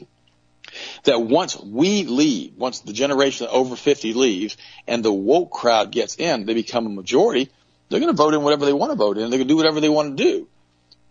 that 1.04 1.22
once 1.22 1.60
we 1.60 2.04
leave, 2.04 2.56
once 2.56 2.82
the 2.82 2.94
generation 2.94 3.48
over 3.50 3.76
50 3.76 4.14
leaves 4.14 4.56
and 4.88 5.04
the 5.04 5.12
woke 5.12 5.52
crowd 5.52 5.92
gets 5.92 6.16
in, 6.18 6.46
they 6.46 6.54
become 6.54 6.86
a 6.86 6.90
majority, 6.90 7.50
they're 7.90 8.00
going 8.00 8.12
to 8.12 8.18
vote 8.18 8.34
in 8.34 8.44
whatever 8.44 8.66
they 8.66 8.74
want 8.74 8.92
to 8.92 8.96
vote 8.96 9.18
in. 9.18 9.30
They're 9.30 9.40
going 9.40 9.48
to 9.48 9.54
do 9.54 9.58
whatever 9.58 9.80
they 9.80 9.90
want 9.90 10.18
to 10.18 10.24
do. 10.24 10.48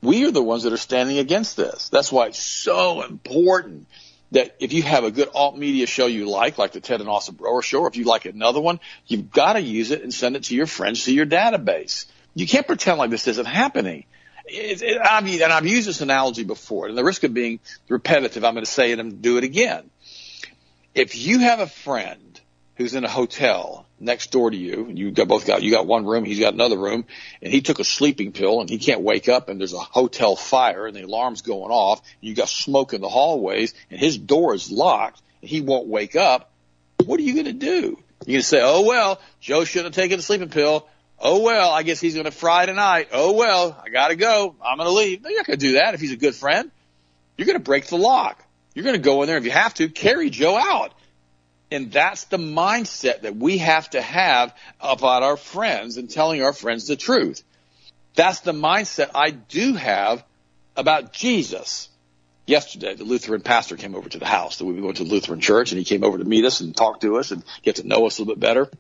We 0.00 0.26
are 0.26 0.30
the 0.30 0.42
ones 0.42 0.62
that 0.62 0.72
are 0.72 0.78
standing 0.78 1.18
against 1.18 1.56
this. 1.56 1.88
That's 1.88 2.12
why 2.12 2.26
it's 2.26 2.38
so 2.38 3.02
important 3.02 3.88
that 4.30 4.56
if 4.60 4.72
you 4.72 4.82
have 4.82 5.04
a 5.04 5.10
good 5.10 5.28
alt 5.34 5.56
media 5.56 5.86
show 5.86 6.06
you 6.06 6.28
like, 6.28 6.58
like 6.58 6.72
the 6.72 6.80
Ted 6.80 7.00
and 7.00 7.08
Austin 7.08 7.34
Broer 7.34 7.62
show, 7.62 7.80
or 7.80 7.88
if 7.88 7.96
you 7.96 8.04
like 8.04 8.26
another 8.26 8.60
one, 8.60 8.78
you've 9.06 9.30
got 9.30 9.54
to 9.54 9.60
use 9.60 9.90
it 9.90 10.02
and 10.02 10.12
send 10.12 10.36
it 10.36 10.44
to 10.44 10.54
your 10.54 10.66
friends 10.66 11.04
to 11.04 11.12
your 11.12 11.26
database. 11.26 12.06
You 12.34 12.46
can't 12.46 12.66
pretend 12.66 12.98
like 12.98 13.10
this 13.10 13.26
isn't 13.26 13.46
happening. 13.46 14.04
It, 14.44 14.82
it, 14.82 15.00
I've, 15.00 15.26
and 15.26 15.52
I've 15.52 15.66
used 15.66 15.88
this 15.88 16.00
analogy 16.00 16.44
before, 16.44 16.88
and 16.88 16.96
the 16.96 17.04
risk 17.04 17.24
of 17.24 17.34
being 17.34 17.58
repetitive, 17.88 18.44
I'm 18.44 18.54
going 18.54 18.64
to 18.64 18.70
say 18.70 18.92
it 18.92 19.00
and 19.00 19.20
do 19.20 19.38
it 19.38 19.44
again. 19.44 19.90
If 20.94 21.16
you 21.16 21.40
have 21.40 21.60
a 21.60 21.66
friend 21.66 22.40
who's 22.76 22.94
in 22.94 23.04
a 23.04 23.10
hotel 23.10 23.86
next 24.01 24.30
door 24.30 24.51
to 24.51 24.57
you, 24.57 24.86
and 24.88 24.99
you 24.99 25.11
got 25.11 25.28
both 25.28 25.46
got 25.46 25.62
you 25.62 25.70
got 25.70 25.86
one 25.86 26.07
room, 26.07 26.24
he's 26.24 26.40
got 26.40 26.55
another 26.55 26.78
room, 26.78 27.05
and 27.42 27.53
he 27.53 27.61
took 27.61 27.78
a 27.78 27.84
sleeping 27.84 28.32
pill 28.32 28.61
and 28.61 28.68
he 28.68 28.78
can't 28.78 29.01
wake 29.01 29.28
up, 29.28 29.49
and 29.49 29.61
there's 29.61 29.72
a 29.72 29.78
hotel 29.78 30.36
fire 30.36 30.86
and 30.86 30.96
the 30.96 31.03
alarm's 31.03 31.42
going 31.42 31.70
off, 31.70 32.01
and 32.20 32.28
you 32.28 32.34
got 32.34 32.49
smoke 32.49 32.92
in 32.92 33.01
the 33.01 33.09
hallways, 33.09 33.74
and 33.90 33.99
his 33.99 34.16
door 34.18 34.55
is 34.55 34.70
locked, 34.70 35.22
and 35.42 35.51
he 35.51 35.61
won't 35.61 35.86
wake 35.86 36.16
up. 36.16 36.51
What 37.05 37.20
are 37.20 37.22
you 37.22 37.34
going 37.34 37.46
to 37.46 37.53
do? 37.53 37.99
You're 38.26 38.34
going 38.34 38.40
to 38.40 38.42
say, 38.42 38.61
"Oh 38.62 38.84
well, 38.84 39.20
Joe 39.40 39.64
shouldn't 39.64 39.94
have 39.94 40.03
taken 40.03 40.18
the 40.18 40.22
sleeping 40.22 40.51
pill. 40.51 40.88
Oh 41.18 41.42
well, 41.42 41.70
I 41.70 41.82
guess 41.82 42.01
he's 42.01 42.14
going 42.14 42.26
to 42.26 42.30
fry 42.30 42.66
tonight. 42.66 43.09
Oh 43.12 43.32
well, 43.32 43.80
I 43.84 43.90
got 43.90 44.09
to 44.09 44.16
go. 44.16 44.55
I'm 44.62 44.78
going 44.78 44.88
to 44.88 44.94
leave." 44.94 45.22
No, 45.22 45.28
you're 45.28 45.38
not 45.38 45.46
going 45.46 45.59
to 45.59 45.66
do 45.66 45.72
that 45.74 45.94
if 45.94 46.01
he's 46.01 46.12
a 46.12 46.16
good 46.16 46.34
friend. 46.34 46.70
You're 47.36 47.46
going 47.46 47.59
to 47.59 47.64
break 47.64 47.86
the 47.86 47.96
lock. 47.96 48.44
You're 48.74 48.84
going 48.84 48.96
to 48.96 49.03
go 49.03 49.22
in 49.22 49.28
there 49.28 49.38
if 49.38 49.44
you 49.44 49.51
have 49.51 49.74
to, 49.74 49.88
carry 49.88 50.30
Joe 50.30 50.57
out. 50.57 50.92
And 51.70 51.92
that's 51.92 52.24
the 52.24 52.38
mindset 52.38 53.22
that 53.22 53.36
we 53.36 53.58
have 53.58 53.90
to 53.90 54.00
have 54.00 54.54
about 54.80 55.22
our 55.22 55.36
friends 55.36 55.96
and 55.96 56.08
telling 56.08 56.42
our 56.42 56.52
friends 56.52 56.86
the 56.86 56.96
truth. 56.96 57.42
That's 58.14 58.40
the 58.40 58.52
mindset 58.52 59.10
I 59.14 59.30
do 59.30 59.74
have 59.74 60.24
about 60.76 61.12
Jesus. 61.12 61.88
Yesterday, 62.46 62.94
the 62.94 63.04
Lutheran 63.04 63.42
pastor 63.42 63.76
came 63.76 63.94
over 63.94 64.08
to 64.08 64.18
the 64.18 64.26
house 64.26 64.56
that 64.56 64.64
we 64.64 64.72
were 64.72 64.80
going 64.80 64.94
to 64.94 65.04
the 65.04 65.10
Lutheran 65.10 65.40
church 65.40 65.70
and 65.70 65.78
he 65.78 65.84
came 65.84 66.02
over 66.02 66.16
to 66.16 66.24
meet 66.24 66.46
us 66.46 66.60
and 66.60 66.74
talk 66.74 67.00
to 67.02 67.18
us 67.18 67.30
and 67.30 67.44
get 67.62 67.76
to 67.76 67.86
know 67.86 68.06
us 68.06 68.18
a 68.18 68.22
little 68.22 68.34
bit 68.34 68.40
better. 68.40 68.70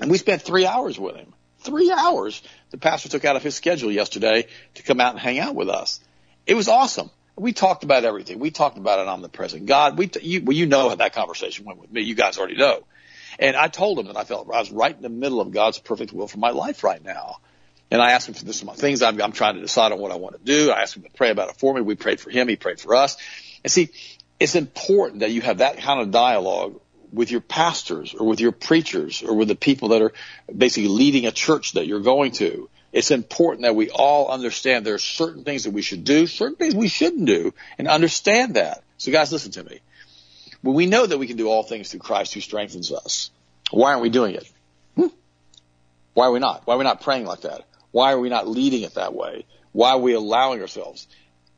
And 0.00 0.10
we 0.10 0.18
spent 0.18 0.42
three 0.42 0.66
hours 0.66 0.98
with 0.98 1.14
him. 1.14 1.32
Three 1.60 1.92
hours 1.92 2.42
the 2.70 2.78
pastor 2.78 3.08
took 3.08 3.24
out 3.24 3.36
of 3.36 3.42
his 3.44 3.54
schedule 3.54 3.92
yesterday 3.92 4.48
to 4.74 4.82
come 4.82 5.00
out 5.00 5.12
and 5.12 5.20
hang 5.20 5.38
out 5.38 5.54
with 5.54 5.68
us. 5.68 6.00
It 6.46 6.54
was 6.54 6.68
awesome 6.68 7.10
we 7.38 7.52
talked 7.52 7.84
about 7.84 8.04
everything. 8.04 8.38
We 8.38 8.50
talked 8.50 8.78
about 8.78 8.98
it 8.98 9.08
on 9.08 9.22
the 9.22 9.28
present 9.28 9.66
God. 9.66 9.96
We, 9.96 10.08
t- 10.08 10.26
you, 10.26 10.42
well, 10.42 10.56
you 10.56 10.66
know 10.66 10.88
how 10.88 10.94
that 10.96 11.14
conversation 11.14 11.64
went 11.64 11.78
with 11.78 11.90
me. 11.90 12.02
You 12.02 12.14
guys 12.14 12.38
already 12.38 12.56
know. 12.56 12.84
And 13.38 13.56
I 13.56 13.68
told 13.68 13.98
him 13.98 14.06
that 14.06 14.16
I 14.16 14.24
felt 14.24 14.50
I 14.52 14.58
was 14.58 14.72
right 14.72 14.94
in 14.94 15.02
the 15.02 15.08
middle 15.08 15.40
of 15.40 15.52
God's 15.52 15.78
perfect 15.78 16.12
will 16.12 16.26
for 16.26 16.38
my 16.38 16.50
life 16.50 16.82
right 16.82 17.02
now. 17.02 17.36
And 17.90 18.02
I 18.02 18.12
asked 18.12 18.28
him 18.28 18.34
for 18.34 18.44
this 18.44 18.62
my 18.64 18.74
things 18.74 19.02
I'm, 19.02 19.20
I'm 19.22 19.32
trying 19.32 19.54
to 19.54 19.60
decide 19.60 19.92
on 19.92 19.98
what 19.98 20.12
I 20.12 20.16
want 20.16 20.36
to 20.36 20.44
do. 20.44 20.70
I 20.70 20.82
asked 20.82 20.96
him 20.96 21.04
to 21.04 21.10
pray 21.10 21.30
about 21.30 21.48
it 21.48 21.56
for 21.56 21.72
me. 21.72 21.80
We 21.80 21.94
prayed 21.94 22.20
for 22.20 22.30
him. 22.30 22.48
He 22.48 22.56
prayed 22.56 22.80
for 22.80 22.94
us. 22.94 23.16
And 23.64 23.70
see, 23.70 23.90
it's 24.40 24.54
important 24.54 25.20
that 25.20 25.30
you 25.30 25.40
have 25.40 25.58
that 25.58 25.78
kind 25.78 26.00
of 26.00 26.10
dialogue 26.10 26.80
with 27.12 27.30
your 27.30 27.40
pastors 27.40 28.14
or 28.14 28.26
with 28.26 28.40
your 28.40 28.52
preachers 28.52 29.22
or 29.22 29.34
with 29.34 29.48
the 29.48 29.54
people 29.54 29.88
that 29.88 30.02
are 30.02 30.12
basically 30.54 30.88
leading 30.88 31.26
a 31.26 31.32
church 31.32 31.72
that 31.72 31.86
you're 31.86 32.00
going 32.00 32.32
to 32.32 32.68
it's 32.92 33.10
important 33.10 33.62
that 33.62 33.76
we 33.76 33.90
all 33.90 34.28
understand 34.28 34.86
there 34.86 34.94
are 34.94 34.98
certain 34.98 35.44
things 35.44 35.64
that 35.64 35.72
we 35.72 35.82
should 35.82 36.04
do, 36.04 36.26
certain 36.26 36.56
things 36.56 36.74
we 36.74 36.88
shouldn't 36.88 37.26
do, 37.26 37.52
and 37.76 37.86
understand 37.86 38.54
that. 38.54 38.82
So 38.96 39.12
guys, 39.12 39.30
listen 39.30 39.52
to 39.52 39.64
me. 39.64 39.80
When 40.62 40.74
we 40.74 40.86
know 40.86 41.06
that 41.06 41.18
we 41.18 41.26
can 41.26 41.36
do 41.36 41.48
all 41.48 41.62
things 41.62 41.90
through 41.90 42.00
Christ 42.00 42.34
who 42.34 42.40
strengthens 42.40 42.90
us, 42.90 43.30
why 43.70 43.90
aren't 43.90 44.02
we 44.02 44.10
doing 44.10 44.34
it? 44.34 44.50
Hmm? 44.96 45.08
Why 46.14 46.26
are 46.26 46.32
we 46.32 46.40
not? 46.40 46.66
Why 46.66 46.74
are 46.74 46.78
we 46.78 46.84
not 46.84 47.02
praying 47.02 47.26
like 47.26 47.42
that? 47.42 47.64
Why 47.90 48.12
are 48.12 48.18
we 48.18 48.28
not 48.28 48.48
leading 48.48 48.82
it 48.82 48.94
that 48.94 49.14
way? 49.14 49.44
Why 49.72 49.90
are 49.90 49.98
we 49.98 50.14
allowing 50.14 50.60
ourselves? 50.60 51.06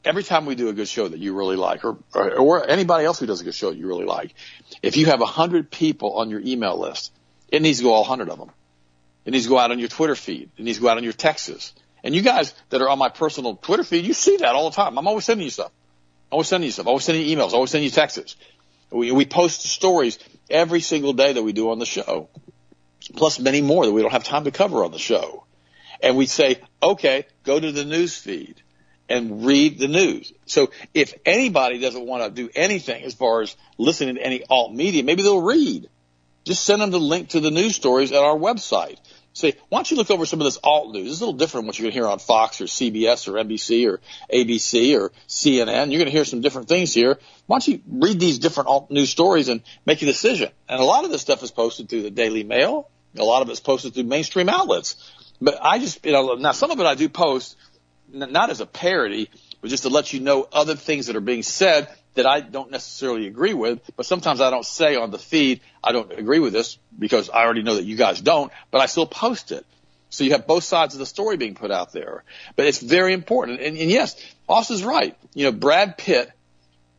Every 0.04 0.22
time 0.22 0.46
we 0.46 0.54
do 0.54 0.68
a 0.68 0.72
good 0.72 0.88
show 0.88 1.06
that 1.06 1.18
you 1.18 1.34
really 1.34 1.56
like, 1.56 1.84
or, 1.84 1.98
or, 2.14 2.34
or 2.34 2.68
anybody 2.68 3.04
else 3.04 3.18
who 3.20 3.26
does 3.26 3.40
a 3.40 3.44
good 3.44 3.54
show 3.54 3.70
that 3.70 3.78
you 3.78 3.86
really 3.86 4.04
like, 4.04 4.34
if 4.82 4.96
you 4.96 5.06
have 5.06 5.20
a 5.20 5.26
hundred 5.26 5.70
people 5.70 6.14
on 6.14 6.30
your 6.30 6.40
email 6.40 6.78
list, 6.78 7.12
it 7.48 7.62
needs 7.62 7.78
to 7.78 7.84
go 7.84 7.92
all 7.92 8.04
hundred 8.04 8.30
of 8.30 8.38
them. 8.38 8.50
It 9.24 9.32
needs 9.32 9.44
to 9.44 9.50
go 9.50 9.58
out 9.58 9.70
on 9.70 9.78
your 9.78 9.88
Twitter 9.88 10.14
feed. 10.14 10.50
It 10.56 10.62
needs 10.62 10.78
to 10.78 10.82
go 10.82 10.88
out 10.88 10.96
on 10.96 11.04
your 11.04 11.12
texts. 11.12 11.74
And 12.02 12.14
you 12.14 12.22
guys 12.22 12.54
that 12.70 12.80
are 12.80 12.88
on 12.88 12.98
my 12.98 13.10
personal 13.10 13.56
Twitter 13.56 13.84
feed, 13.84 14.04
you 14.04 14.14
see 14.14 14.38
that 14.38 14.54
all 14.54 14.70
the 14.70 14.76
time. 14.76 14.98
I'm 14.98 15.06
always 15.06 15.24
sending 15.24 15.44
you 15.44 15.50
stuff. 15.50 15.72
I'm 16.30 16.36
always 16.36 16.48
sending 16.48 16.66
you 16.66 16.72
stuff. 16.72 16.84
I'm 16.84 16.88
always 16.88 17.04
sending 17.04 17.26
you 17.26 17.36
emails. 17.36 17.48
I'm 17.48 17.56
always 17.56 17.70
sending 17.70 17.84
you 17.84 17.90
texts. 17.90 18.36
We, 18.90 19.12
we 19.12 19.26
post 19.26 19.62
stories 19.62 20.18
every 20.48 20.80
single 20.80 21.12
day 21.12 21.32
that 21.32 21.42
we 21.42 21.52
do 21.52 21.70
on 21.70 21.78
the 21.78 21.86
show, 21.86 22.28
plus 23.14 23.38
many 23.38 23.60
more 23.60 23.86
that 23.86 23.92
we 23.92 24.02
don't 24.02 24.10
have 24.10 24.24
time 24.24 24.44
to 24.44 24.50
cover 24.50 24.84
on 24.84 24.90
the 24.90 24.98
show. 24.98 25.44
And 26.02 26.16
we 26.16 26.26
say, 26.26 26.60
okay, 26.82 27.26
go 27.44 27.60
to 27.60 27.72
the 27.72 27.84
news 27.84 28.16
feed 28.16 28.62
and 29.08 29.44
read 29.44 29.78
the 29.78 29.88
news. 29.88 30.32
So 30.46 30.70
if 30.94 31.14
anybody 31.26 31.80
doesn't 31.80 32.06
want 32.06 32.22
to 32.22 32.30
do 32.30 32.48
anything 32.54 33.04
as 33.04 33.12
far 33.12 33.42
as 33.42 33.54
listening 33.76 34.14
to 34.14 34.22
any 34.22 34.44
alt 34.48 34.72
media, 34.72 35.02
maybe 35.02 35.22
they'll 35.22 35.42
read. 35.42 35.88
Just 36.44 36.64
send 36.64 36.82
them 36.82 36.90
the 36.90 37.00
link 37.00 37.30
to 37.30 37.40
the 37.40 37.50
news 37.50 37.76
stories 37.76 38.12
at 38.12 38.22
our 38.22 38.36
website. 38.36 38.98
Say, 39.32 39.54
why 39.68 39.78
don't 39.78 39.90
you 39.90 39.96
look 39.96 40.10
over 40.10 40.26
some 40.26 40.40
of 40.40 40.44
this 40.44 40.58
alt 40.62 40.92
news? 40.92 41.12
It's 41.12 41.20
a 41.20 41.24
little 41.24 41.38
different 41.38 41.66
what 41.66 41.78
you're 41.78 41.84
going 41.84 41.92
to 41.92 41.98
hear 41.98 42.08
on 42.08 42.18
Fox 42.18 42.60
or 42.60 42.64
CBS 42.64 43.28
or 43.28 43.32
NBC 43.32 43.88
or 43.88 44.00
ABC 44.32 44.98
or 44.98 45.12
CNN. 45.28 45.90
You're 45.90 46.00
going 46.00 46.06
to 46.06 46.10
hear 46.10 46.24
some 46.24 46.40
different 46.40 46.68
things 46.68 46.92
here. 46.92 47.18
Why 47.46 47.54
don't 47.54 47.68
you 47.68 47.80
read 47.88 48.18
these 48.18 48.38
different 48.38 48.68
alt 48.68 48.90
news 48.90 49.10
stories 49.10 49.48
and 49.48 49.62
make 49.86 50.02
a 50.02 50.06
decision? 50.06 50.50
And 50.68 50.80
a 50.80 50.84
lot 50.84 51.04
of 51.04 51.10
this 51.10 51.20
stuff 51.20 51.42
is 51.44 51.52
posted 51.52 51.88
through 51.88 52.02
the 52.02 52.10
Daily 52.10 52.42
Mail. 52.42 52.90
A 53.16 53.24
lot 53.24 53.42
of 53.42 53.50
it's 53.50 53.60
posted 53.60 53.94
through 53.94 54.04
mainstream 54.04 54.48
outlets. 54.48 55.12
But 55.40 55.58
I 55.62 55.78
just, 55.78 56.04
you 56.04 56.12
know, 56.12 56.34
now 56.34 56.52
some 56.52 56.72
of 56.72 56.80
it 56.80 56.86
I 56.86 56.96
do 56.96 57.08
post 57.08 57.56
not 58.12 58.50
as 58.50 58.60
a 58.60 58.66
parody, 58.66 59.30
but 59.60 59.70
just 59.70 59.84
to 59.84 59.88
let 59.88 60.12
you 60.12 60.20
know 60.20 60.48
other 60.52 60.74
things 60.74 61.06
that 61.06 61.16
are 61.16 61.20
being 61.20 61.42
said 61.42 61.88
that 62.14 62.26
I 62.26 62.40
don't 62.40 62.70
necessarily 62.70 63.26
agree 63.26 63.54
with, 63.54 63.80
but 63.96 64.06
sometimes 64.06 64.40
I 64.40 64.50
don't 64.50 64.66
say 64.66 64.96
on 64.96 65.10
the 65.10 65.18
feed, 65.18 65.60
I 65.82 65.92
don't 65.92 66.12
agree 66.12 66.40
with 66.40 66.52
this 66.52 66.78
because 66.98 67.30
I 67.30 67.44
already 67.44 67.62
know 67.62 67.76
that 67.76 67.84
you 67.84 67.96
guys 67.96 68.20
don't, 68.20 68.52
but 68.70 68.80
I 68.80 68.86
still 68.86 69.06
post 69.06 69.52
it. 69.52 69.64
So 70.10 70.24
you 70.24 70.32
have 70.32 70.46
both 70.46 70.64
sides 70.64 70.94
of 70.94 70.98
the 70.98 71.06
story 71.06 71.36
being 71.36 71.54
put 71.54 71.70
out 71.70 71.92
there. 71.92 72.24
But 72.56 72.66
it's 72.66 72.80
very 72.80 73.12
important. 73.12 73.60
And, 73.60 73.78
and 73.78 73.90
yes, 73.90 74.16
Austin's 74.48 74.82
right. 74.82 75.16
You 75.34 75.44
know, 75.44 75.52
Brad 75.52 75.96
Pitt 75.96 76.30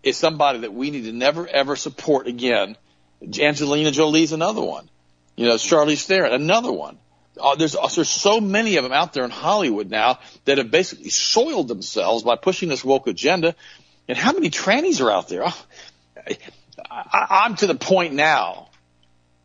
is 0.01 0.18
somebody 0.18 0.59
that 0.59 0.74
we 0.74 0.91
need 0.91 1.03
to 1.03 1.12
never 1.12 1.45
ever 1.47 1.76
support 1.76 2.28
again. 2.28 2.78
Angelina 3.22 3.91
Jolie's 3.91 4.32
another 4.32 4.64
one. 4.64 4.89
You 5.36 5.45
know, 5.45 5.55
Charlize 5.55 6.05
Theron, 6.05 6.34
another 6.34 6.72
one. 6.72 6.97
Uh, 7.39 7.55
there's 7.55 7.76
uh, 7.76 7.88
there's 7.95 8.09
so 8.09 8.41
many 8.41 8.78
of 8.78 8.84
them 8.84 8.91
out 8.91 9.14
there 9.14 9.24
in 9.24 9.32
Hollywood 9.32 9.89
now 9.89 10.20
that 10.45 10.57
have 10.57 10.70
basically 10.70 11.09
soiled 11.09 11.68
themselves 11.68 12.24
by 12.24 12.36
pushing 12.36 12.70
this 12.70 12.84
woke 12.84 13.07
agenda. 13.07 13.55
And 14.12 14.18
how 14.18 14.34
many 14.34 14.49
trannies 14.49 14.99
are 14.99 15.09
out 15.09 15.30
there? 15.30 15.43
Oh, 15.45 15.66
I, 16.91 17.45
I'm 17.45 17.55
to 17.55 17.66
the 17.66 17.76
point 17.76 18.14
now 18.14 18.68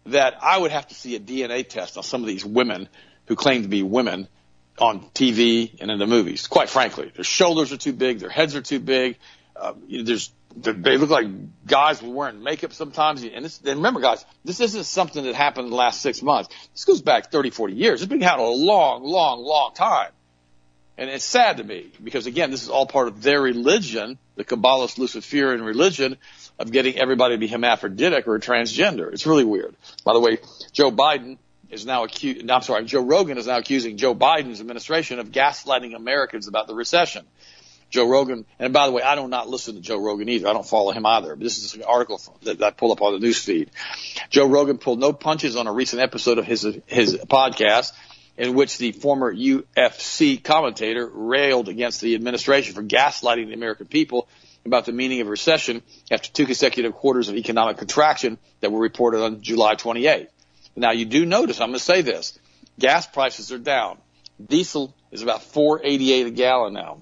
that 0.06 0.34
I 0.42 0.58
would 0.58 0.72
have 0.72 0.88
to 0.88 0.94
see 0.96 1.14
a 1.14 1.20
DNA 1.20 1.68
test 1.68 1.96
on 1.96 2.02
some 2.02 2.20
of 2.22 2.26
these 2.26 2.44
women 2.44 2.88
who 3.26 3.36
claim 3.36 3.62
to 3.62 3.68
be 3.68 3.84
women 3.84 4.26
on 4.80 5.02
TV 5.14 5.80
and 5.80 5.88
in 5.88 6.00
the 6.00 6.06
movies. 6.08 6.48
Quite 6.48 6.68
frankly, 6.68 7.12
their 7.14 7.22
shoulders 7.22 7.72
are 7.72 7.76
too 7.76 7.92
big, 7.92 8.18
their 8.18 8.28
heads 8.28 8.56
are 8.56 8.60
too 8.60 8.80
big. 8.80 9.18
Uh, 9.54 9.74
you 9.86 9.98
know, 9.98 10.04
there's 10.04 10.32
they 10.56 10.96
look 10.96 11.10
like 11.10 11.28
guys 11.64 12.02
wearing 12.02 12.42
makeup 12.42 12.72
sometimes. 12.72 13.22
And, 13.22 13.44
this, 13.44 13.58
and 13.58 13.76
remember, 13.76 14.00
guys, 14.00 14.24
this 14.44 14.58
isn't 14.58 14.82
something 14.82 15.22
that 15.22 15.36
happened 15.36 15.66
in 15.66 15.70
the 15.70 15.76
last 15.76 16.02
six 16.02 16.22
months. 16.22 16.48
This 16.72 16.84
goes 16.84 17.02
back 17.02 17.30
30, 17.30 17.50
40 17.50 17.72
years. 17.72 18.02
It's 18.02 18.08
been 18.08 18.20
happening 18.20 18.48
a 18.48 18.50
long, 18.50 19.04
long, 19.04 19.44
long 19.44 19.74
time. 19.74 20.10
And 20.98 21.08
it's 21.08 21.24
sad 21.24 21.58
to 21.58 21.64
me 21.64 21.92
because 22.02 22.26
again, 22.26 22.50
this 22.50 22.64
is 22.64 22.68
all 22.68 22.86
part 22.86 23.06
of 23.06 23.22
their 23.22 23.40
religion, 23.40 24.18
the 24.36 24.44
Kabbalist 24.44 24.98
Luciferian 24.98 25.62
religion 25.62 26.16
of 26.58 26.70
getting 26.70 26.96
everybody 26.98 27.34
to 27.34 27.38
be 27.38 27.48
hermaphroditic 27.48 28.28
or 28.28 28.38
transgender. 28.38 29.12
It's 29.12 29.26
really 29.26 29.44
weird. 29.44 29.74
By 30.04 30.12
the 30.12 30.20
way, 30.20 30.38
Joe 30.72 30.90
Biden 30.90 31.38
is 31.70 31.84
now 31.84 32.04
accused, 32.04 32.48
I'm 32.48 32.62
sorry, 32.62 32.84
Joe 32.84 33.02
Rogan 33.02 33.38
is 33.38 33.46
now 33.46 33.58
accusing 33.58 33.96
Joe 33.96 34.14
Biden's 34.14 34.60
administration 34.60 35.18
of 35.18 35.32
gaslighting 35.32 35.94
Americans 35.94 36.46
about 36.46 36.68
the 36.68 36.74
recession. 36.74 37.26
Joe 37.88 38.08
Rogan. 38.08 38.44
And 38.58 38.72
by 38.72 38.86
the 38.86 38.92
way, 38.92 39.02
I 39.02 39.14
do 39.14 39.28
not 39.28 39.48
listen 39.48 39.76
to 39.76 39.80
Joe 39.80 39.98
Rogan 39.98 40.28
either. 40.28 40.48
I 40.48 40.52
don't 40.52 40.66
follow 40.66 40.90
him 40.90 41.06
either. 41.06 41.36
But 41.36 41.44
this 41.44 41.58
is 41.58 41.74
an 41.74 41.84
article 41.84 42.20
that 42.42 42.60
I 42.62 42.70
pulled 42.70 42.92
up 42.92 43.02
on 43.02 43.12
the 43.12 43.20
news 43.20 43.38
feed. 43.38 43.70
Joe 44.28 44.48
Rogan 44.48 44.78
pulled 44.78 44.98
no 44.98 45.12
punches 45.12 45.56
on 45.56 45.66
a 45.66 45.72
recent 45.72 46.02
episode 46.02 46.38
of 46.38 46.46
his 46.46 46.66
his 46.86 47.14
podcast 47.14 47.92
in 48.38 48.54
which 48.54 48.78
the 48.78 48.92
former 48.92 49.34
UFC 49.34 50.42
commentator 50.42 51.08
railed 51.12 51.68
against 51.68 52.00
the 52.00 52.14
administration 52.14 52.74
for 52.74 52.82
gaslighting 52.82 53.48
the 53.48 53.54
American 53.54 53.86
people 53.86 54.28
about 54.64 54.84
the 54.84 54.92
meaning 54.92 55.20
of 55.20 55.28
recession 55.28 55.82
after 56.10 56.30
two 56.30 56.46
consecutive 56.46 56.92
quarters 56.92 57.28
of 57.28 57.36
economic 57.36 57.78
contraction 57.78 58.38
that 58.60 58.70
were 58.70 58.80
reported 58.80 59.22
on 59.22 59.40
July 59.40 59.74
28th. 59.74 60.28
Now 60.74 60.92
you 60.92 61.06
do 61.06 61.24
notice, 61.24 61.60
I'm 61.60 61.68
going 61.68 61.78
to 61.78 61.84
say 61.84 62.02
this, 62.02 62.38
gas 62.78 63.06
prices 63.06 63.52
are 63.52 63.58
down. 63.58 63.98
Diesel 64.44 64.94
is 65.10 65.22
about 65.22 65.42
488 65.42 66.26
a 66.26 66.30
gallon 66.30 66.74
now. 66.74 66.98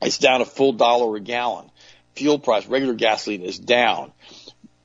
It's 0.00 0.18
down 0.18 0.40
a 0.40 0.46
full 0.46 0.72
dollar 0.72 1.16
a 1.16 1.20
gallon. 1.20 1.70
Fuel 2.14 2.38
price, 2.38 2.66
regular 2.66 2.94
gasoline 2.94 3.42
is 3.42 3.58
down. 3.58 4.12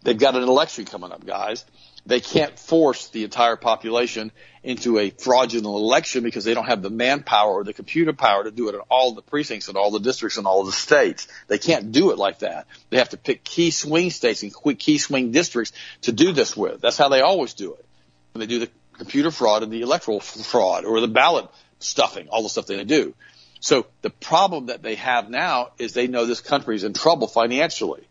They've 0.04 0.18
got 0.18 0.36
an 0.36 0.44
election 0.44 0.86
coming 0.86 1.12
up, 1.12 1.26
guys. 1.26 1.64
They 2.06 2.20
can't 2.20 2.58
force 2.58 3.10
the 3.10 3.24
entire 3.24 3.56
population 3.56 4.32
into 4.64 4.98
a 4.98 5.12
fraudulent 5.12 5.68
election 5.68 6.24
because 6.24 6.44
they 6.44 6.54
don't 6.54 6.66
have 6.66 6.82
the 6.82 6.90
manpower 6.90 7.52
or 7.52 7.64
the 7.64 7.74
computer 7.74 8.14
power 8.14 8.44
to 8.44 8.52
do 8.52 8.70
it 8.70 8.76
in 8.76 8.82
all 8.90 9.14
the 9.14 9.22
precincts 9.22 9.68
and 9.68 9.78
all 9.78 9.92
the 9.92 10.00
districts 10.00 10.38
and 10.38 10.48
all 10.48 10.64
the 10.64 10.72
states. 10.72 11.28
They 11.48 11.58
can't 11.58 11.92
do 11.92 12.12
it 12.12 12.18
like 12.18 12.40
that. 12.40 12.68
They 12.90 12.98
have 12.98 13.10
to 13.10 13.18
pick 13.18 13.44
key 13.44 13.72
swing 13.72 14.10
states 14.10 14.44
and 14.44 14.80
key 14.80 14.98
swing 14.98 15.32
districts 15.32 15.74
to 16.02 16.12
do 16.12 16.32
this 16.32 16.58
with. 16.58 16.82
That's 16.82 16.98
how 16.98 17.10
they 17.10 17.22
always 17.22 17.54
do 17.54 17.74
it. 17.74 17.86
They 18.34 18.48
do 18.48 18.60
the 18.60 18.70
computer 18.98 19.32
fraud 19.32 19.64
and 19.64 19.72
the 19.72 19.82
electoral 19.82 20.20
fraud 20.20 20.86
or 20.86 21.02
the 21.02 21.08
ballot 21.08 21.48
stuffing, 21.80 22.30
all 22.30 22.44
the 22.44 22.50
stuff 22.50 22.68
that 22.68 22.78
they 22.78 22.84
do. 22.84 23.14
So 23.60 23.86
the 24.02 24.10
problem 24.10 24.68
that 24.68 24.82
they 24.82 24.96
have 24.96 25.30
now 25.30 25.70
is 25.78 25.94
they 25.94 26.08
know 26.08 26.26
this 26.26 26.42
country 26.42 26.76
is 26.76 26.84
in 26.84 26.94
trouble 26.94 27.28
financially. 27.28 28.08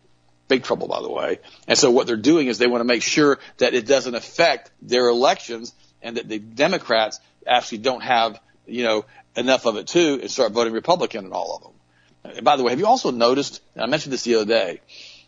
Big 0.51 0.65
trouble, 0.65 0.89
by 0.89 1.01
the 1.01 1.09
way. 1.09 1.39
And 1.69 1.79
so 1.79 1.93
what 1.93 2.09
they're 2.09 2.17
doing 2.17 2.49
is 2.49 2.59
they 2.59 2.67
want 2.67 2.81
to 2.81 2.85
make 2.85 3.05
sure 3.05 3.39
that 3.59 3.73
it 3.73 3.87
doesn't 3.87 4.17
affect 4.17 4.73
their 4.83 5.07
elections 5.07 5.73
and 6.03 6.17
that 6.17 6.29
the 6.29 6.41
Democrats 6.41 7.21
actually 7.47 7.79
don't 7.79 8.03
have, 8.03 8.41
you 8.67 8.83
know, 8.83 9.05
enough 9.37 9.65
of 9.65 9.77
it 9.77 9.87
too 9.87 10.19
and 10.21 10.29
start 10.29 10.51
voting 10.51 10.73
Republican 10.73 11.25
in 11.25 11.33
all 11.33 11.55
of 11.55 11.63
them. 11.63 12.35
And 12.37 12.45
by 12.45 12.57
the 12.57 12.65
way, 12.65 12.71
have 12.71 12.81
you 12.81 12.87
also 12.89 13.13
noticed, 13.13 13.63
and 13.77 13.85
I 13.85 13.87
mentioned 13.87 14.13
this 14.13 14.25
the 14.25 14.35
other 14.35 14.45
day, 14.45 14.81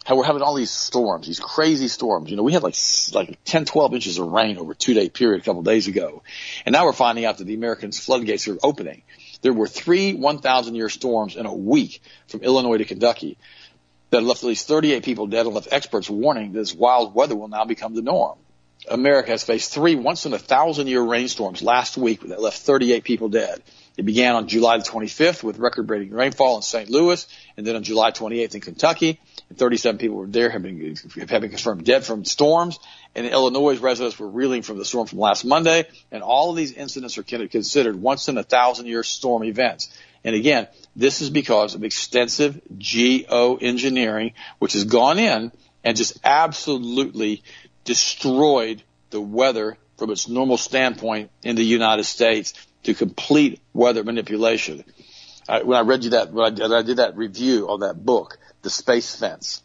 how 0.04 0.16
we're 0.16 0.24
having 0.24 0.42
all 0.42 0.56
these 0.56 0.72
storms, 0.72 1.28
these 1.28 1.38
crazy 1.38 1.86
storms. 1.86 2.28
You 2.28 2.36
know, 2.36 2.42
we 2.42 2.52
had 2.52 2.64
like, 2.64 2.74
like 3.12 3.38
10, 3.44 3.64
12 3.64 3.94
inches 3.94 4.18
of 4.18 4.26
rain 4.26 4.58
over 4.58 4.72
a 4.72 4.74
two 4.74 4.92
day 4.92 5.08
period 5.08 5.40
a 5.40 5.44
couple 5.44 5.60
of 5.60 5.66
days 5.66 5.86
ago. 5.86 6.24
And 6.66 6.72
now 6.72 6.86
we're 6.86 6.92
finding 6.92 7.26
out 7.26 7.38
that 7.38 7.44
the 7.44 7.54
Americans 7.54 8.00
floodgates 8.00 8.48
are 8.48 8.58
opening. 8.64 9.02
There 9.42 9.52
were 9.52 9.68
three 9.68 10.14
1,000 10.14 10.74
year 10.74 10.88
storms 10.88 11.36
in 11.36 11.46
a 11.46 11.54
week 11.54 12.02
from 12.26 12.42
Illinois 12.42 12.78
to 12.78 12.84
Kentucky 12.84 13.38
that 14.12 14.22
left 14.22 14.44
at 14.44 14.46
least 14.46 14.68
38 14.68 15.02
people 15.04 15.26
dead 15.26 15.46
and 15.46 15.54
left 15.54 15.68
experts 15.72 16.08
warning 16.08 16.52
this 16.52 16.74
wild 16.74 17.14
weather 17.14 17.34
will 17.34 17.48
now 17.48 17.64
become 17.64 17.94
the 17.94 18.02
norm. 18.02 18.38
America 18.88 19.30
has 19.30 19.42
faced 19.42 19.72
three 19.72 19.94
once 19.94 20.26
in 20.26 20.34
a 20.34 20.38
thousand 20.38 20.86
year 20.86 21.02
rainstorms 21.02 21.62
last 21.62 21.96
week 21.96 22.20
that 22.20 22.40
left 22.40 22.58
38 22.58 23.04
people 23.04 23.28
dead. 23.30 23.62
It 23.96 24.04
began 24.04 24.34
on 24.34 24.48
July 24.48 24.78
the 24.78 24.84
25th 24.84 25.42
with 25.42 25.58
record 25.58 25.86
breaking 25.86 26.12
rainfall 26.12 26.56
in 26.56 26.62
St. 26.62 26.90
Louis, 26.90 27.26
and 27.56 27.66
then 27.66 27.76
on 27.76 27.82
July 27.82 28.10
28th 28.10 28.54
in 28.54 28.60
Kentucky. 28.60 29.20
And 29.48 29.58
37 29.58 29.98
people 29.98 30.16
were 30.16 30.26
there 30.26 30.50
have 30.50 30.62
been, 30.62 30.96
have 31.28 31.40
been 31.42 31.50
confirmed 31.50 31.84
dead 31.84 32.04
from 32.04 32.24
storms. 32.24 32.78
And 33.14 33.26
Illinois, 33.26 33.78
residents 33.78 34.18
were 34.18 34.28
reeling 34.28 34.62
from 34.62 34.78
the 34.78 34.84
storm 34.84 35.06
from 35.06 35.18
last 35.18 35.44
Monday. 35.44 35.86
And 36.10 36.22
all 36.22 36.50
of 36.50 36.56
these 36.56 36.72
incidents 36.72 37.18
are 37.18 37.22
considered 37.22 37.96
once 37.96 38.28
in 38.28 38.38
a 38.38 38.42
thousand 38.42 38.86
year 38.86 39.02
storm 39.02 39.44
events. 39.44 39.90
And 40.24 40.34
again, 40.34 40.68
this 40.94 41.20
is 41.20 41.30
because 41.30 41.74
of 41.74 41.84
extensive 41.84 42.60
geoengineering, 42.76 44.34
which 44.58 44.74
has 44.74 44.84
gone 44.84 45.18
in 45.18 45.52
and 45.84 45.96
just 45.96 46.18
absolutely 46.24 47.42
destroyed 47.84 48.82
the 49.10 49.20
weather 49.20 49.76
from 49.96 50.10
its 50.10 50.28
normal 50.28 50.56
standpoint 50.56 51.30
in 51.42 51.56
the 51.56 51.64
United 51.64 52.04
States 52.04 52.54
to 52.84 52.94
complete 52.94 53.60
weather 53.72 54.04
manipulation. 54.04 54.84
When 55.48 55.76
I 55.76 55.80
read 55.80 56.04
you 56.04 56.10
that, 56.10 56.32
when 56.32 56.60
I, 56.60 56.78
I 56.78 56.82
did 56.82 56.98
that 56.98 57.16
review 57.16 57.68
on 57.68 57.80
that 57.80 58.04
book, 58.04 58.38
The 58.62 58.70
Space 58.70 59.14
Fence, 59.16 59.62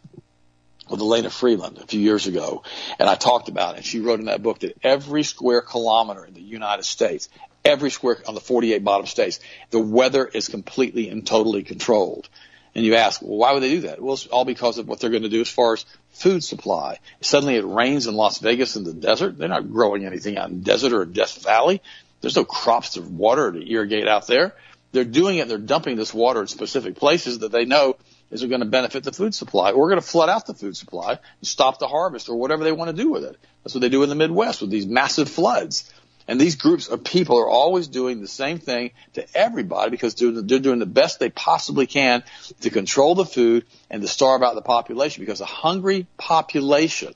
with 0.90 1.00
Elana 1.00 1.30
Freeland 1.30 1.78
a 1.78 1.86
few 1.86 2.00
years 2.00 2.26
ago, 2.26 2.62
and 2.98 3.08
I 3.08 3.14
talked 3.14 3.48
about 3.48 3.74
it. 3.74 3.78
And 3.78 3.86
she 3.86 4.00
wrote 4.00 4.20
in 4.20 4.26
that 4.26 4.42
book 4.42 4.60
that 4.60 4.76
every 4.82 5.22
square 5.22 5.60
kilometer 5.60 6.24
in 6.24 6.34
the 6.34 6.40
United 6.40 6.84
States, 6.84 7.28
every 7.64 7.90
square 7.90 8.18
on 8.26 8.34
the 8.34 8.40
48 8.40 8.82
bottom 8.84 9.06
states, 9.06 9.40
the 9.70 9.80
weather 9.80 10.26
is 10.26 10.48
completely 10.48 11.08
and 11.08 11.26
totally 11.26 11.62
controlled. 11.62 12.28
And 12.74 12.84
you 12.84 12.94
ask, 12.94 13.20
well, 13.22 13.36
why 13.36 13.52
would 13.52 13.62
they 13.62 13.70
do 13.70 13.80
that? 13.82 14.00
Well, 14.00 14.14
it's 14.14 14.26
all 14.26 14.44
because 14.44 14.78
of 14.78 14.86
what 14.86 15.00
they're 15.00 15.10
going 15.10 15.22
to 15.22 15.28
do 15.28 15.40
as 15.40 15.50
far 15.50 15.72
as 15.72 15.84
food 16.10 16.44
supply. 16.44 16.98
Suddenly 17.20 17.56
it 17.56 17.64
rains 17.64 18.06
in 18.06 18.14
Las 18.14 18.38
Vegas 18.38 18.76
in 18.76 18.84
the 18.84 18.92
desert. 18.92 19.36
They're 19.36 19.48
not 19.48 19.70
growing 19.70 20.04
anything 20.04 20.36
out 20.36 20.50
in 20.50 20.62
desert 20.62 20.92
or 20.92 21.04
Death 21.04 21.42
Valley. 21.42 21.82
There's 22.20 22.36
no 22.36 22.44
crops 22.44 22.90
to 22.90 23.02
water 23.02 23.50
to 23.52 23.70
irrigate 23.70 24.06
out 24.06 24.26
there. 24.26 24.54
They're 24.92 25.04
doing 25.04 25.38
it. 25.38 25.48
They're 25.48 25.58
dumping 25.58 25.96
this 25.96 26.14
water 26.14 26.40
in 26.40 26.46
specific 26.46 26.96
places 26.96 27.40
that 27.40 27.52
they 27.52 27.64
know 27.64 27.96
is 28.30 28.44
going 28.44 28.60
to 28.60 28.66
benefit 28.66 29.04
the 29.04 29.12
food 29.12 29.34
supply. 29.34 29.72
Or 29.72 29.88
going 29.88 30.00
to 30.00 30.06
flood 30.06 30.28
out 30.28 30.46
the 30.46 30.54
food 30.54 30.76
supply 30.76 31.12
and 31.12 31.46
stop 31.46 31.78
the 31.78 31.88
harvest 31.88 32.28
or 32.28 32.36
whatever 32.36 32.64
they 32.64 32.72
want 32.72 32.94
to 32.94 33.02
do 33.02 33.10
with 33.10 33.24
it. 33.24 33.36
That's 33.62 33.74
what 33.74 33.80
they 33.80 33.88
do 33.88 34.02
in 34.02 34.08
the 34.08 34.14
Midwest 34.14 34.60
with 34.60 34.70
these 34.70 34.86
massive 34.86 35.28
floods. 35.28 35.92
And 36.28 36.38
these 36.38 36.56
groups 36.56 36.88
of 36.88 37.02
people 37.02 37.38
are 37.38 37.48
always 37.48 37.88
doing 37.88 38.20
the 38.20 38.28
same 38.28 38.58
thing 38.58 38.90
to 39.14 39.26
everybody 39.34 39.90
because 39.90 40.14
they're, 40.14 40.60
doing 40.60 40.78
the 40.78 40.86
best 40.86 41.18
they 41.18 41.30
possibly 41.30 41.86
can 41.86 42.22
to 42.60 42.68
control 42.68 43.14
the 43.14 43.24
food 43.24 43.64
and 43.88 44.02
to 44.02 44.08
starve 44.08 44.42
out 44.42 44.54
the 44.54 44.60
population 44.60 45.22
because 45.24 45.40
a 45.40 45.46
hungry 45.46 46.06
population 46.18 47.14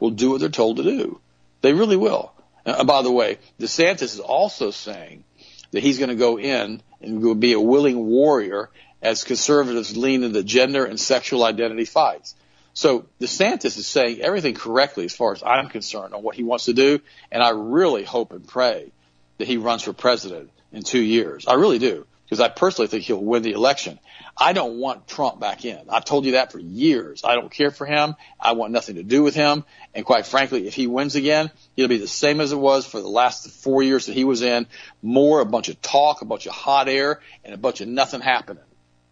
will 0.00 0.10
do 0.10 0.30
what 0.30 0.40
they're 0.40 0.48
told 0.48 0.78
to 0.78 0.82
do. 0.82 1.20
They 1.60 1.72
really 1.72 1.96
will. 1.96 2.32
Uh, 2.66 2.82
by 2.82 3.02
the 3.02 3.12
way, 3.12 3.38
DeSantis 3.60 4.02
is 4.02 4.20
also 4.20 4.72
saying 4.72 5.22
that 5.70 5.84
he's 5.84 5.98
going 5.98 6.10
to 6.10 6.16
go 6.16 6.36
in 6.36 6.82
and 7.00 7.40
be 7.40 7.52
a 7.52 7.60
willing 7.60 8.06
warrior 8.06 8.70
as 9.00 9.22
conservatives 9.22 9.96
lean 9.96 10.24
into 10.24 10.42
gender 10.42 10.84
and 10.84 10.98
sexual 10.98 11.44
identity 11.44 11.84
fights. 11.84 12.34
So 12.74 13.06
DeSantis 13.20 13.76
is 13.78 13.86
saying 13.86 14.20
everything 14.20 14.54
correctly 14.54 15.04
as 15.04 15.14
far 15.14 15.32
as 15.32 15.42
I'm 15.42 15.68
concerned 15.68 16.14
on 16.14 16.22
what 16.22 16.36
he 16.36 16.42
wants 16.42 16.66
to 16.66 16.72
do, 16.72 17.00
and 17.30 17.42
I 17.42 17.50
really 17.50 18.04
hope 18.04 18.32
and 18.32 18.46
pray 18.46 18.92
that 19.38 19.46
he 19.46 19.58
runs 19.58 19.82
for 19.82 19.92
president 19.92 20.50
in 20.72 20.82
two 20.82 21.02
years. 21.02 21.46
I 21.46 21.54
really 21.54 21.78
do 21.78 22.06
because 22.24 22.40
I 22.40 22.48
personally 22.48 22.88
think 22.88 23.04
he'll 23.04 23.22
win 23.22 23.42
the 23.42 23.52
election. 23.52 23.98
I 24.34 24.54
don't 24.54 24.78
want 24.78 25.06
Trump 25.06 25.38
back 25.38 25.66
in. 25.66 25.90
I've 25.90 26.06
told 26.06 26.24
you 26.24 26.32
that 26.32 26.50
for 26.50 26.58
years. 26.58 27.24
I 27.24 27.34
don't 27.34 27.50
care 27.50 27.70
for 27.70 27.84
him. 27.84 28.14
I 28.40 28.52
want 28.52 28.72
nothing 28.72 28.94
to 28.94 29.02
do 29.02 29.22
with 29.22 29.34
him. 29.34 29.64
And 29.94 30.06
quite 30.06 30.24
frankly, 30.24 30.66
if 30.66 30.72
he 30.74 30.86
wins 30.86 31.14
again, 31.14 31.50
it'll 31.76 31.90
be 31.90 31.98
the 31.98 32.08
same 32.08 32.40
as 32.40 32.50
it 32.50 32.56
was 32.56 32.86
for 32.86 33.02
the 33.02 33.08
last 33.08 33.50
four 33.50 33.82
years 33.82 34.06
that 34.06 34.14
he 34.14 34.24
was 34.24 34.40
in. 34.40 34.66
More 35.02 35.40
a 35.40 35.44
bunch 35.44 35.68
of 35.68 35.82
talk, 35.82 36.22
a 36.22 36.24
bunch 36.24 36.46
of 36.46 36.54
hot 36.54 36.88
air, 36.88 37.20
and 37.44 37.52
a 37.52 37.58
bunch 37.58 37.82
of 37.82 37.88
nothing 37.88 38.22
happening. 38.22 38.64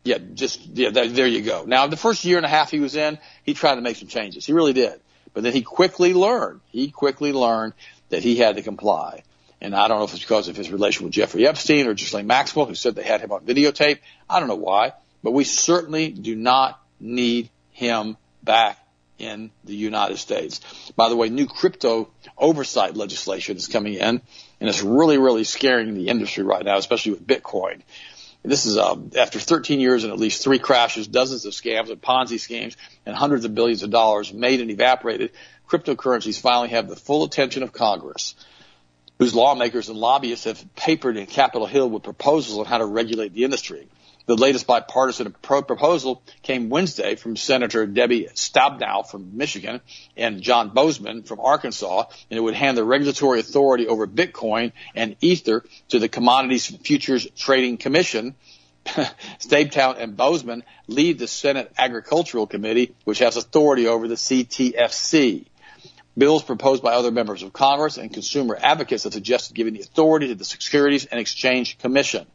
Yeah, 0.03 0.17
just 0.33 0.65
yeah, 0.69 0.89
there 0.89 1.27
you 1.27 1.43
go. 1.43 1.65
Now, 1.67 1.87
the 1.89 1.99
first 1.99 2.25
year 2.25 2.39
and 2.39 2.47
a 2.47 2.49
half 2.49 2.71
he 2.71 2.81
was 2.81 2.97
in, 2.97 3.19
he 3.51 3.55
tried 3.55 3.75
to 3.75 3.81
make 3.81 3.97
some 3.97 4.07
changes. 4.07 4.47
He 4.47 4.53
really 4.53 4.73
did. 4.73 5.01
But 5.35 5.43
then 5.43 5.53
he 5.53 5.63
quickly 5.63 6.15
learned. 6.15 6.61
He 6.71 6.91
quickly 6.91 7.33
learned 7.33 7.73
that 8.11 8.23
he 8.23 8.37
had 8.37 8.57
to 8.57 8.63
comply. 8.63 9.25
And 9.61 9.75
I 9.75 9.89
don't 9.89 9.99
know 9.99 10.05
if 10.05 10.13
it's 10.13 10.23
because 10.23 10.47
of 10.47 10.57
his 10.57 10.71
relation 10.71 11.05
with 11.05 11.13
Jeffrey 11.13 11.47
Epstein 11.47 11.89
or 11.89 11.95
Ghislaine 11.95 12.29
Maxwell, 12.29 12.67
who 12.67 12.77
said 12.77 12.95
they 12.95 13.03
had 13.03 13.21
him 13.21 13.33
on 13.33 13.41
videotape. 13.45 13.99
I 14.29 14.39
don't 14.39 14.49
know 14.49 14.55
why, 14.55 14.93
but 15.23 15.33
we 15.33 15.43
certainly 15.43 16.11
do 16.11 16.37
not 16.37 16.81
need 17.01 17.51
him 17.73 18.17
back 18.43 18.79
in 19.19 19.51
the 19.65 19.75
United 19.75 20.17
States. 20.17 20.61
By 20.97 21.09
the 21.09 21.17
way, 21.17 21.29
new 21.29 21.47
crypto 21.47 22.09
oversight 22.39 22.97
legislation 22.97 23.57
is 23.57 23.67
coming 23.67 23.95
in, 23.95 24.23
and 24.61 24.69
it's 24.69 24.83
really, 24.83 25.19
really 25.19 25.45
scaring 25.45 25.95
the 25.95 26.09
industry 26.09 26.45
right 26.45 26.65
now, 26.65 26.79
especially 26.79 27.13
with 27.13 27.27
Bitcoin. 27.27 27.83
This 28.43 28.65
is 28.65 28.79
uh, 28.79 28.97
after 29.17 29.39
13 29.39 29.81
years 29.81 30.05
and 30.05 30.13
at 30.13 30.19
least 30.19 30.43
three 30.43 30.59
crashes, 30.59 31.07
dozens 31.07 31.45
of 31.45 31.53
scams 31.53 31.91
and 31.91 32.01
Ponzi 32.01 32.41
schemes, 32.41 32.77
and 33.05 33.15
hundreds 33.15 33.45
of 33.45 33.55
billions 33.55 33.83
of 33.83 33.91
dollars 33.91 34.33
made 34.33 34.61
and 34.61 34.71
evaporated. 34.71 35.33
Cryptocurrencies 35.69 36.41
finally 36.41 36.71
have 36.71 36.89
the 36.89 36.97
full 36.97 37.25
attention 37.25 37.63
of 37.63 37.73
Congress, 37.73 38.35
whose 39.19 39.35
lawmakers 39.35 39.91
and 39.91 39.99
lobbyists 39.99 40.47
have 40.47 40.75
papered 40.75 41.19
in 41.19 41.27
Capitol 41.27 41.67
Hill 41.67 41.91
with 41.91 42.03
proposals 42.03 42.59
on 42.59 42.65
how 42.65 42.79
to 42.79 42.87
regulate 42.87 43.35
the 43.35 43.45
industry. 43.45 43.87
The 44.31 44.37
latest 44.37 44.69
bipartisan 44.69 45.35
proposal 45.43 46.23
came 46.45 46.69
Wednesday 46.69 47.17
from 47.17 47.35
Senator 47.35 47.85
Debbie 47.85 48.29
Stabenow 48.33 49.05
from 49.05 49.37
Michigan 49.37 49.81
and 50.17 50.41
John 50.41 50.71
Boozman 50.71 51.27
from 51.27 51.41
Arkansas, 51.41 52.05
and 52.31 52.39
it 52.39 52.41
would 52.41 52.55
hand 52.55 52.77
the 52.79 52.85
regulatory 52.85 53.41
authority 53.41 53.89
over 53.89 54.07
Bitcoin 54.07 54.71
and 54.95 55.17
Ether 55.21 55.65
to 55.89 55.99
the 55.99 56.09
Commodities 56.09 56.69
Futures 56.69 57.27
Trading 57.37 57.77
Commission. 57.77 58.37
Stabenow 58.87 59.99
and 59.99 60.17
Boozman 60.17 60.63
lead 60.87 61.19
the 61.19 61.27
Senate 61.27 61.73
Agricultural 61.77 62.47
Committee, 62.47 62.95
which 63.03 63.19
has 63.19 63.37
authority 63.37 63.89
over 63.89 64.07
the 64.07 64.15
CTFC. 64.15 65.47
Bills 66.17 66.45
proposed 66.45 66.85
by 66.85 66.93
other 66.93 67.11
members 67.11 67.43
of 67.43 67.53
Congress 67.53 67.97
and 67.97 68.15
consumer 68.15 68.57
advocates 68.63 69.03
have 69.03 69.13
suggested 69.13 69.57
giving 69.57 69.75
the 69.75 69.81
authority 69.81 70.29
to 70.29 70.37
the 70.37 70.45
Securities 70.45 71.07
and 71.07 71.19
Exchange 71.19 71.79
Commission. 71.79 72.29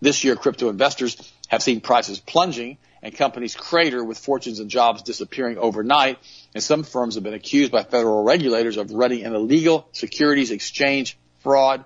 This 0.00 0.22
year, 0.22 0.36
crypto 0.36 0.68
investors 0.68 1.16
have 1.48 1.62
seen 1.62 1.80
prices 1.80 2.18
plunging 2.18 2.78
and 3.02 3.14
companies 3.14 3.54
crater 3.54 4.02
with 4.02 4.18
fortunes 4.18 4.60
and 4.60 4.70
jobs 4.70 5.02
disappearing 5.02 5.58
overnight. 5.58 6.18
And 6.54 6.62
some 6.62 6.84
firms 6.84 7.14
have 7.14 7.24
been 7.24 7.34
accused 7.34 7.72
by 7.72 7.82
federal 7.82 8.22
regulators 8.22 8.76
of 8.76 8.92
running 8.92 9.24
an 9.24 9.34
illegal 9.34 9.88
securities 9.92 10.50
exchange 10.50 11.18
fraud. 11.40 11.84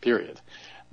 Period. 0.00 0.40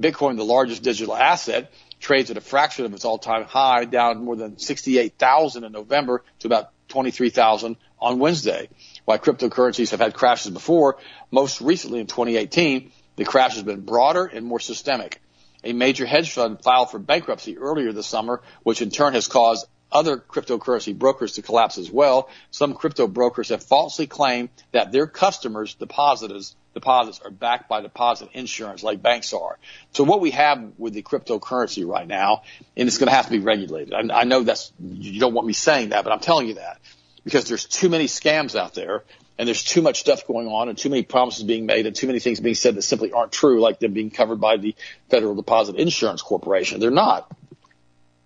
Bitcoin, 0.02 0.38
the 0.38 0.46
largest 0.46 0.84
digital 0.84 1.16
asset, 1.16 1.72
trades 2.00 2.30
at 2.30 2.38
a 2.38 2.42
fraction 2.42 2.86
of 2.86 2.94
its 2.94 3.06
all-time 3.06 3.46
high, 3.46 3.86
down 3.86 4.24
more 4.24 4.36
than 4.36 4.60
68,000 4.60 5.64
in 5.64 5.72
November 5.72 6.24
to 6.40 6.48
about 6.48 6.70
23,000 6.90 7.78
on 8.00 8.20
Wednesday. 8.20 8.70
While 9.06 9.18
cryptocurrencies 9.18 9.92
have 9.92 10.00
had 10.00 10.14
crashes 10.14 10.52
before, 10.52 10.98
most 11.32 11.62
recently 11.62 12.00
in 12.00 12.08
2018, 12.08 12.92
the 13.16 13.26
crash 13.26 13.56
has 13.56 13.64
been 13.64 13.82
broader 13.82 14.26
and 14.26 14.46
more 14.46 14.60
systemic. 14.60 15.22
A 15.68 15.74
major 15.74 16.06
hedge 16.06 16.32
fund 16.32 16.64
filed 16.64 16.92
for 16.92 16.98
bankruptcy 16.98 17.58
earlier 17.58 17.92
this 17.92 18.08
summer, 18.08 18.42
which 18.64 18.82
in 18.82 18.90
turn 18.90 19.14
has 19.14 19.28
caused 19.28 19.68
other 19.92 20.18
cryptocurrency 20.18 20.98
brokers 20.98 21.34
to 21.34 21.42
collapse 21.42 21.78
as 21.78 21.92
well. 21.92 22.30
Some 22.52 22.74
crypto 22.74 23.06
brokers 23.06 23.50
have 23.50 23.64
falsely 23.64 24.08
claimed 24.08 24.50
that 24.72 24.92
their 24.92 25.08
customers' 25.08 25.74
deposits 25.76 26.56
deposits 26.74 27.20
are 27.26 27.32
backed 27.32 27.68
by 27.68 27.82
deposit 27.82 28.30
insurance 28.34 28.84
like 28.84 29.02
banks 29.02 29.34
are. 29.34 29.58
So 29.94 30.04
what 30.04 30.22
we 30.22 30.32
have 30.32 30.74
with 30.78 30.94
the 30.94 31.02
cryptocurrency 31.02 31.86
right 31.88 32.08
now, 32.08 32.44
and 32.76 32.88
it's 32.88 33.00
going 33.00 33.10
to 33.10 33.16
have 33.16 33.26
to 33.26 33.32
be 33.32 33.40
regulated. 33.40 33.94
I, 33.94 34.22
I 34.22 34.24
know 34.26 34.44
that's, 34.44 34.72
you 34.80 35.20
don't 35.20 35.34
want 35.34 35.48
me 35.48 35.54
saying 35.54 35.90
that, 35.90 36.04
but 36.04 36.14
I'm 36.14 36.20
telling 36.20 36.48
you 36.48 36.54
that 36.56 36.80
because 37.24 37.46
there's 37.46 37.66
too 37.66 37.90
many 37.90 38.06
scams 38.06 38.56
out 38.56 38.74
there 38.74 39.04
and 39.38 39.48
there's 39.48 39.64
too 39.64 39.82
much 39.82 40.00
stuff 40.00 40.26
going 40.26 40.48
on 40.48 40.70
and 40.70 40.78
too 40.78 40.90
many 40.90 41.04
promises 41.04 41.44
being 41.44 41.66
made 41.66 41.86
and 41.86 41.96
too 41.96 42.08
many 42.08 42.20
things 42.20 42.40
being 42.40 42.56
said 42.56 42.76
that 42.76 42.82
simply 42.82 43.12
aren't 43.12 43.32
true, 43.32 43.62
like 43.62 43.80
them 43.80 43.94
being 43.94 44.10
covered 44.10 44.42
by 44.42 44.58
the 44.58 44.76
Federal 45.10 45.36
Deposit 45.36 45.76
Insurance 45.76 46.22
Corporation. 46.22 46.80
They're 46.80 46.92
not. 46.92 47.32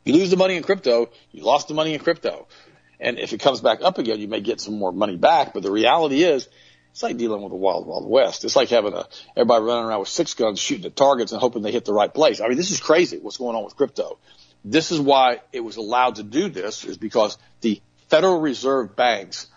You 0.06 0.14
lose 0.14 0.30
the 0.30 0.38
money 0.38 0.56
in 0.56 0.64
crypto, 0.64 1.10
you 1.32 1.44
lost 1.44 1.68
the 1.68 1.74
money 1.74 1.94
in 1.94 2.00
crypto. 2.00 2.48
And 3.00 3.20
if 3.20 3.34
it 3.34 3.40
comes 3.40 3.62
back 3.62 3.80
up 3.82 3.98
again, 3.98 4.20
you 4.20 4.28
may 4.28 4.42
get 4.42 4.62
some 4.62 4.78
more 4.78 4.92
money 4.92 5.18
back. 5.18 5.54
But 5.54 5.64
the 5.64 5.72
reality 5.72 6.24
is, 6.24 6.48
it's 6.92 7.04
like 7.04 7.18
dealing 7.18 7.42
with 7.42 7.52
the 7.52 7.58
wild, 7.58 7.88
wild 7.88 8.08
west. 8.08 8.44
It's 8.44 8.56
like 8.56 8.70
having 8.70 8.94
a, 8.94 9.08
everybody 9.36 9.64
running 9.64 9.86
around 9.86 10.00
with 10.02 10.10
six 10.10 10.34
guns 10.34 10.60
shooting 10.60 10.86
at 10.86 10.96
targets 10.96 11.32
and 11.32 11.40
hoping 11.40 11.62
they 11.62 11.72
hit 11.72 11.86
the 11.86 11.94
right 11.94 12.14
place. 12.14 12.42
I 12.42 12.48
mean, 12.48 12.58
this 12.58 12.72
is 12.72 12.80
crazy 12.80 13.18
what's 13.18 13.38
going 13.38 13.56
on 13.56 13.64
with 13.64 13.76
crypto. 13.76 14.20
This 14.64 14.92
is 14.92 15.00
why 15.00 15.40
it 15.52 15.62
was 15.62 15.78
allowed 15.78 16.16
to 16.16 16.24
do 16.24 16.50
this 16.50 16.84
is 16.84 16.98
because 16.98 17.38
the 17.62 17.82
Federal 18.10 18.42
Reserve 18.42 18.96
banks 18.96 19.48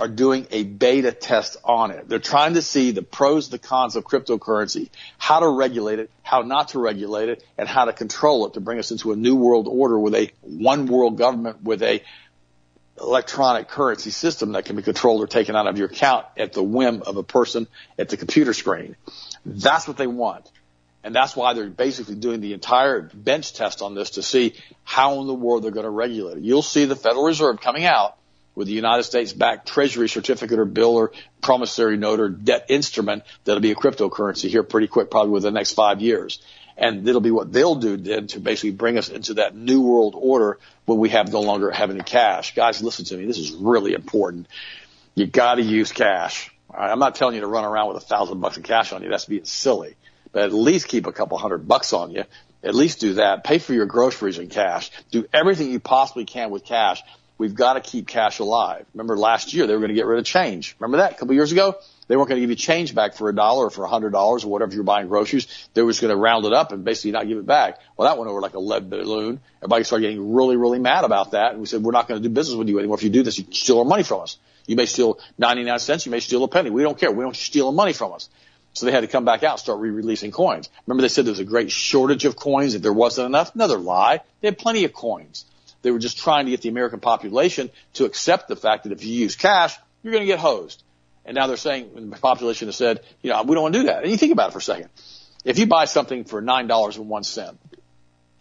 are 0.00 0.08
doing 0.08 0.46
a 0.50 0.62
beta 0.62 1.12
test 1.12 1.56
on 1.64 1.90
it. 1.90 2.08
They're 2.08 2.18
trying 2.18 2.54
to 2.54 2.62
see 2.62 2.92
the 2.92 3.02
pros, 3.02 3.48
the 3.48 3.58
cons 3.58 3.96
of 3.96 4.04
cryptocurrency, 4.04 4.90
how 5.18 5.40
to 5.40 5.48
regulate 5.48 5.98
it, 5.98 6.10
how 6.22 6.42
not 6.42 6.68
to 6.68 6.78
regulate 6.78 7.28
it, 7.28 7.44
and 7.56 7.68
how 7.68 7.86
to 7.86 7.92
control 7.92 8.46
it 8.46 8.54
to 8.54 8.60
bring 8.60 8.78
us 8.78 8.90
into 8.90 9.12
a 9.12 9.16
new 9.16 9.34
world 9.34 9.66
order 9.68 9.98
with 9.98 10.14
a 10.14 10.30
one 10.42 10.86
world 10.86 11.18
government 11.18 11.62
with 11.62 11.82
a 11.82 12.02
electronic 13.00 13.68
currency 13.68 14.10
system 14.10 14.52
that 14.52 14.64
can 14.64 14.76
be 14.76 14.82
controlled 14.82 15.22
or 15.22 15.26
taken 15.26 15.54
out 15.54 15.66
of 15.66 15.78
your 15.78 15.88
account 15.88 16.26
at 16.36 16.52
the 16.52 16.62
whim 16.62 17.02
of 17.06 17.16
a 17.16 17.22
person 17.22 17.66
at 17.98 18.08
the 18.08 18.16
computer 18.16 18.52
screen. 18.52 18.96
That's 19.44 19.86
what 19.86 19.96
they 19.96 20.06
want. 20.06 20.50
And 21.04 21.14
that's 21.14 21.36
why 21.36 21.54
they're 21.54 21.70
basically 21.70 22.16
doing 22.16 22.40
the 22.40 22.52
entire 22.52 23.02
bench 23.02 23.52
test 23.52 23.82
on 23.82 23.94
this 23.94 24.10
to 24.10 24.22
see 24.22 24.54
how 24.82 25.20
in 25.20 25.26
the 25.26 25.34
world 25.34 25.62
they're 25.62 25.70
going 25.70 25.84
to 25.84 25.90
regulate 25.90 26.38
it. 26.38 26.42
You'll 26.42 26.62
see 26.62 26.86
the 26.86 26.96
Federal 26.96 27.24
Reserve 27.24 27.60
coming 27.60 27.84
out 27.84 28.18
with 28.58 28.66
the 28.66 28.74
United 28.74 29.04
States 29.04 29.32
backed 29.32 29.68
treasury 29.68 30.08
certificate 30.08 30.58
or 30.58 30.64
bill 30.64 30.96
or 30.96 31.12
promissory 31.40 31.96
note 31.96 32.18
or 32.18 32.28
debt 32.28 32.66
instrument 32.68 33.22
that'll 33.44 33.62
be 33.62 33.70
a 33.70 33.76
cryptocurrency 33.76 34.48
here 34.50 34.64
pretty 34.64 34.88
quick, 34.88 35.12
probably 35.12 35.30
within 35.30 35.54
the 35.54 35.60
next 35.60 35.74
five 35.74 36.02
years. 36.02 36.42
And 36.76 37.08
it'll 37.08 37.20
be 37.20 37.30
what 37.30 37.52
they'll 37.52 37.76
do 37.76 37.96
then 37.96 38.26
to 38.28 38.40
basically 38.40 38.72
bring 38.72 38.98
us 38.98 39.10
into 39.10 39.34
that 39.34 39.54
new 39.54 39.80
world 39.80 40.16
order 40.16 40.58
when 40.86 40.98
we 40.98 41.10
have 41.10 41.32
no 41.32 41.40
longer 41.40 41.70
have 41.70 41.90
any 41.90 42.00
cash. 42.00 42.56
Guys, 42.56 42.82
listen 42.82 43.04
to 43.04 43.16
me. 43.16 43.26
This 43.26 43.38
is 43.38 43.52
really 43.52 43.94
important. 43.94 44.48
You 45.14 45.28
got 45.28 45.54
to 45.54 45.62
use 45.62 45.92
cash. 45.92 46.50
Right? 46.68 46.90
I'm 46.90 46.98
not 46.98 47.14
telling 47.14 47.36
you 47.36 47.42
to 47.42 47.46
run 47.46 47.64
around 47.64 47.94
with 47.94 47.98
a 47.98 48.06
thousand 48.06 48.40
bucks 48.40 48.56
of 48.56 48.64
cash 48.64 48.92
on 48.92 49.04
you. 49.04 49.08
That's 49.08 49.26
being 49.26 49.44
silly. 49.44 49.94
But 50.32 50.42
at 50.42 50.52
least 50.52 50.88
keep 50.88 51.06
a 51.06 51.12
couple 51.12 51.38
hundred 51.38 51.68
bucks 51.68 51.92
on 51.92 52.10
you. 52.10 52.24
At 52.64 52.74
least 52.74 52.98
do 52.98 53.14
that. 53.14 53.44
Pay 53.44 53.58
for 53.58 53.72
your 53.72 53.86
groceries 53.86 54.38
in 54.38 54.48
cash. 54.48 54.90
Do 55.12 55.26
everything 55.32 55.70
you 55.70 55.78
possibly 55.78 56.24
can 56.24 56.50
with 56.50 56.64
cash 56.64 57.04
We've 57.38 57.54
got 57.54 57.74
to 57.74 57.80
keep 57.80 58.08
cash 58.08 58.40
alive. 58.40 58.84
Remember 58.92 59.16
last 59.16 59.54
year 59.54 59.66
they 59.66 59.72
were 59.72 59.78
going 59.78 59.90
to 59.90 59.94
get 59.94 60.06
rid 60.06 60.18
of 60.18 60.24
change. 60.24 60.74
Remember 60.80 60.98
that 60.98 61.12
a 61.12 61.14
couple 61.14 61.34
years 61.34 61.52
ago? 61.52 61.76
They 62.08 62.16
weren't 62.16 62.28
going 62.28 62.38
to 62.38 62.40
give 62.40 62.50
you 62.50 62.56
change 62.56 62.94
back 62.94 63.14
for 63.14 63.28
a 63.28 63.34
dollar 63.34 63.66
or 63.66 63.70
for 63.70 63.84
a 63.84 63.88
hundred 63.88 64.10
dollars 64.10 64.44
or 64.44 64.48
whatever 64.50 64.74
you're 64.74 64.82
buying 64.82 65.06
groceries. 65.06 65.46
They 65.74 65.82
were 65.82 65.90
just 65.90 66.00
going 66.00 66.10
to 66.10 66.16
round 66.16 66.46
it 66.46 66.52
up 66.52 66.72
and 66.72 66.84
basically 66.84 67.12
not 67.12 67.28
give 67.28 67.38
it 67.38 67.46
back. 67.46 67.78
Well, 67.96 68.08
that 68.08 68.18
went 68.18 68.28
over 68.28 68.40
like 68.40 68.54
a 68.54 68.58
lead 68.58 68.90
balloon. 68.90 69.40
Everybody 69.58 69.84
started 69.84 70.06
getting 70.06 70.34
really, 70.34 70.56
really 70.56 70.80
mad 70.80 71.04
about 71.04 71.32
that. 71.32 71.52
And 71.52 71.60
we 71.60 71.66
said, 71.66 71.82
we're 71.82 71.92
not 71.92 72.08
going 72.08 72.20
to 72.20 72.28
do 72.28 72.34
business 72.34 72.56
with 72.56 72.68
you 72.68 72.78
anymore. 72.78 72.96
If 72.96 73.04
you 73.04 73.10
do 73.10 73.22
this, 73.22 73.38
you 73.38 73.44
steal 73.52 73.78
our 73.78 73.84
money 73.84 74.02
from 74.02 74.22
us. 74.22 74.38
You 74.66 74.74
may 74.74 74.86
steal 74.86 75.20
99 75.38 75.78
cents. 75.78 76.06
You 76.06 76.12
may 76.12 76.20
steal 76.20 76.42
a 76.42 76.48
penny. 76.48 76.70
We 76.70 76.82
don't 76.82 76.98
care. 76.98 77.12
We 77.12 77.22
don't 77.22 77.36
steal 77.36 77.70
money 77.72 77.92
from 77.92 78.12
us. 78.12 78.28
So 78.72 78.86
they 78.86 78.92
had 78.92 79.00
to 79.00 79.06
come 79.06 79.24
back 79.24 79.42
out 79.42 79.52
and 79.52 79.60
start 79.60 79.80
re-releasing 79.80 80.30
coins. 80.30 80.68
Remember 80.86 81.02
they 81.02 81.08
said 81.08 81.24
there 81.24 81.32
was 81.32 81.40
a 81.40 81.44
great 81.44 81.70
shortage 81.70 82.24
of 82.24 82.36
coins, 82.36 82.74
that 82.74 82.80
there 82.80 82.92
wasn't 82.92 83.26
enough? 83.26 83.54
Another 83.54 83.78
lie. 83.78 84.20
They 84.40 84.48
had 84.48 84.58
plenty 84.58 84.84
of 84.84 84.92
coins. 84.92 85.44
They 85.82 85.90
were 85.90 85.98
just 85.98 86.18
trying 86.18 86.46
to 86.46 86.50
get 86.50 86.62
the 86.62 86.68
American 86.68 87.00
population 87.00 87.70
to 87.94 88.04
accept 88.04 88.48
the 88.48 88.56
fact 88.56 88.84
that 88.84 88.92
if 88.92 89.04
you 89.04 89.14
use 89.14 89.36
cash, 89.36 89.76
you're 90.02 90.12
going 90.12 90.22
to 90.22 90.26
get 90.26 90.38
hosed. 90.38 90.82
And 91.24 91.34
now 91.34 91.46
they're 91.46 91.56
saying, 91.56 92.10
the 92.10 92.16
population 92.16 92.68
has 92.68 92.76
said, 92.76 93.00
you 93.22 93.30
know, 93.30 93.42
we 93.42 93.54
don't 93.54 93.62
want 93.62 93.74
to 93.74 93.80
do 93.80 93.86
that. 93.86 94.02
And 94.02 94.10
you 94.10 94.16
think 94.16 94.32
about 94.32 94.48
it 94.48 94.52
for 94.52 94.58
a 94.58 94.62
second. 94.62 94.88
If 95.44 95.58
you 95.58 95.66
buy 95.66 95.84
something 95.84 96.24
for 96.24 96.42
$9.01 96.42 97.56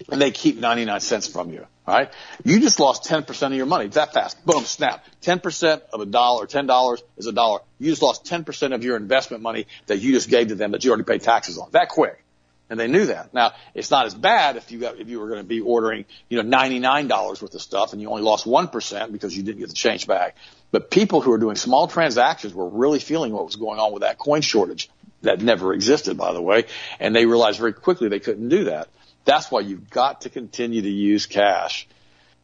and 0.09 0.21
they 0.21 0.31
keep 0.31 0.57
99 0.57 0.99
cents 1.01 1.27
from 1.27 1.51
you, 1.51 1.65
all 1.85 1.93
right, 1.93 2.11
you 2.43 2.59
just 2.59 2.79
lost 2.79 3.03
10% 3.03 3.47
of 3.47 3.53
your 3.53 3.65
money. 3.65 3.87
That 3.87 4.13
fast. 4.13 4.43
Boom, 4.45 4.63
snap. 4.63 5.05
10% 5.21 5.81
of 5.93 6.01
a 6.01 6.05
dollar, 6.05 6.47
$10 6.47 7.01
is 7.17 7.27
a 7.27 7.31
dollar. 7.31 7.59
You 7.79 7.89
just 7.89 8.01
lost 8.01 8.25
10% 8.25 8.73
of 8.73 8.83
your 8.83 8.97
investment 8.97 9.43
money 9.43 9.67
that 9.85 9.99
you 9.99 10.11
just 10.13 10.29
gave 10.29 10.49
to 10.49 10.55
them 10.55 10.71
that 10.71 10.83
you 10.83 10.91
already 10.91 11.05
paid 11.05 11.21
taxes 11.21 11.57
on. 11.57 11.69
That 11.71 11.89
quick 11.89 12.23
and 12.69 12.79
they 12.79 12.87
knew 12.87 13.05
that. 13.07 13.33
Now, 13.33 13.53
it's 13.73 13.91
not 13.91 14.05
as 14.05 14.13
bad 14.13 14.57
if 14.57 14.71
you 14.71 14.79
got, 14.79 14.99
if 14.99 15.07
you 15.07 15.19
were 15.19 15.27
going 15.27 15.39
to 15.39 15.47
be 15.47 15.61
ordering, 15.61 16.05
you 16.29 16.41
know, 16.41 16.57
$99 16.57 17.41
worth 17.41 17.53
of 17.53 17.61
stuff 17.61 17.93
and 17.93 18.01
you 18.01 18.09
only 18.09 18.23
lost 18.23 18.45
1% 18.45 19.11
because 19.11 19.35
you 19.35 19.43
didn't 19.43 19.59
get 19.59 19.69
the 19.69 19.75
change 19.75 20.07
back. 20.07 20.35
But 20.71 20.91
people 20.91 21.21
who 21.21 21.31
are 21.31 21.37
doing 21.37 21.55
small 21.55 21.87
transactions 21.87 22.53
were 22.53 22.67
really 22.67 22.99
feeling 22.99 23.31
what 23.31 23.45
was 23.45 23.55
going 23.55 23.79
on 23.79 23.93
with 23.93 24.01
that 24.01 24.17
coin 24.17 24.41
shortage 24.41 24.89
that 25.21 25.41
never 25.41 25.73
existed, 25.73 26.17
by 26.17 26.33
the 26.33 26.41
way, 26.41 26.65
and 26.99 27.15
they 27.15 27.25
realized 27.25 27.59
very 27.59 27.73
quickly 27.73 28.09
they 28.09 28.19
couldn't 28.19 28.49
do 28.49 28.65
that. 28.65 28.89
That's 29.25 29.49
why 29.49 29.61
you've 29.61 29.89
got 29.89 30.21
to 30.21 30.29
continue 30.29 30.81
to 30.81 30.89
use 30.89 31.25
cash. 31.25 31.87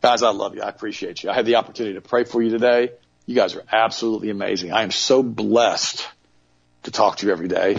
Guys, 0.01 0.23
I 0.23 0.31
love 0.31 0.55
you. 0.55 0.61
I 0.61 0.69
appreciate 0.69 1.23
you. 1.23 1.29
I 1.29 1.33
had 1.33 1.45
the 1.45 1.55
opportunity 1.55 1.95
to 1.95 2.01
pray 2.01 2.23
for 2.23 2.41
you 2.41 2.49
today. 2.49 2.91
You 3.25 3.35
guys 3.35 3.55
are 3.55 3.63
absolutely 3.71 4.31
amazing. 4.31 4.73
I 4.73 4.83
am 4.83 4.91
so 4.91 5.23
blessed 5.23 6.05
to 6.83 6.91
talk 6.91 7.17
to 7.17 7.25
you 7.25 7.31
every 7.31 7.47
day 7.47 7.77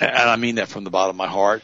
and 0.00 0.30
I 0.30 0.36
mean 0.36 0.56
that 0.56 0.68
from 0.68 0.84
the 0.84 0.90
bottom 0.90 1.10
of 1.10 1.16
my 1.16 1.28
heart. 1.28 1.62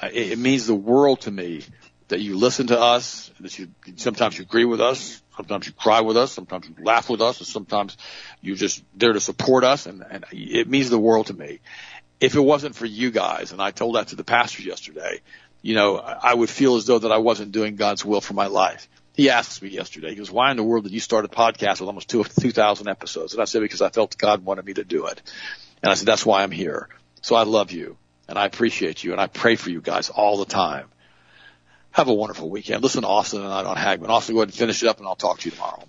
Uh, 0.00 0.08
it, 0.12 0.38
means 0.38 0.66
the 0.66 0.74
world 0.74 1.22
to 1.22 1.30
me 1.30 1.62
that 2.08 2.20
you 2.20 2.36
listen 2.36 2.66
to 2.66 2.78
us, 2.78 3.30
that 3.40 3.58
you 3.58 3.68
sometimes 3.96 4.36
you 4.36 4.44
agree 4.44 4.66
with 4.66 4.80
us, 4.80 5.22
sometimes 5.36 5.66
you 5.66 5.72
cry 5.72 6.02
with 6.02 6.16
us, 6.16 6.32
sometimes 6.32 6.68
you 6.68 6.84
laugh 6.84 7.08
with 7.08 7.22
us, 7.22 7.38
and 7.38 7.46
sometimes 7.46 7.96
you're 8.42 8.56
just 8.56 8.82
there 8.94 9.12
to 9.12 9.20
support 9.20 9.64
us, 9.64 9.86
and, 9.86 10.04
and 10.08 10.24
it 10.32 10.68
means 10.68 10.90
the 10.90 10.98
world 10.98 11.28
to 11.28 11.34
me. 11.34 11.60
If 12.20 12.34
it 12.34 12.40
wasn't 12.40 12.74
for 12.74 12.86
you 12.86 13.10
guys, 13.10 13.52
and 13.52 13.60
I 13.60 13.70
told 13.70 13.96
that 13.96 14.08
to 14.08 14.16
the 14.16 14.24
pastors 14.24 14.66
yesterday, 14.66 15.20
you 15.62 15.74
know, 15.74 15.96
I 15.96 16.32
would 16.32 16.50
feel 16.50 16.76
as 16.76 16.86
though 16.86 16.98
that 16.98 17.10
I 17.10 17.18
wasn't 17.18 17.52
doing 17.52 17.76
God's 17.76 18.04
will 18.04 18.20
for 18.20 18.34
my 18.34 18.46
life. 18.46 18.88
He 19.14 19.30
asked 19.30 19.62
me 19.62 19.70
yesterday, 19.70 20.10
he 20.10 20.16
goes, 20.16 20.30
why 20.30 20.50
in 20.50 20.58
the 20.58 20.62
world 20.62 20.84
did 20.84 20.92
you 20.92 21.00
start 21.00 21.24
a 21.24 21.28
podcast 21.28 21.80
with 21.80 21.88
almost 21.88 22.10
2,000 22.10 22.88
episodes? 22.88 23.32
And 23.32 23.40
I 23.40 23.46
said, 23.46 23.62
because 23.62 23.80
I 23.80 23.88
felt 23.88 24.16
God 24.18 24.44
wanted 24.44 24.66
me 24.66 24.74
to 24.74 24.84
do 24.84 25.06
it. 25.06 25.22
And 25.82 25.90
I 25.90 25.94
said, 25.94 26.06
that's 26.06 26.24
why 26.24 26.42
I'm 26.42 26.50
here. 26.50 26.88
So 27.26 27.34
I 27.34 27.42
love 27.42 27.72
you 27.72 27.96
and 28.28 28.38
I 28.38 28.46
appreciate 28.46 29.02
you 29.02 29.10
and 29.10 29.20
I 29.20 29.26
pray 29.26 29.56
for 29.56 29.68
you 29.68 29.80
guys 29.80 30.10
all 30.10 30.36
the 30.36 30.44
time. 30.44 30.86
Have 31.90 32.06
a 32.06 32.14
wonderful 32.14 32.48
weekend. 32.48 32.84
Listen 32.84 33.02
to 33.02 33.08
Austin 33.08 33.42
and 33.42 33.52
I 33.52 33.64
on 33.64 33.76
Hagmann. 33.76 34.10
Austin, 34.10 34.36
go 34.36 34.42
ahead 34.42 34.50
and 34.50 34.56
finish 34.56 34.80
it 34.84 34.88
up 34.88 34.98
and 34.98 35.08
I'll 35.08 35.16
talk 35.16 35.40
to 35.40 35.46
you 35.46 35.50
tomorrow. 35.50 35.82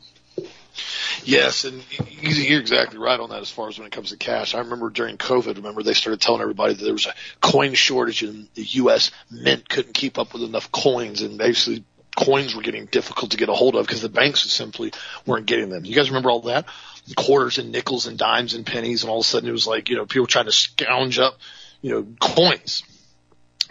Yes, 1.24 1.64
and 1.64 1.84
you're 2.10 2.60
exactly 2.60 2.98
right 2.98 3.20
on 3.20 3.30
that 3.30 3.42
as 3.42 3.52
far 3.52 3.68
as 3.68 3.78
when 3.78 3.86
it 3.86 3.92
comes 3.92 4.10
to 4.10 4.18
cash. 4.18 4.56
I 4.56 4.60
remember 4.62 4.90
during 4.90 5.20
COVID, 5.20 5.58
remember 5.58 5.84
they 5.84 5.94
started 5.94 6.22
telling 6.22 6.42
everybody 6.42 6.74
that 6.74 6.84
there 6.84 6.94
was 6.94 7.06
a 7.06 7.14
coin 7.40 7.76
shortage 7.76 8.24
and 8.24 8.48
the 8.56 8.64
U.S. 8.64 9.12
Mint 9.30 9.70
couldn't 9.70 9.94
keep 9.94 10.18
up 10.18 10.34
with 10.34 10.42
enough 10.42 10.72
coins, 10.72 11.22
and 11.22 11.38
basically 11.38 11.84
coins 12.16 12.56
were 12.56 12.64
getting 12.64 12.88
difficult 12.88 13.32
to 13.32 13.38
get 13.38 13.48
a 13.48 13.54
hold 13.54 13.76
of 13.76 13.86
because 13.86 14.02
the 14.02 14.10
banks 14.10 14.42
simply 14.52 14.92
weren't 15.28 15.46
getting 15.46 15.70
them. 15.70 15.86
You 15.86 15.94
guys 15.94 16.10
remember 16.10 16.32
all 16.32 16.42
that? 16.42 16.66
Quarters 17.16 17.58
and 17.58 17.72
nickels 17.72 18.08
and 18.08 18.18
dimes 18.18 18.54
and 18.54 18.66
pennies, 18.66 19.04
and 19.04 19.10
all 19.10 19.20
of 19.20 19.26
a 19.26 19.28
sudden 19.28 19.48
it 19.48 19.54
was 19.54 19.68
like 19.68 19.90
you 19.90 19.96
know 19.96 20.06
people 20.06 20.28
trying 20.28 20.46
to 20.46 20.52
scrounge 20.52 21.20
up 21.20 21.38
you 21.82 21.92
know 21.92 22.08
coins. 22.20 22.84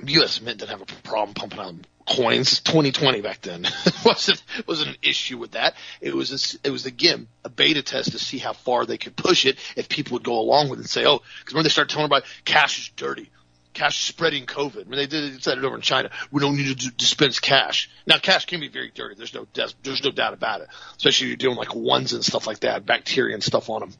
The 0.02 0.12
U.S. 0.12 0.40
Mint 0.40 0.58
didn't 0.58 0.70
have 0.70 0.82
a 0.82 1.02
problem 1.02 1.34
pumping 1.34 1.58
out 1.58 1.74
coins. 2.06 2.60
2020 2.60 3.20
back 3.20 3.40
then 3.42 3.64
it 3.86 4.04
wasn't 4.04 4.42
wasn't 4.66 4.90
an 4.90 4.96
issue 5.02 5.38
with 5.38 5.52
that. 5.52 5.74
It 6.00 6.14
was 6.14 6.32
a, 6.62 6.66
it 6.68 6.70
was 6.70 6.86
again 6.86 7.28
a 7.44 7.48
beta 7.48 7.82
test 7.82 8.12
to 8.12 8.18
see 8.18 8.38
how 8.38 8.52
far 8.52 8.86
they 8.86 8.98
could 8.98 9.16
push 9.16 9.46
it 9.46 9.58
if 9.76 9.88
people 9.88 10.14
would 10.14 10.24
go 10.24 10.38
along 10.38 10.68
with 10.68 10.78
it 10.78 10.82
and 10.82 10.90
say, 10.90 11.06
oh, 11.06 11.22
because 11.40 11.54
when 11.54 11.64
they 11.64 11.70
started 11.70 11.92
telling 11.92 12.06
about 12.06 12.24
cash 12.44 12.78
is 12.78 12.88
dirty, 12.96 13.30
cash 13.76 14.04
spreading 14.04 14.46
COVID. 14.46 14.86
I 14.86 14.88
mean, 14.88 14.98
they 14.98 15.06
did 15.06 15.46
it 15.46 15.48
over 15.48 15.76
in 15.76 15.82
China. 15.82 16.10
We 16.32 16.40
don't 16.40 16.56
need 16.56 16.78
to 16.80 16.90
dispense 16.90 17.38
cash. 17.40 17.90
Now, 18.06 18.18
cash 18.18 18.46
can 18.46 18.60
be 18.60 18.68
very 18.68 18.90
dirty. 18.92 19.14
There's 19.14 19.34
no 19.34 19.46
there's 19.52 20.02
no 20.02 20.10
doubt 20.10 20.32
about 20.32 20.62
it. 20.62 20.68
Especially 20.96 21.26
if 21.26 21.28
you're 21.30 21.36
doing 21.36 21.56
like 21.56 21.74
ones 21.74 22.12
and 22.12 22.24
stuff 22.24 22.46
like 22.46 22.60
that, 22.60 22.86
bacteria 22.86 23.34
and 23.34 23.44
stuff 23.44 23.68
on 23.68 23.80
them. 23.80 23.92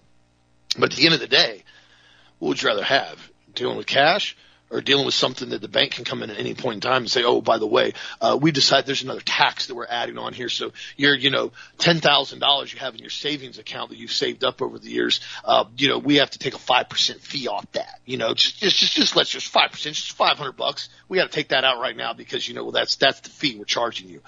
But 0.79 0.93
at 0.93 0.97
the 0.97 1.05
end 1.05 1.14
of 1.14 1.20
the 1.20 1.29
day, 1.29 1.62
what 2.39 2.49
would 2.49 2.62
you 2.62 2.68
rather 2.68 2.85
have? 2.85 3.31
Dealing 3.55 3.77
with 3.77 3.87
cash 3.87 4.37
or 4.71 4.81
dealing 4.81 5.07
with 5.07 5.14
something 5.14 5.51
that 5.51 5.61
the 5.61 5.69
bank 5.69 5.93
can 5.93 6.05
come 6.05 6.23
in 6.23 6.31
at 6.31 6.39
any 6.39 6.55
point 6.55 6.75
in 6.77 6.81
time 6.81 7.03
and 7.03 7.11
say, 7.11 7.23
oh, 7.23 7.41
by 7.41 7.59
the 7.59 7.67
way, 7.67 7.93
uh, 8.21 8.37
we 8.41 8.51
decide 8.51 8.85
there's 8.85 9.03
another 9.03 9.21
tax 9.21 9.67
that 9.67 9.75
we're 9.75 9.87
adding 9.87 10.19
on 10.19 10.33
here. 10.33 10.49
So 10.49 10.73
you're, 10.97 11.14
you 11.14 11.31
know, 11.31 11.53
$10,000 11.79 12.73
you 12.73 12.79
have 12.81 12.95
in 12.95 13.01
your 13.01 13.11
savings 13.11 13.59
account 13.59 13.91
that 13.91 13.99
you've 13.99 14.11
saved 14.11 14.43
up 14.43 14.61
over 14.62 14.79
the 14.79 14.89
years, 14.89 15.21
uh, 15.45 15.64
you 15.77 15.89
know, 15.89 15.99
we 15.99 16.17
have 16.17 16.31
to 16.31 16.39
take 16.39 16.55
a 16.55 16.59
5% 16.59 17.21
fee 17.21 17.49
off 17.49 17.71
that. 17.73 18.01
You 18.05 18.17
know, 18.17 18.35
just, 18.35 18.59
just, 18.59 18.79
just, 18.79 18.95
just 18.95 19.17
let's 19.17 19.31
just 19.31 19.53
5%, 19.53 19.71
just 19.73 20.12
500 20.12 20.53
bucks. 20.53 20.89
We 21.09 21.19
got 21.19 21.31
to 21.31 21.35
take 21.35 21.49
that 21.49 21.64
out 21.64 21.81
right 21.81 21.97
now 21.97 22.12
because, 22.12 22.49
you 22.49 22.55
know, 22.55 22.64
well, 22.64 22.73
that's, 22.73 22.97
that's 22.97 23.21
the 23.21 23.31
fee 23.31 23.57
we're 23.57 23.64
charging 23.64 24.09
you. 24.09 24.21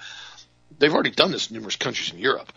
They've 0.77 0.93
already 0.93 1.11
done 1.11 1.31
this 1.31 1.49
in 1.49 1.55
numerous 1.55 1.75
countries 1.75 2.13
in 2.13 2.19
Europe. 2.19 2.53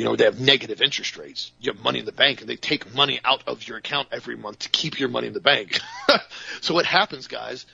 You 0.00 0.06
know, 0.06 0.16
they 0.16 0.24
have 0.24 0.40
negative 0.40 0.80
interest 0.80 1.18
rates. 1.18 1.52
You 1.60 1.70
have 1.74 1.84
money 1.84 1.98
in 1.98 2.06
the 2.06 2.10
bank 2.10 2.40
and 2.40 2.48
they 2.48 2.56
take 2.56 2.94
money 2.94 3.20
out 3.22 3.42
of 3.46 3.68
your 3.68 3.76
account 3.76 4.08
every 4.10 4.34
month 4.34 4.60
to 4.60 4.70
keep 4.70 4.98
your 4.98 5.10
money 5.10 5.26
in 5.26 5.34
the 5.34 5.42
bank. 5.42 5.78
so 6.62 6.72
what 6.72 6.86
happens, 6.86 7.26
guys, 7.26 7.66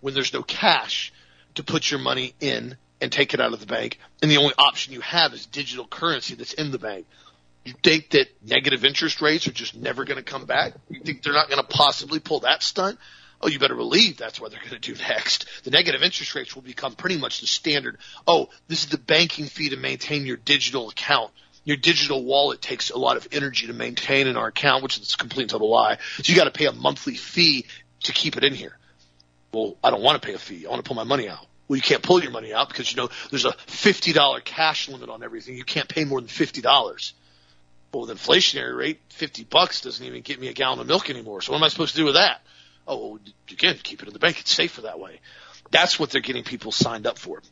when 0.00 0.14
there's 0.14 0.32
no 0.32 0.44
cash 0.44 1.12
to 1.56 1.64
put 1.64 1.90
your 1.90 1.98
money 1.98 2.34
in 2.38 2.76
and 3.00 3.10
take 3.10 3.34
it 3.34 3.40
out 3.40 3.52
of 3.52 3.58
the 3.58 3.66
bank, 3.66 3.98
and 4.22 4.30
the 4.30 4.36
only 4.36 4.54
option 4.56 4.92
you 4.92 5.00
have 5.00 5.34
is 5.34 5.44
digital 5.46 5.84
currency 5.84 6.36
that's 6.36 6.52
in 6.52 6.70
the 6.70 6.78
bank? 6.78 7.04
You 7.64 7.74
think 7.82 8.10
that 8.10 8.28
negative 8.46 8.84
interest 8.84 9.20
rates 9.20 9.48
are 9.48 9.52
just 9.52 9.74
never 9.74 10.04
going 10.04 10.18
to 10.18 10.22
come 10.22 10.44
back? 10.44 10.74
You 10.88 11.00
think 11.00 11.24
they're 11.24 11.32
not 11.32 11.48
going 11.48 11.60
to 11.60 11.68
possibly 11.68 12.20
pull 12.20 12.40
that 12.40 12.62
stunt? 12.62 12.96
Oh, 13.40 13.48
you 13.48 13.58
better 13.58 13.74
believe 13.74 14.18
that's 14.18 14.40
what 14.40 14.52
they're 14.52 14.60
going 14.60 14.80
to 14.80 14.94
do 14.94 14.94
next. 15.08 15.46
The 15.64 15.72
negative 15.72 16.04
interest 16.04 16.32
rates 16.36 16.54
will 16.54 16.62
become 16.62 16.94
pretty 16.94 17.18
much 17.18 17.40
the 17.40 17.48
standard. 17.48 17.98
Oh, 18.24 18.50
this 18.68 18.84
is 18.84 18.90
the 18.90 18.98
banking 18.98 19.46
fee 19.46 19.70
to 19.70 19.76
maintain 19.76 20.26
your 20.26 20.36
digital 20.36 20.88
account 20.88 21.32
your 21.64 21.76
digital 21.76 22.24
wallet 22.24 22.60
takes 22.60 22.90
a 22.90 22.98
lot 22.98 23.16
of 23.16 23.28
energy 23.32 23.66
to 23.68 23.72
maintain 23.72 24.26
in 24.26 24.36
our 24.36 24.48
account, 24.48 24.82
which 24.82 24.98
is 24.98 25.14
a 25.14 25.16
complete 25.16 25.48
total 25.48 25.70
lie. 25.70 25.98
So 26.16 26.32
you 26.32 26.36
got 26.36 26.44
to 26.44 26.50
pay 26.50 26.66
a 26.66 26.72
monthly 26.72 27.14
fee 27.14 27.66
to 28.04 28.12
keep 28.12 28.36
it 28.36 28.44
in 28.44 28.54
here. 28.54 28.76
Well, 29.52 29.76
I 29.84 29.90
don't 29.90 30.02
want 30.02 30.20
to 30.20 30.26
pay 30.26 30.34
a 30.34 30.38
fee. 30.38 30.66
I 30.66 30.70
want 30.70 30.84
to 30.84 30.88
pull 30.88 30.96
my 30.96 31.04
money 31.04 31.28
out. 31.28 31.46
Well, 31.68 31.76
you 31.76 31.82
can't 31.82 32.02
pull 32.02 32.22
your 32.22 32.32
money 32.32 32.52
out 32.52 32.68
because 32.68 32.90
you 32.90 32.96
know 32.96 33.08
there's 33.30 33.44
a 33.44 33.52
fifty 33.52 34.12
dollar 34.12 34.40
cash 34.40 34.88
limit 34.88 35.08
on 35.08 35.22
everything. 35.22 35.56
You 35.56 35.64
can't 35.64 35.88
pay 35.88 36.04
more 36.04 36.20
than 36.20 36.28
fifty 36.28 36.60
dollars. 36.60 37.14
Well, 37.92 38.06
with 38.06 38.18
inflationary 38.18 38.76
rate, 38.76 39.00
fifty 39.10 39.44
bucks 39.44 39.82
doesn't 39.82 40.04
even 40.04 40.22
get 40.22 40.40
me 40.40 40.48
a 40.48 40.52
gallon 40.52 40.80
of 40.80 40.86
milk 40.86 41.10
anymore. 41.10 41.42
So 41.42 41.52
what 41.52 41.58
am 41.58 41.64
I 41.64 41.68
supposed 41.68 41.92
to 41.92 42.00
do 42.00 42.04
with 42.06 42.14
that? 42.14 42.40
Oh, 42.86 42.96
well, 42.96 43.20
again, 43.50 43.76
keep 43.82 44.02
it 44.02 44.08
in 44.08 44.12
the 44.12 44.18
bank. 44.18 44.40
It's 44.40 44.52
safer 44.52 44.82
that 44.82 44.98
way. 44.98 45.20
That's 45.70 45.98
what 45.98 46.10
they're 46.10 46.20
getting 46.20 46.44
people 46.44 46.72
signed 46.72 47.06
up 47.06 47.18
for. 47.18 47.42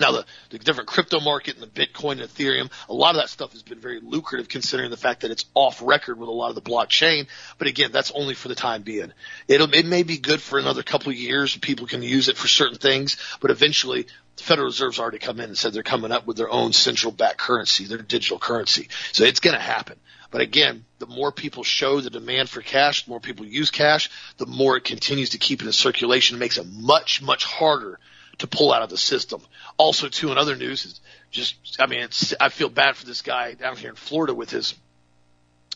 Now 0.00 0.12
the, 0.12 0.24
the 0.50 0.58
different 0.58 0.88
crypto 0.88 1.20
market 1.20 1.56
and 1.56 1.62
the 1.62 1.86
Bitcoin 1.86 2.12
and 2.12 2.22
Ethereum, 2.22 2.70
a 2.88 2.94
lot 2.94 3.14
of 3.14 3.20
that 3.22 3.28
stuff 3.28 3.52
has 3.52 3.62
been 3.62 3.80
very 3.80 4.00
lucrative 4.00 4.48
considering 4.48 4.90
the 4.90 4.96
fact 4.96 5.22
that 5.22 5.30
it's 5.30 5.46
off 5.54 5.80
record 5.82 6.18
with 6.18 6.28
a 6.28 6.32
lot 6.32 6.48
of 6.48 6.54
the 6.54 6.60
blockchain. 6.60 7.26
But 7.58 7.68
again, 7.68 7.92
that's 7.92 8.10
only 8.12 8.34
for 8.34 8.48
the 8.48 8.54
time 8.54 8.82
being. 8.82 9.12
It'll, 9.48 9.72
it 9.72 9.86
may 9.86 10.02
be 10.02 10.18
good 10.18 10.40
for 10.40 10.58
another 10.58 10.82
couple 10.82 11.10
of 11.10 11.16
years. 11.16 11.56
People 11.56 11.86
can 11.86 12.02
use 12.02 12.28
it 12.28 12.36
for 12.36 12.48
certain 12.48 12.78
things, 12.78 13.16
but 13.40 13.50
eventually 13.50 14.06
the 14.36 14.42
Federal 14.42 14.66
Reserve's 14.66 14.98
already 14.98 15.18
come 15.18 15.40
in 15.40 15.46
and 15.46 15.58
said 15.58 15.72
they're 15.72 15.82
coming 15.82 16.12
up 16.12 16.26
with 16.26 16.36
their 16.36 16.50
own 16.50 16.72
central 16.72 17.12
bank 17.12 17.38
currency, 17.38 17.86
their 17.86 17.98
digital 17.98 18.38
currency. 18.38 18.88
So 19.12 19.24
it's 19.24 19.40
going 19.40 19.56
to 19.56 19.62
happen. 19.62 19.98
But 20.30 20.40
again, 20.40 20.84
the 20.98 21.06
more 21.06 21.32
people 21.32 21.62
show 21.62 22.00
the 22.00 22.10
demand 22.10 22.50
for 22.50 22.60
cash, 22.60 23.04
the 23.04 23.10
more 23.10 23.20
people 23.20 23.46
use 23.46 23.70
cash, 23.70 24.10
the 24.36 24.46
more 24.46 24.76
it 24.76 24.84
continues 24.84 25.30
to 25.30 25.38
keep 25.38 25.62
it 25.62 25.66
in 25.66 25.72
circulation. 25.72 26.36
It 26.36 26.40
makes 26.40 26.58
it 26.58 26.66
much, 26.66 27.22
much 27.22 27.44
harder 27.44 27.98
to 28.38 28.46
pull 28.46 28.72
out 28.72 28.82
of 28.82 28.90
the 28.90 28.98
system. 28.98 29.40
Also, 29.76 30.08
too, 30.08 30.30
in 30.30 30.38
other 30.38 30.56
news 30.56 30.84
is 30.84 31.00
just, 31.30 31.56
I 31.80 31.86
mean, 31.86 32.00
it's, 32.00 32.34
I 32.40 32.48
feel 32.48 32.68
bad 32.68 32.96
for 32.96 33.06
this 33.06 33.22
guy 33.22 33.54
down 33.54 33.76
here 33.76 33.90
in 33.90 33.96
Florida 33.96 34.34
with 34.34 34.50
his 34.50 34.74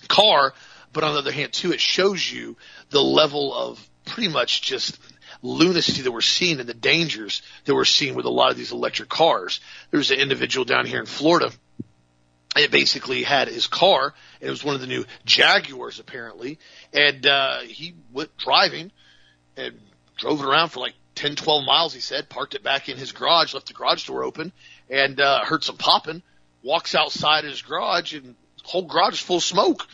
car, 0.08 0.52
but 0.92 1.04
on 1.04 1.12
the 1.12 1.18
other 1.20 1.32
hand, 1.32 1.52
too, 1.52 1.72
it 1.72 1.80
shows 1.80 2.30
you 2.30 2.56
the 2.90 3.02
level 3.02 3.54
of 3.54 3.88
pretty 4.04 4.28
much 4.28 4.62
just 4.62 4.98
lunacy 5.42 6.02
that 6.02 6.12
we're 6.12 6.20
seeing 6.20 6.60
and 6.60 6.68
the 6.68 6.74
dangers 6.74 7.42
that 7.64 7.74
we're 7.74 7.84
seeing 7.84 8.14
with 8.14 8.26
a 8.26 8.30
lot 8.30 8.50
of 8.50 8.56
these 8.56 8.72
electric 8.72 9.08
cars. 9.08 9.60
There's 9.90 10.10
an 10.10 10.18
individual 10.18 10.64
down 10.64 10.86
here 10.86 11.00
in 11.00 11.06
Florida. 11.06 11.50
It 12.56 12.70
basically 12.70 13.22
had 13.22 13.48
his 13.48 13.66
car. 13.66 14.12
And 14.40 14.48
it 14.48 14.50
was 14.50 14.64
one 14.64 14.74
of 14.74 14.80
the 14.80 14.86
new 14.86 15.04
Jaguars, 15.24 16.00
apparently, 16.00 16.58
and 16.92 17.26
uh, 17.26 17.60
he 17.60 17.94
went 18.12 18.36
driving 18.36 18.90
and 19.56 19.78
drove 20.16 20.40
it 20.40 20.46
around 20.46 20.70
for 20.70 20.80
like 20.80 20.94
10, 21.20 21.36
12 21.36 21.66
miles, 21.66 21.92
he 21.92 22.00
said, 22.00 22.30
parked 22.30 22.54
it 22.54 22.62
back 22.62 22.88
in 22.88 22.96
his 22.96 23.12
garage, 23.12 23.52
left 23.52 23.68
the 23.68 23.74
garage 23.74 24.06
door 24.06 24.24
open, 24.24 24.52
and 24.88 25.20
uh, 25.20 25.44
heard 25.44 25.62
some 25.62 25.76
popping. 25.76 26.22
Walks 26.62 26.94
outside 26.94 27.44
his 27.44 27.60
garage, 27.60 28.14
and 28.14 28.36
whole 28.62 28.86
garage 28.86 29.14
is 29.14 29.20
full 29.20 29.36
of 29.36 29.42
smoke. 29.42 29.86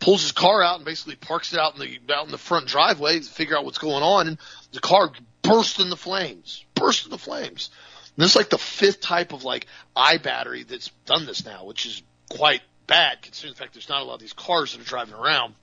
Pulls 0.00 0.22
his 0.22 0.32
car 0.32 0.62
out 0.62 0.76
and 0.76 0.84
basically 0.86 1.16
parks 1.16 1.52
it 1.52 1.58
out 1.58 1.74
in 1.74 1.80
the 1.80 2.14
out 2.14 2.24
in 2.24 2.32
the 2.32 2.38
front 2.38 2.66
driveway 2.66 3.20
to 3.20 3.24
figure 3.26 3.58
out 3.58 3.66
what's 3.66 3.78
going 3.78 4.02
on, 4.02 4.26
and 4.26 4.38
the 4.72 4.80
car 4.80 5.12
burst 5.42 5.80
into 5.80 5.96
flames. 5.96 6.64
Burst 6.74 7.04
in 7.04 7.10
the 7.10 7.18
flames. 7.18 7.68
And 8.16 8.24
this 8.24 8.30
is 8.30 8.36
like 8.36 8.48
the 8.48 8.58
fifth 8.58 9.02
type 9.02 9.34
of 9.34 9.44
like 9.44 9.66
i 9.94 10.16
battery 10.16 10.62
that's 10.62 10.88
done 11.04 11.26
this 11.26 11.44
now, 11.44 11.64
which 11.64 11.84
is 11.84 12.02
quite 12.30 12.62
bad 12.86 13.20
considering 13.20 13.52
the 13.52 13.58
fact 13.58 13.74
there's 13.74 13.88
not 13.90 14.00
a 14.00 14.04
lot 14.04 14.14
of 14.14 14.20
these 14.20 14.32
cars 14.32 14.72
that 14.72 14.80
are 14.80 14.88
driving 14.88 15.14
around. 15.14 15.54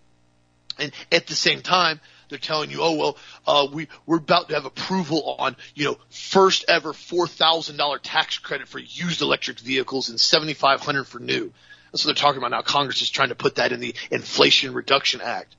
And 0.80 0.92
at 1.12 1.28
the 1.28 1.36
same 1.36 1.62
time, 1.62 2.00
they're 2.32 2.40
telling 2.40 2.72
you, 2.72 2.80
oh 2.82 2.96
well, 2.96 3.18
uh, 3.46 3.68
we 3.72 3.88
we're 4.08 4.18
about 4.18 4.50
to 4.50 4.56
have 4.56 4.66
approval 4.66 5.36
on 5.38 5.56
you 5.76 5.86
know 5.86 5.98
first 6.10 6.66
ever 6.68 6.94
four 6.94 7.28
thousand 7.28 7.78
dollar 7.78 8.00
tax 8.00 8.40
credit 8.40 8.68
for 8.68 8.80
used 8.80 9.22
electric 9.22 9.60
vehicles 9.60 10.10
and 10.10 10.20
seventy 10.20 10.56
five 10.56 10.82
hundred 10.82 11.04
for 11.04 11.20
new. 11.20 11.54
That's 11.92 12.06
what 12.06 12.16
they're 12.16 12.24
talking 12.24 12.40
about 12.40 12.52
now. 12.52 12.62
Congress 12.62 13.02
is 13.02 13.10
trying 13.10 13.30
to 13.30 13.36
put 13.36 13.56
that 13.56 13.72
in 13.72 13.80
the 13.80 13.94
Inflation 14.10 14.74
Reduction 14.74 15.22
Act. 15.22 15.56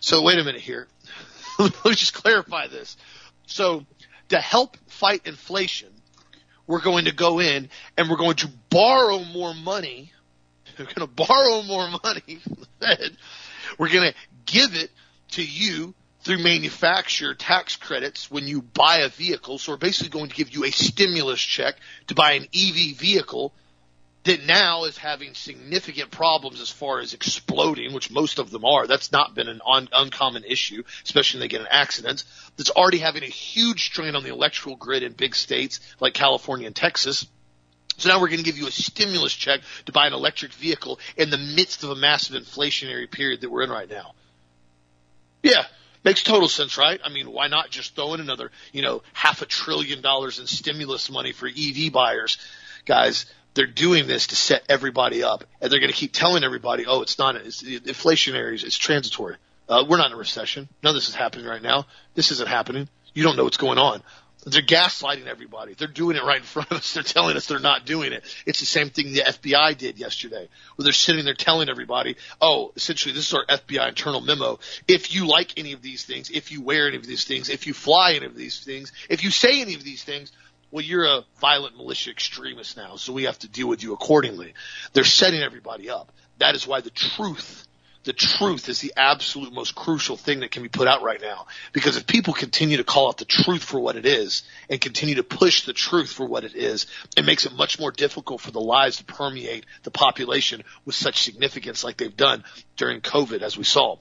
So 0.00 0.22
wait 0.22 0.38
a 0.38 0.44
minute 0.44 0.62
here. 0.62 0.88
Let's 1.58 2.00
just 2.00 2.14
clarify 2.14 2.66
this. 2.68 2.96
So 3.46 3.84
to 4.30 4.40
help 4.40 4.76
fight 4.88 5.22
inflation, 5.26 5.90
we're 6.66 6.80
going 6.80 7.04
to 7.04 7.14
go 7.14 7.38
in 7.40 7.68
and 7.96 8.08
we're 8.08 8.16
going 8.16 8.36
to 8.36 8.48
borrow 8.70 9.22
more 9.22 9.54
money. 9.54 10.12
We're 10.78 10.84
going 10.84 11.08
to 11.08 11.26
borrow 11.26 11.62
more 11.62 11.88
money. 12.04 12.38
we're 13.78 13.88
going 13.88 14.12
to 14.12 14.14
give 14.44 14.74
it 14.74 14.90
to 15.30 15.42
you 15.42 15.94
through 16.26 16.42
manufacturer 16.42 17.34
tax 17.34 17.76
credits 17.76 18.28
when 18.30 18.48
you 18.48 18.60
buy 18.60 18.98
a 18.98 19.08
vehicle. 19.08 19.58
So 19.58 19.72
we're 19.72 19.78
basically 19.78 20.10
going 20.10 20.28
to 20.28 20.34
give 20.34 20.50
you 20.50 20.64
a 20.64 20.72
stimulus 20.72 21.40
check 21.40 21.76
to 22.08 22.16
buy 22.16 22.32
an 22.32 22.48
EV 22.52 22.96
vehicle 22.96 23.52
that 24.24 24.44
now 24.44 24.84
is 24.84 24.98
having 24.98 25.34
significant 25.34 26.10
problems 26.10 26.60
as 26.60 26.68
far 26.68 26.98
as 26.98 27.14
exploding, 27.14 27.92
which 27.92 28.10
most 28.10 28.40
of 28.40 28.50
them 28.50 28.64
are. 28.64 28.88
That's 28.88 29.12
not 29.12 29.36
been 29.36 29.48
an 29.48 29.60
un- 29.64 29.88
uncommon 29.92 30.42
issue, 30.42 30.82
especially 31.04 31.38
when 31.38 31.44
they 31.44 31.48
get 31.48 31.60
in 31.60 31.68
accidents. 31.70 32.24
That's 32.56 32.70
already 32.70 32.98
having 32.98 33.22
a 33.22 33.26
huge 33.26 33.86
strain 33.86 34.16
on 34.16 34.24
the 34.24 34.32
electrical 34.32 34.74
grid 34.74 35.04
in 35.04 35.12
big 35.12 35.36
states 35.36 35.78
like 36.00 36.12
California 36.12 36.66
and 36.66 36.74
Texas. 36.74 37.24
So 37.98 38.08
now 38.08 38.20
we're 38.20 38.28
going 38.28 38.40
to 38.40 38.44
give 38.44 38.58
you 38.58 38.66
a 38.66 38.72
stimulus 38.72 39.32
check 39.32 39.60
to 39.84 39.92
buy 39.92 40.08
an 40.08 40.12
electric 40.12 40.52
vehicle 40.54 40.98
in 41.16 41.30
the 41.30 41.38
midst 41.38 41.84
of 41.84 41.90
a 41.90 41.96
massive 41.96 42.42
inflationary 42.42 43.08
period 43.08 43.42
that 43.42 43.50
we're 43.50 43.62
in 43.62 43.70
right 43.70 43.88
now. 43.88 44.14
Yeah, 45.44 45.66
makes 46.06 46.22
total 46.22 46.48
sense, 46.48 46.78
right? 46.78 47.00
I 47.04 47.10
mean, 47.10 47.30
why 47.30 47.48
not 47.48 47.68
just 47.68 47.96
throw 47.96 48.14
in 48.14 48.20
another, 48.20 48.50
you 48.72 48.80
know, 48.80 49.02
half 49.12 49.42
a 49.42 49.46
trillion 49.46 50.00
dollars 50.00 50.38
in 50.38 50.46
stimulus 50.46 51.10
money 51.10 51.32
for 51.32 51.48
EV 51.48 51.92
buyers? 51.92 52.38
Guys, 52.86 53.26
they're 53.54 53.66
doing 53.66 54.06
this 54.06 54.28
to 54.28 54.36
set 54.36 54.62
everybody 54.68 55.24
up, 55.24 55.44
and 55.60 55.70
they're 55.70 55.80
going 55.80 55.92
to 55.92 55.96
keep 55.96 56.12
telling 56.12 56.44
everybody, 56.44 56.86
"Oh, 56.86 57.02
it's 57.02 57.18
not 57.18 57.34
it's 57.36 57.62
inflationary, 57.62 58.62
it's 58.62 58.78
transitory. 58.78 59.36
Uh, 59.68 59.84
we're 59.88 59.96
not 59.96 60.06
in 60.06 60.12
a 60.12 60.16
recession. 60.16 60.68
None 60.82 60.90
of 60.90 60.94
this 60.94 61.08
is 61.08 61.14
happening 61.16 61.44
right 61.44 61.62
now. 61.62 61.86
This 62.14 62.30
isn't 62.30 62.48
happening. 62.48 62.88
You 63.12 63.24
don't 63.24 63.36
know 63.36 63.44
what's 63.44 63.56
going 63.56 63.78
on." 63.78 64.02
They're 64.48 64.62
gaslighting 64.62 65.26
everybody. 65.26 65.74
They're 65.74 65.88
doing 65.88 66.16
it 66.16 66.22
right 66.22 66.38
in 66.38 66.44
front 66.44 66.70
of 66.70 66.78
us. 66.78 66.94
They're 66.94 67.02
telling 67.02 67.36
us 67.36 67.46
they're 67.46 67.58
not 67.58 67.84
doing 67.84 68.12
it. 68.12 68.22
It's 68.46 68.60
the 68.60 68.66
same 68.66 68.90
thing 68.90 69.12
the 69.12 69.22
FBI 69.22 69.76
did 69.76 69.98
yesterday, 69.98 70.48
where 70.76 70.84
they're 70.84 70.92
sitting 70.92 71.24
there 71.24 71.34
telling 71.34 71.68
everybody, 71.68 72.14
oh, 72.40 72.72
essentially 72.76 73.12
this 73.12 73.26
is 73.26 73.34
our 73.34 73.44
FBI 73.44 73.88
internal 73.88 74.20
memo. 74.20 74.60
If 74.86 75.12
you 75.12 75.26
like 75.26 75.58
any 75.58 75.72
of 75.72 75.82
these 75.82 76.04
things, 76.04 76.30
if 76.30 76.52
you 76.52 76.62
wear 76.62 76.86
any 76.86 76.96
of 76.96 77.04
these 77.04 77.24
things, 77.24 77.48
if 77.48 77.66
you 77.66 77.74
fly 77.74 78.12
any 78.12 78.26
of 78.26 78.36
these 78.36 78.60
things, 78.60 78.92
if 79.10 79.24
you 79.24 79.32
say 79.32 79.60
any 79.60 79.74
of 79.74 79.82
these 79.82 80.04
things, 80.04 80.30
well, 80.70 80.84
you're 80.84 81.06
a 81.06 81.24
violent 81.40 81.76
militia 81.76 82.10
extremist 82.10 82.76
now, 82.76 82.94
so 82.96 83.12
we 83.12 83.24
have 83.24 83.38
to 83.40 83.48
deal 83.48 83.66
with 83.66 83.82
you 83.82 83.94
accordingly. 83.94 84.54
They're 84.92 85.02
setting 85.04 85.42
everybody 85.42 85.90
up. 85.90 86.12
That 86.38 86.54
is 86.54 86.66
why 86.68 86.82
the 86.82 86.90
truth, 86.90 87.66
the 88.06 88.12
truth 88.12 88.68
is 88.68 88.80
the 88.80 88.92
absolute 88.96 89.52
most 89.52 89.74
crucial 89.74 90.16
thing 90.16 90.40
that 90.40 90.52
can 90.52 90.62
be 90.62 90.68
put 90.68 90.86
out 90.86 91.02
right 91.02 91.20
now. 91.20 91.46
Because 91.72 91.96
if 91.96 92.06
people 92.06 92.32
continue 92.32 92.76
to 92.76 92.84
call 92.84 93.08
out 93.08 93.18
the 93.18 93.24
truth 93.24 93.64
for 93.64 93.80
what 93.80 93.96
it 93.96 94.06
is 94.06 94.44
and 94.70 94.80
continue 94.80 95.16
to 95.16 95.24
push 95.24 95.66
the 95.66 95.72
truth 95.72 96.12
for 96.12 96.24
what 96.24 96.44
it 96.44 96.54
is, 96.54 96.86
it 97.16 97.24
makes 97.24 97.46
it 97.46 97.52
much 97.52 97.80
more 97.80 97.90
difficult 97.90 98.40
for 98.40 98.52
the 98.52 98.60
lies 98.60 98.98
to 98.98 99.04
permeate 99.04 99.66
the 99.82 99.90
population 99.90 100.62
with 100.84 100.94
such 100.94 101.24
significance 101.24 101.82
like 101.82 101.96
they've 101.96 102.16
done 102.16 102.44
during 102.76 103.00
COVID, 103.00 103.42
as 103.42 103.58
we 103.58 103.64
saw. 103.64 103.98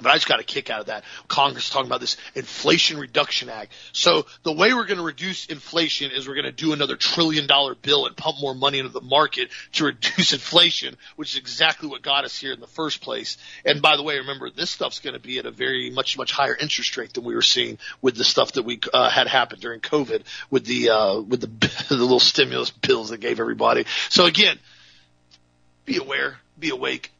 But 0.00 0.10
I 0.10 0.14
just 0.14 0.26
got 0.26 0.40
a 0.40 0.44
kick 0.44 0.70
out 0.70 0.80
of 0.80 0.86
that. 0.86 1.04
Congress 1.28 1.70
talking 1.70 1.86
about 1.86 2.00
this 2.00 2.16
Inflation 2.34 2.98
Reduction 2.98 3.48
Act. 3.48 3.72
So 3.92 4.26
the 4.42 4.52
way 4.52 4.74
we're 4.74 4.86
going 4.86 4.98
to 4.98 5.04
reduce 5.04 5.46
inflation 5.46 6.10
is 6.10 6.26
we're 6.26 6.34
going 6.34 6.46
to 6.46 6.52
do 6.52 6.72
another 6.72 6.96
trillion 6.96 7.46
dollar 7.46 7.76
bill 7.76 8.06
and 8.06 8.16
pump 8.16 8.38
more 8.40 8.56
money 8.56 8.80
into 8.80 8.90
the 8.90 9.00
market 9.00 9.50
to 9.74 9.84
reduce 9.84 10.32
inflation, 10.32 10.96
which 11.14 11.30
is 11.30 11.36
exactly 11.38 11.88
what 11.88 12.02
got 12.02 12.24
us 12.24 12.36
here 12.36 12.52
in 12.52 12.58
the 12.58 12.66
first 12.66 13.02
place. 13.02 13.36
And 13.64 13.80
by 13.80 13.96
the 13.96 14.02
way, 14.02 14.18
remember 14.18 14.50
this 14.50 14.70
stuff's 14.70 14.98
going 14.98 15.14
to 15.14 15.20
be 15.20 15.38
at 15.38 15.46
a 15.46 15.52
very 15.52 15.90
much 15.90 16.18
much 16.18 16.32
higher 16.32 16.56
interest 16.56 16.96
rate 16.96 17.14
than 17.14 17.22
we 17.22 17.36
were 17.36 17.42
seeing 17.42 17.78
with 18.02 18.16
the 18.16 18.24
stuff 18.24 18.52
that 18.52 18.64
we 18.64 18.80
uh, 18.92 19.08
had 19.08 19.28
happened 19.28 19.62
during 19.62 19.80
COVID 19.80 20.22
with 20.50 20.64
the 20.66 20.90
uh, 20.90 21.20
with 21.20 21.40
the 21.40 21.46
the 21.88 21.96
little 21.96 22.20
stimulus 22.20 22.70
bills 22.70 23.10
that 23.10 23.18
gave 23.18 23.38
everybody. 23.38 23.84
So 24.08 24.26
again, 24.26 24.58
be 25.84 25.98
aware, 25.98 26.38
be 26.58 26.70
awake 26.70 27.12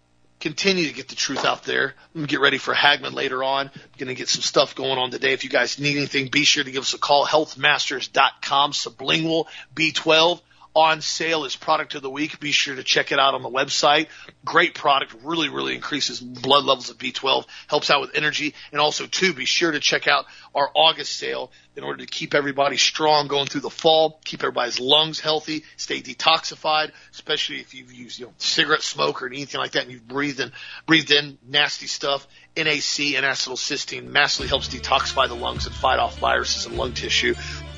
continue 0.44 0.86
to 0.86 0.92
get 0.92 1.08
the 1.08 1.14
truth 1.14 1.46
out 1.46 1.64
there. 1.64 1.94
I'm 2.14 2.20
going 2.20 2.26
to 2.26 2.30
get 2.30 2.40
ready 2.40 2.58
for 2.58 2.74
Hagmann 2.74 3.14
later 3.14 3.42
on. 3.42 3.70
I'm 3.74 3.80
going 3.96 4.08
to 4.08 4.14
get 4.14 4.28
some 4.28 4.42
stuff 4.42 4.74
going 4.74 4.98
on 4.98 5.10
today. 5.10 5.32
If 5.32 5.42
you 5.42 5.48
guys 5.48 5.80
need 5.80 5.96
anything, 5.96 6.28
be 6.28 6.44
sure 6.44 6.62
to 6.62 6.70
give 6.70 6.82
us 6.82 6.92
a 6.92 6.98
call. 6.98 7.24
Healthmasters.com, 7.26 8.72
sublingual 8.72 9.46
B12 9.74 10.42
on 10.74 11.00
sale 11.00 11.44
as 11.44 11.54
product 11.54 11.94
of 11.94 12.02
the 12.02 12.10
week. 12.10 12.40
Be 12.40 12.52
sure 12.52 12.74
to 12.74 12.82
check 12.82 13.12
it 13.12 13.18
out 13.18 13.34
on 13.34 13.42
the 13.42 13.50
website. 13.50 14.08
Great 14.44 14.74
product, 14.74 15.14
really, 15.22 15.48
really 15.48 15.74
increases 15.74 16.20
blood 16.20 16.64
levels 16.64 16.90
of 16.90 16.98
B12, 16.98 17.46
helps 17.68 17.90
out 17.90 18.00
with 18.00 18.14
energy, 18.14 18.54
and 18.72 18.80
also 18.80 19.06
too, 19.06 19.32
be 19.32 19.44
sure 19.44 19.70
to 19.70 19.80
check 19.80 20.08
out 20.08 20.24
our 20.54 20.70
August 20.74 21.16
sale 21.16 21.52
in 21.76 21.82
order 21.82 22.04
to 22.04 22.06
keep 22.06 22.34
everybody 22.34 22.76
strong 22.76 23.26
going 23.26 23.46
through 23.46 23.60
the 23.60 23.70
fall, 23.70 24.20
keep 24.24 24.42
everybody's 24.42 24.78
lungs 24.78 25.20
healthy, 25.20 25.64
stay 25.76 26.00
detoxified, 26.00 26.92
especially 27.12 27.60
if 27.60 27.74
you've 27.74 27.92
used 27.92 28.18
you 28.18 28.26
know 28.26 28.32
cigarette 28.38 28.82
smoke 28.82 29.22
or 29.22 29.26
anything 29.26 29.60
like 29.60 29.72
that 29.72 29.82
and 29.84 29.92
you've 29.92 30.06
breathed 30.06 30.40
in 30.40 30.52
breathed 30.86 31.10
in 31.10 31.38
nasty 31.46 31.86
stuff. 31.86 32.26
NAC 32.56 33.16
N-acetylcysteine 33.16 34.06
massively 34.06 34.46
helps 34.46 34.68
detoxify 34.68 35.26
the 35.26 35.34
lungs 35.34 35.66
and 35.66 35.74
fight 35.74 35.98
off 35.98 36.18
viruses 36.18 36.66
and 36.66 36.76
lung 36.76 36.92
tissue 36.92 37.34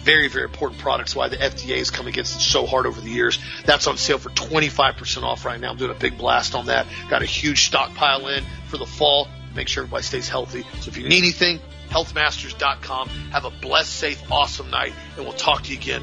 very, 0.07 0.29
very 0.29 0.45
important 0.45 0.81
products. 0.81 1.17
Why 1.17 1.29
the 1.29 1.37
FDA 1.37 1.79
has 1.79 1.91
come 1.91 2.07
against 2.07 2.37
it 2.37 2.41
so 2.41 2.65
hard 2.65 2.87
over 2.87 3.01
the 3.01 3.11
years. 3.11 3.41
That's 3.65 3.89
on 3.89 3.99
sale 3.99 4.19
for 4.19 4.31
25% 4.31 5.25
off 5.25 5.45
right 5.45 5.61
now. 5.61 5.71
I'm 5.71 5.77
doing 5.77 5.91
a 5.91 5.95
big 5.95 6.17
blast 6.17 6.55
on 6.55 6.67
that. 6.67 6.87
Got 7.11 7.23
a 7.23 7.27
huge 7.27 7.67
stockpile 7.67 8.29
in 8.29 8.45
for 8.69 8.79
the 8.79 8.87
fall. 8.87 9.29
Make 9.57 9.67
sure 9.69 9.83
everybody 9.83 10.05
stays 10.05 10.29
healthy. 10.29 10.63
So 10.81 10.91
if 10.91 10.97
you 10.97 11.09
need 11.09 11.19
anything, 11.19 11.59
healthmasters.com. 11.89 13.09
Have 13.09 13.45
a 13.45 13.51
blessed, 13.51 13.93
safe, 13.93 14.31
awesome 14.31 14.71
night, 14.71 14.93
and 15.17 15.25
we'll 15.27 15.35
talk 15.35 15.65
to 15.65 15.73
you 15.73 15.79
again 15.79 16.03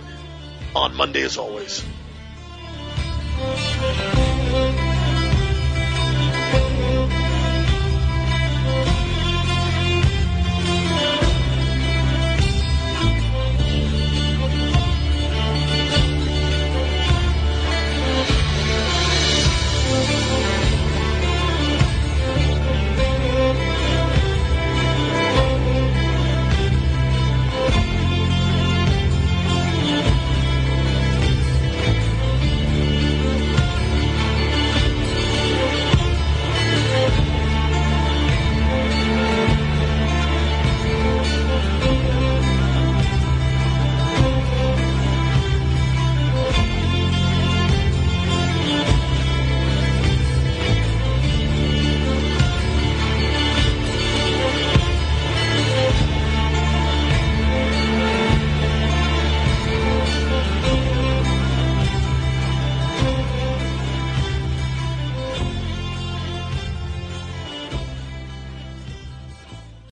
on 0.75 0.93
Monday 0.95 1.21
as 1.21 1.37
always. 1.37 1.83